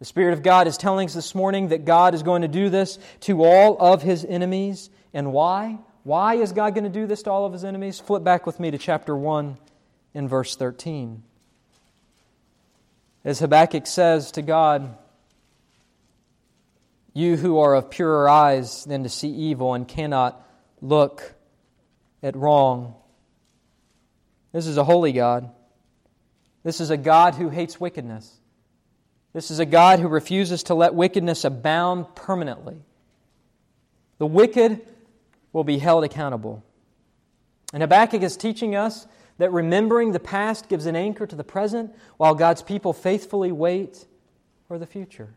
The 0.00 0.04
Spirit 0.04 0.32
of 0.32 0.42
God 0.42 0.66
is 0.66 0.76
telling 0.76 1.06
us 1.06 1.14
this 1.14 1.34
morning 1.34 1.68
that 1.68 1.84
God 1.84 2.14
is 2.14 2.22
going 2.22 2.42
to 2.42 2.48
do 2.48 2.68
this 2.68 2.98
to 3.20 3.44
all 3.44 3.76
of 3.78 4.02
his 4.02 4.24
enemies. 4.24 4.90
And 5.14 5.32
why? 5.32 5.78
Why 6.02 6.34
is 6.34 6.52
God 6.52 6.74
going 6.74 6.84
to 6.84 6.90
do 6.90 7.06
this 7.06 7.22
to 7.22 7.30
all 7.30 7.46
of 7.46 7.52
his 7.52 7.64
enemies? 7.64 8.00
Flip 8.00 8.24
back 8.24 8.44
with 8.46 8.58
me 8.58 8.72
to 8.72 8.78
chapter 8.78 9.16
1 9.16 9.56
in 10.12 10.28
verse 10.28 10.56
13. 10.56 11.22
As 13.24 13.38
Habakkuk 13.38 13.86
says 13.86 14.32
to 14.32 14.42
God, 14.42 14.98
you 17.14 17.36
who 17.36 17.60
are 17.60 17.74
of 17.74 17.90
purer 17.90 18.28
eyes 18.28 18.84
than 18.84 19.04
to 19.04 19.08
see 19.08 19.28
evil 19.28 19.72
and 19.72 19.86
cannot 19.86 20.44
look 20.82 21.34
at 22.22 22.36
wrong. 22.36 22.94
This 24.52 24.66
is 24.66 24.76
a 24.76 24.84
holy 24.84 25.12
God. 25.12 25.50
This 26.64 26.80
is 26.80 26.90
a 26.90 26.96
God 26.96 27.34
who 27.36 27.48
hates 27.48 27.80
wickedness. 27.80 28.40
This 29.32 29.50
is 29.50 29.60
a 29.60 29.66
God 29.66 30.00
who 30.00 30.08
refuses 30.08 30.64
to 30.64 30.74
let 30.74 30.94
wickedness 30.94 31.44
abound 31.44 32.14
permanently. 32.16 32.82
The 34.18 34.26
wicked 34.26 34.80
will 35.52 35.64
be 35.64 35.78
held 35.78 36.04
accountable. 36.04 36.64
And 37.72 37.82
Habakkuk 37.82 38.22
is 38.22 38.36
teaching 38.36 38.74
us 38.74 39.06
that 39.38 39.52
remembering 39.52 40.12
the 40.12 40.20
past 40.20 40.68
gives 40.68 40.86
an 40.86 40.96
anchor 40.96 41.26
to 41.26 41.36
the 41.36 41.44
present 41.44 41.94
while 42.16 42.34
God's 42.34 42.62
people 42.62 42.92
faithfully 42.92 43.52
wait 43.52 44.04
for 44.66 44.78
the 44.78 44.86
future 44.86 45.34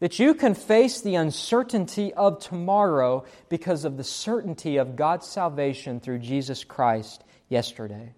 that 0.00 0.18
you 0.18 0.34
can 0.34 0.54
face 0.54 1.00
the 1.00 1.14
uncertainty 1.14 2.12
of 2.14 2.40
tomorrow 2.40 3.24
because 3.48 3.84
of 3.84 3.96
the 3.96 4.04
certainty 4.04 4.78
of 4.78 4.96
God's 4.96 5.26
salvation 5.26 6.00
through 6.00 6.18
Jesus 6.18 6.64
Christ 6.64 7.22
yesterday. 7.48 8.14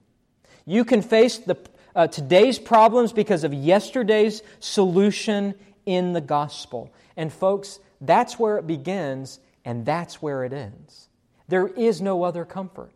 You 0.64 0.84
can 0.84 1.02
face 1.02 1.38
the, 1.38 1.56
uh, 1.94 2.06
today's 2.06 2.58
problems 2.58 3.12
because 3.12 3.44
of 3.44 3.52
yesterday's 3.52 4.42
solution 4.60 5.54
in 5.84 6.12
the 6.12 6.20
gospel. 6.20 6.92
And, 7.16 7.32
folks, 7.32 7.80
that's 8.00 8.38
where 8.38 8.58
it 8.58 8.66
begins 8.66 9.40
and 9.64 9.84
that's 9.84 10.22
where 10.22 10.44
it 10.44 10.52
ends. 10.52 11.08
There 11.48 11.66
is 11.66 12.00
no 12.00 12.22
other 12.22 12.44
comfort. 12.44 12.92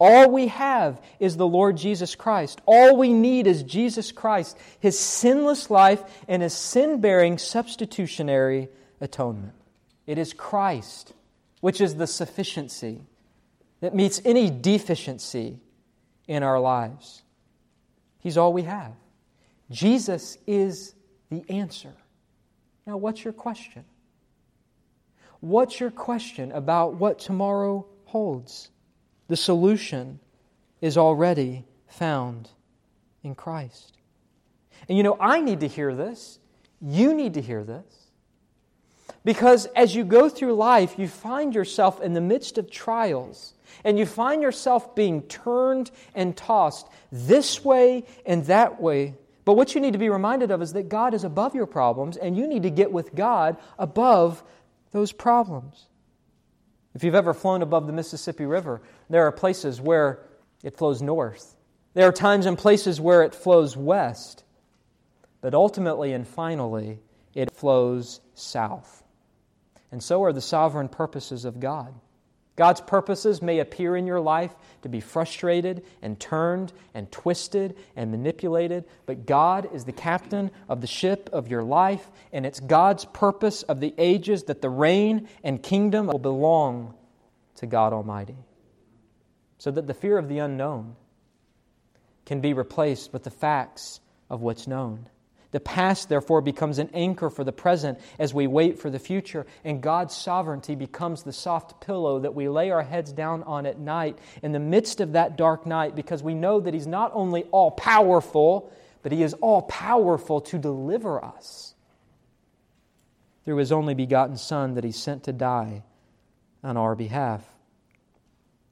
All 0.00 0.30
we 0.30 0.46
have 0.46 1.00
is 1.20 1.36
the 1.36 1.46
Lord 1.46 1.76
Jesus 1.76 2.14
Christ. 2.14 2.60
All 2.64 2.96
we 2.96 3.12
need 3.12 3.46
is 3.46 3.62
Jesus 3.62 4.10
Christ, 4.10 4.56
his 4.80 4.98
sinless 4.98 5.68
life, 5.68 6.02
and 6.26 6.42
his 6.42 6.54
sin 6.54 7.02
bearing 7.02 7.36
substitutionary 7.36 8.70
atonement. 9.00 9.52
It 10.06 10.16
is 10.16 10.32
Christ 10.32 11.12
which 11.60 11.80
is 11.82 11.96
the 11.96 12.06
sufficiency 12.06 13.02
that 13.80 13.94
meets 13.94 14.20
any 14.24 14.50
deficiency 14.50 15.58
in 16.26 16.42
our 16.42 16.58
lives. 16.58 17.22
He's 18.20 18.36
all 18.36 18.52
we 18.52 18.62
have. 18.62 18.92
Jesus 19.70 20.36
is 20.46 20.94
the 21.30 21.44
answer. 21.48 21.92
Now, 22.86 22.96
what's 22.96 23.22
your 23.22 23.32
question? 23.32 23.84
What's 25.40 25.80
your 25.80 25.90
question 25.90 26.52
about 26.52 26.94
what 26.94 27.18
tomorrow 27.18 27.86
holds? 28.06 28.70
The 29.30 29.36
solution 29.36 30.18
is 30.80 30.98
already 30.98 31.64
found 31.86 32.48
in 33.22 33.36
Christ. 33.36 33.96
And 34.88 34.98
you 34.98 35.04
know, 35.04 35.16
I 35.20 35.40
need 35.40 35.60
to 35.60 35.68
hear 35.68 35.94
this. 35.94 36.40
You 36.80 37.14
need 37.14 37.34
to 37.34 37.40
hear 37.40 37.62
this. 37.62 38.10
Because 39.24 39.66
as 39.76 39.94
you 39.94 40.02
go 40.02 40.28
through 40.28 40.54
life, 40.54 40.98
you 40.98 41.06
find 41.06 41.54
yourself 41.54 42.00
in 42.00 42.12
the 42.12 42.20
midst 42.20 42.58
of 42.58 42.72
trials, 42.72 43.54
and 43.84 43.96
you 43.96 44.04
find 44.04 44.42
yourself 44.42 44.96
being 44.96 45.22
turned 45.22 45.92
and 46.16 46.36
tossed 46.36 46.88
this 47.12 47.64
way 47.64 48.06
and 48.26 48.44
that 48.46 48.82
way. 48.82 49.14
But 49.44 49.54
what 49.54 49.76
you 49.76 49.80
need 49.80 49.92
to 49.92 49.98
be 50.00 50.08
reminded 50.08 50.50
of 50.50 50.60
is 50.60 50.72
that 50.72 50.88
God 50.88 51.14
is 51.14 51.22
above 51.22 51.54
your 51.54 51.66
problems, 51.66 52.16
and 52.16 52.36
you 52.36 52.48
need 52.48 52.64
to 52.64 52.70
get 52.70 52.90
with 52.90 53.14
God 53.14 53.58
above 53.78 54.42
those 54.90 55.12
problems. 55.12 55.86
If 56.94 57.04
you've 57.04 57.14
ever 57.14 57.34
flown 57.34 57.62
above 57.62 57.86
the 57.86 57.92
Mississippi 57.92 58.46
River, 58.46 58.82
there 59.08 59.26
are 59.26 59.32
places 59.32 59.80
where 59.80 60.20
it 60.62 60.76
flows 60.76 61.00
north. 61.00 61.54
There 61.94 62.08
are 62.08 62.12
times 62.12 62.46
and 62.46 62.58
places 62.58 63.00
where 63.00 63.22
it 63.22 63.34
flows 63.34 63.76
west. 63.76 64.44
But 65.40 65.54
ultimately 65.54 66.12
and 66.12 66.26
finally, 66.26 66.98
it 67.34 67.50
flows 67.52 68.20
south. 68.34 69.02
And 69.92 70.02
so 70.02 70.24
are 70.24 70.32
the 70.32 70.40
sovereign 70.40 70.88
purposes 70.88 71.44
of 71.44 71.60
God. 71.60 71.94
God's 72.60 72.82
purposes 72.82 73.40
may 73.40 73.60
appear 73.60 73.96
in 73.96 74.06
your 74.06 74.20
life 74.20 74.54
to 74.82 74.90
be 74.90 75.00
frustrated 75.00 75.82
and 76.02 76.20
turned 76.20 76.74
and 76.92 77.10
twisted 77.10 77.74
and 77.96 78.10
manipulated, 78.10 78.84
but 79.06 79.24
God 79.24 79.70
is 79.72 79.86
the 79.86 79.92
captain 79.92 80.50
of 80.68 80.82
the 80.82 80.86
ship 80.86 81.30
of 81.32 81.48
your 81.48 81.62
life, 81.62 82.06
and 82.34 82.44
it's 82.44 82.60
God's 82.60 83.06
purpose 83.06 83.62
of 83.62 83.80
the 83.80 83.94
ages 83.96 84.42
that 84.42 84.60
the 84.60 84.68
reign 84.68 85.26
and 85.42 85.62
kingdom 85.62 86.08
will 86.08 86.18
belong 86.18 86.92
to 87.54 87.66
God 87.66 87.94
Almighty. 87.94 88.36
So 89.56 89.70
that 89.70 89.86
the 89.86 89.94
fear 89.94 90.18
of 90.18 90.28
the 90.28 90.40
unknown 90.40 90.96
can 92.26 92.42
be 92.42 92.52
replaced 92.52 93.10
with 93.10 93.24
the 93.24 93.30
facts 93.30 94.00
of 94.28 94.42
what's 94.42 94.66
known. 94.66 95.08
The 95.52 95.60
past, 95.60 96.08
therefore, 96.08 96.42
becomes 96.42 96.78
an 96.78 96.90
anchor 96.94 97.28
for 97.28 97.42
the 97.42 97.52
present 97.52 97.98
as 98.20 98.32
we 98.32 98.46
wait 98.46 98.78
for 98.78 98.88
the 98.88 99.00
future, 99.00 99.46
and 99.64 99.82
God's 99.82 100.16
sovereignty 100.16 100.76
becomes 100.76 101.24
the 101.24 101.32
soft 101.32 101.80
pillow 101.80 102.20
that 102.20 102.34
we 102.34 102.48
lay 102.48 102.70
our 102.70 102.82
heads 102.82 103.12
down 103.12 103.42
on 103.42 103.66
at 103.66 103.78
night 103.78 104.16
in 104.42 104.52
the 104.52 104.60
midst 104.60 105.00
of 105.00 105.12
that 105.12 105.36
dark 105.36 105.66
night 105.66 105.96
because 105.96 106.22
we 106.22 106.34
know 106.34 106.60
that 106.60 106.72
He's 106.72 106.86
not 106.86 107.10
only 107.14 107.44
all 107.50 107.72
powerful, 107.72 108.72
but 109.02 109.10
He 109.10 109.24
is 109.24 109.34
all 109.34 109.62
powerful 109.62 110.40
to 110.42 110.58
deliver 110.58 111.24
us 111.24 111.74
through 113.44 113.56
His 113.56 113.72
only 113.72 113.94
begotten 113.94 114.36
Son 114.36 114.74
that 114.74 114.84
He 114.84 114.92
sent 114.92 115.24
to 115.24 115.32
die 115.32 115.82
on 116.62 116.76
our 116.76 116.94
behalf. 116.94 117.42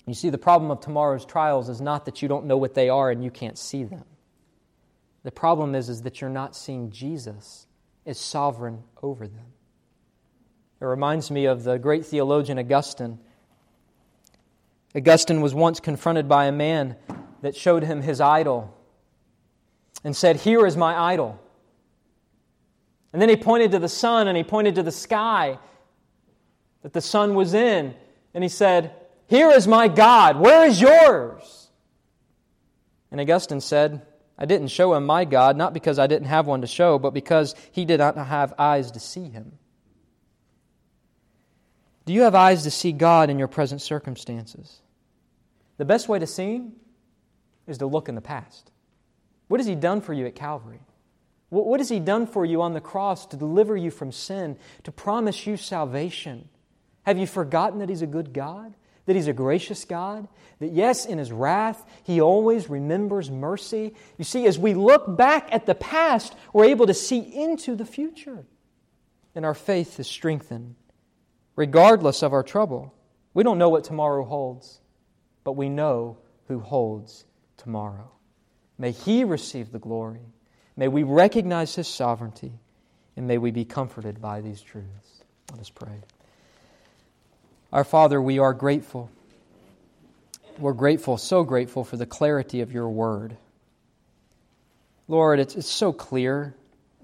You 0.07 0.15
see, 0.15 0.31
the 0.31 0.39
problem 0.39 0.71
of 0.71 0.81
tomorrow's 0.81 1.25
trials 1.25 1.69
is 1.69 1.81
not 1.81 2.05
that 2.05 2.23
you 2.23 2.29
don't 2.29 2.47
know 2.47 2.57
what 2.57 2.75
they 2.75 2.89
are 2.89 3.11
and 3.11 3.25
you 3.25 3.33
can't 3.33 3.59
see 3.59 3.83
them. 3.83 4.05
The 5.29 5.33
problem 5.33 5.75
is, 5.75 5.91
is 5.91 6.01
that 6.05 6.23
you're 6.23 6.31
not 6.31 6.57
seeing 6.57 6.91
Jesus 6.91 7.67
as 8.07 8.19
sovereign 8.19 8.85
over 9.03 9.27
them. 9.27 9.45
It 10.81 10.87
reminds 10.87 11.31
me 11.31 11.45
of 11.45 11.65
the 11.65 11.77
great 11.77 12.07
theologian 12.07 12.59
Augustine. 12.59 13.19
Augustine 14.97 15.43
was 15.43 15.53
once 15.53 15.81
confronted 15.81 16.31
by 16.31 16.47
a 16.47 16.51
man 16.51 16.97
that 17.43 17.55
showed 17.55 17.83
him 17.83 18.01
his 18.01 18.23
idol 18.23 18.75
and 20.03 20.17
said, 20.17 20.37
Here 20.37 20.65
is 20.65 20.79
my 20.79 20.99
idol. 20.99 21.39
And 23.13 23.21
then 23.21 23.29
he 23.29 23.37
pointed 23.37 23.73
to 23.73 23.79
the 23.79 23.87
sun 23.87 24.29
and 24.29 24.37
he 24.37 24.43
pointed 24.43 24.77
to 24.77 24.83
the 24.83 24.91
sky 24.91 25.59
that 26.81 26.95
the 26.95 27.03
sun 27.03 27.35
was 27.35 27.53
in, 27.53 27.95
and 28.33 28.43
he 28.43 28.49
said, 28.49 28.95
Here 29.27 29.51
is 29.51 29.69
my 29.69 29.89
God. 29.89 30.41
Where 30.41 30.67
is 30.67 30.81
yours? 30.81 31.69
And 33.11 33.21
Augustine 33.21 33.61
said, 33.61 34.07
I 34.39 34.47
didn't 34.47 34.69
show 34.69 34.95
him 34.95 35.05
my 35.05 35.25
God, 35.25 35.57
not 35.57 35.75
because 35.75 35.99
I 35.99 36.07
didn't 36.07 36.29
have 36.29 36.47
one 36.47 36.61
to 36.61 36.69
show, 36.69 36.99
but 36.99 37.13
because 37.13 37.57
he 37.73 37.85
did 37.85 37.99
not 37.99 38.17
have 38.17 38.55
eyes 38.59 38.93
to 38.93 39.01
see 39.01 39.29
him. 39.29 39.53
Do 42.07 42.13
you 42.13 42.23
have 42.23 42.35
eyes 42.35 42.63
to 42.63 42.71
see 42.71 42.93
God 42.93 43.31
in 43.31 43.39
your 43.39 43.49
present 43.49 43.83
circumstances? 43.83 44.81
The 45.77 45.85
best 45.85 46.09
way 46.09 46.19
to 46.19 46.27
see 46.27 46.55
him 46.55 46.73
is 47.67 47.79
to 47.79 47.87
look 47.87 48.09
in 48.09 48.15
the 48.15 48.21
past. 48.21 48.71
What 49.49 49.61
has 49.61 49.67
he 49.67 49.75
done 49.75 50.01
for 50.01 50.13
you 50.13 50.25
at 50.27 50.35
Calvary? 50.35 50.81
What 51.51 51.81
has 51.81 51.89
he 51.89 51.99
done 51.99 52.27
for 52.27 52.45
you 52.45 52.63
on 52.63 52.75
the 52.75 52.81
cross 52.81 53.27
to 53.27 53.37
deliver 53.37 53.77
you 53.77 53.91
from 53.91 54.13
sin, 54.13 54.57
to 54.85 54.93
promise 54.93 55.47
you 55.47 55.57
salvation? 55.57 56.49
Have 57.05 57.19
you 57.19 57.27
forgotten 57.27 57.79
that 57.79 57.89
he's 57.89 58.03
a 58.03 58.07
good 58.07 58.33
God? 58.33 58.75
That 59.09 59.17
He's 59.17 59.27
a 59.27 59.33
gracious 59.33 59.87
God, 59.87 60.29
that 60.61 60.73
yes, 60.73 61.07
in 61.07 61.17
His 61.17 61.33
wrath, 61.33 61.83
He 62.05 62.21
always 62.21 62.69
remembers 62.69 63.31
mercy. 63.31 63.95
You 64.19 64.25
see, 64.25 64.47
as 64.47 64.59
we 64.59 64.75
look 64.75 65.17
back 65.17 65.49
at 65.51 65.65
the 65.65 65.75
past, 65.75 66.35
we're 66.53 66.67
able 66.67 66.87
to 66.87 66.95
see 66.95 67.21
into 67.21 67.75
the 67.75 67.87
future, 67.87 68.45
and 69.35 69.47
our 69.47 69.55
faith 69.55 69.99
is 69.99 70.07
strengthened, 70.07 70.75
regardless 71.57 72.23
of 72.23 72.35
our 72.35 72.43
trouble. 72.43 72.95
We 73.33 73.45
don't 73.45 73.57
know 73.57 73.71
what 73.71 73.85
tomorrow 73.85 74.25
holds, 74.25 74.79
but 75.43 75.53
we 75.53 75.71
know 75.71 76.19
who 76.47 76.61
holds 76.61 77.25
tomorrow. 77.57 78.11
May 78.77 78.91
He 78.91 79.25
receive 79.25 79.73
the 79.73 79.79
glory. 79.79 80.27
May 80.77 80.89
we 80.89 81.03
recognize 81.03 81.75
His 81.75 81.89
sovereignty, 81.89 82.53
and 83.17 83.27
may 83.27 83.39
we 83.39 83.53
be 83.53 83.65
comforted 83.65 84.21
by 84.21 84.43
these 84.43 84.61
truths. 84.61 85.25
Let 85.51 85.61
us 85.61 85.71
pray. 85.71 86.03
Our 87.71 87.85
Father, 87.85 88.21
we 88.21 88.39
are 88.39 88.55
grateful. 88.55 89.11
We're 90.59 90.73
grateful, 90.73 91.19
so 91.19 91.45
grateful 91.45 91.85
for 91.85 91.99
the 91.99 92.07
clarity 92.07 92.63
of 92.63 92.73
your 92.73 92.89
word. 92.89 93.37
Lord, 95.07 95.39
it's, 95.39 95.55
it's 95.55 95.69
so 95.69 95.93
clear 95.93 96.55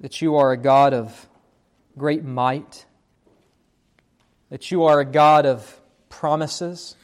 that 0.00 0.22
you 0.22 0.36
are 0.36 0.52
a 0.52 0.56
God 0.56 0.94
of 0.94 1.28
great 1.98 2.24
might, 2.24 2.86
that 4.48 4.70
you 4.70 4.84
are 4.84 5.00
a 5.00 5.04
God 5.04 5.44
of 5.44 5.80
promises, 6.08 6.96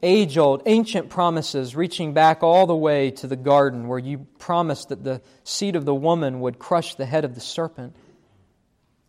age 0.00 0.38
old, 0.38 0.62
ancient 0.66 1.10
promises 1.10 1.74
reaching 1.74 2.14
back 2.14 2.44
all 2.44 2.68
the 2.68 2.76
way 2.76 3.10
to 3.10 3.26
the 3.26 3.34
garden 3.34 3.88
where 3.88 3.98
you 3.98 4.26
promised 4.38 4.90
that 4.90 5.02
the 5.02 5.20
seed 5.42 5.74
of 5.74 5.84
the 5.84 5.94
woman 5.94 6.38
would 6.40 6.60
crush 6.60 6.94
the 6.94 7.06
head 7.06 7.24
of 7.24 7.34
the 7.34 7.40
serpent. 7.40 7.96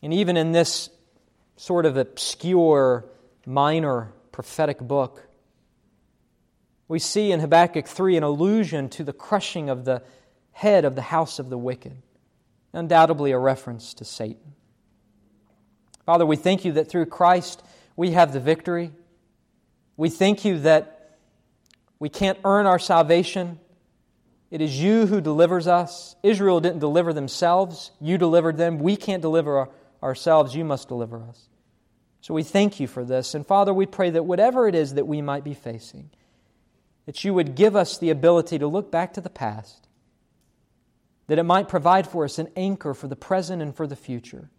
And 0.01 0.11
even 0.15 0.35
in 0.35 0.51
this 0.51 0.89
sort 1.55 1.85
of 1.85 1.97
obscure, 1.97 3.05
minor 3.45 4.13
prophetic 4.31 4.79
book. 4.79 5.27
We 6.87 6.99
see 6.99 7.31
in 7.31 7.39
Habakkuk 7.39 7.87
3 7.87 8.17
an 8.17 8.23
allusion 8.23 8.89
to 8.89 9.03
the 9.03 9.13
crushing 9.13 9.69
of 9.69 9.85
the 9.85 10.03
head 10.51 10.85
of 10.85 10.95
the 10.95 11.01
house 11.01 11.39
of 11.39 11.49
the 11.49 11.57
wicked, 11.57 11.93
undoubtedly 12.73 13.31
a 13.31 13.37
reference 13.37 13.93
to 13.95 14.05
Satan. 14.05 14.53
Father, 16.05 16.25
we 16.25 16.35
thank 16.35 16.65
you 16.65 16.73
that 16.73 16.89
through 16.89 17.05
Christ 17.05 17.63
we 17.95 18.11
have 18.11 18.33
the 18.33 18.39
victory. 18.39 18.91
We 19.95 20.09
thank 20.09 20.43
you 20.43 20.59
that 20.59 21.17
we 21.99 22.09
can't 22.09 22.37
earn 22.43 22.65
our 22.65 22.79
salvation. 22.79 23.59
It 24.51 24.61
is 24.61 24.79
you 24.79 25.07
who 25.07 25.21
delivers 25.21 25.67
us. 25.67 26.15
Israel 26.21 26.59
didn't 26.59 26.79
deliver 26.79 27.13
themselves, 27.13 27.91
you 28.01 28.17
delivered 28.17 28.57
them. 28.57 28.79
We 28.79 28.95
can't 28.95 29.21
deliver 29.21 29.69
ourselves, 30.03 30.55
you 30.55 30.65
must 30.65 30.87
deliver 30.87 31.23
us. 31.23 31.47
So 32.21 32.33
we 32.33 32.43
thank 32.43 32.79
you 32.79 32.87
for 32.87 33.03
this. 33.03 33.33
And 33.33 33.45
Father, 33.45 33.73
we 33.73 33.85
pray 33.85 34.09
that 34.11 34.23
whatever 34.23 34.67
it 34.67 34.75
is 34.75 34.93
that 34.93 35.07
we 35.07 35.21
might 35.21 35.43
be 35.43 35.53
facing, 35.53 36.09
that 37.05 37.23
you 37.23 37.33
would 37.33 37.55
give 37.55 37.75
us 37.75 37.97
the 37.97 38.09
ability 38.09 38.59
to 38.59 38.67
look 38.67 38.91
back 38.91 39.13
to 39.13 39.21
the 39.21 39.29
past, 39.29 39.87
that 41.27 41.39
it 41.39 41.43
might 41.43 41.67
provide 41.67 42.07
for 42.07 42.23
us 42.23 42.39
an 42.39 42.49
anchor 42.55 42.93
for 42.93 43.07
the 43.07 43.15
present 43.15 43.61
and 43.61 43.75
for 43.75 43.87
the 43.87 43.95
future, 43.95 44.49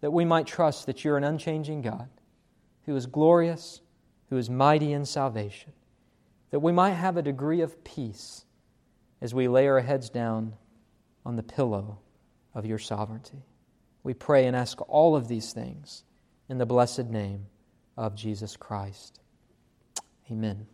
that 0.00 0.12
we 0.12 0.24
might 0.24 0.46
trust 0.46 0.86
that 0.86 1.04
you're 1.04 1.16
an 1.16 1.24
unchanging 1.24 1.82
God 1.82 2.08
who 2.86 2.94
is 2.94 3.06
glorious, 3.06 3.80
who 4.28 4.36
is 4.36 4.50
mighty 4.50 4.92
in 4.92 5.04
salvation, 5.04 5.72
that 6.50 6.60
we 6.60 6.72
might 6.72 6.92
have 6.92 7.16
a 7.16 7.22
degree 7.22 7.60
of 7.60 7.82
peace 7.84 8.44
as 9.20 9.34
we 9.34 9.48
lay 9.48 9.66
our 9.66 9.80
heads 9.80 10.10
down 10.10 10.54
on 11.24 11.36
the 11.36 11.42
pillow 11.42 11.98
of 12.54 12.66
your 12.66 12.78
sovereignty. 12.78 13.42
We 14.04 14.14
pray 14.14 14.46
and 14.46 14.54
ask 14.54 14.78
all 14.88 15.16
of 15.16 15.26
these 15.26 15.52
things 15.52 16.04
in 16.48 16.58
the 16.58 16.66
blessed 16.66 17.06
name 17.06 17.46
of 17.96 18.14
Jesus 18.14 18.56
Christ. 18.56 19.18
Amen. 20.30 20.66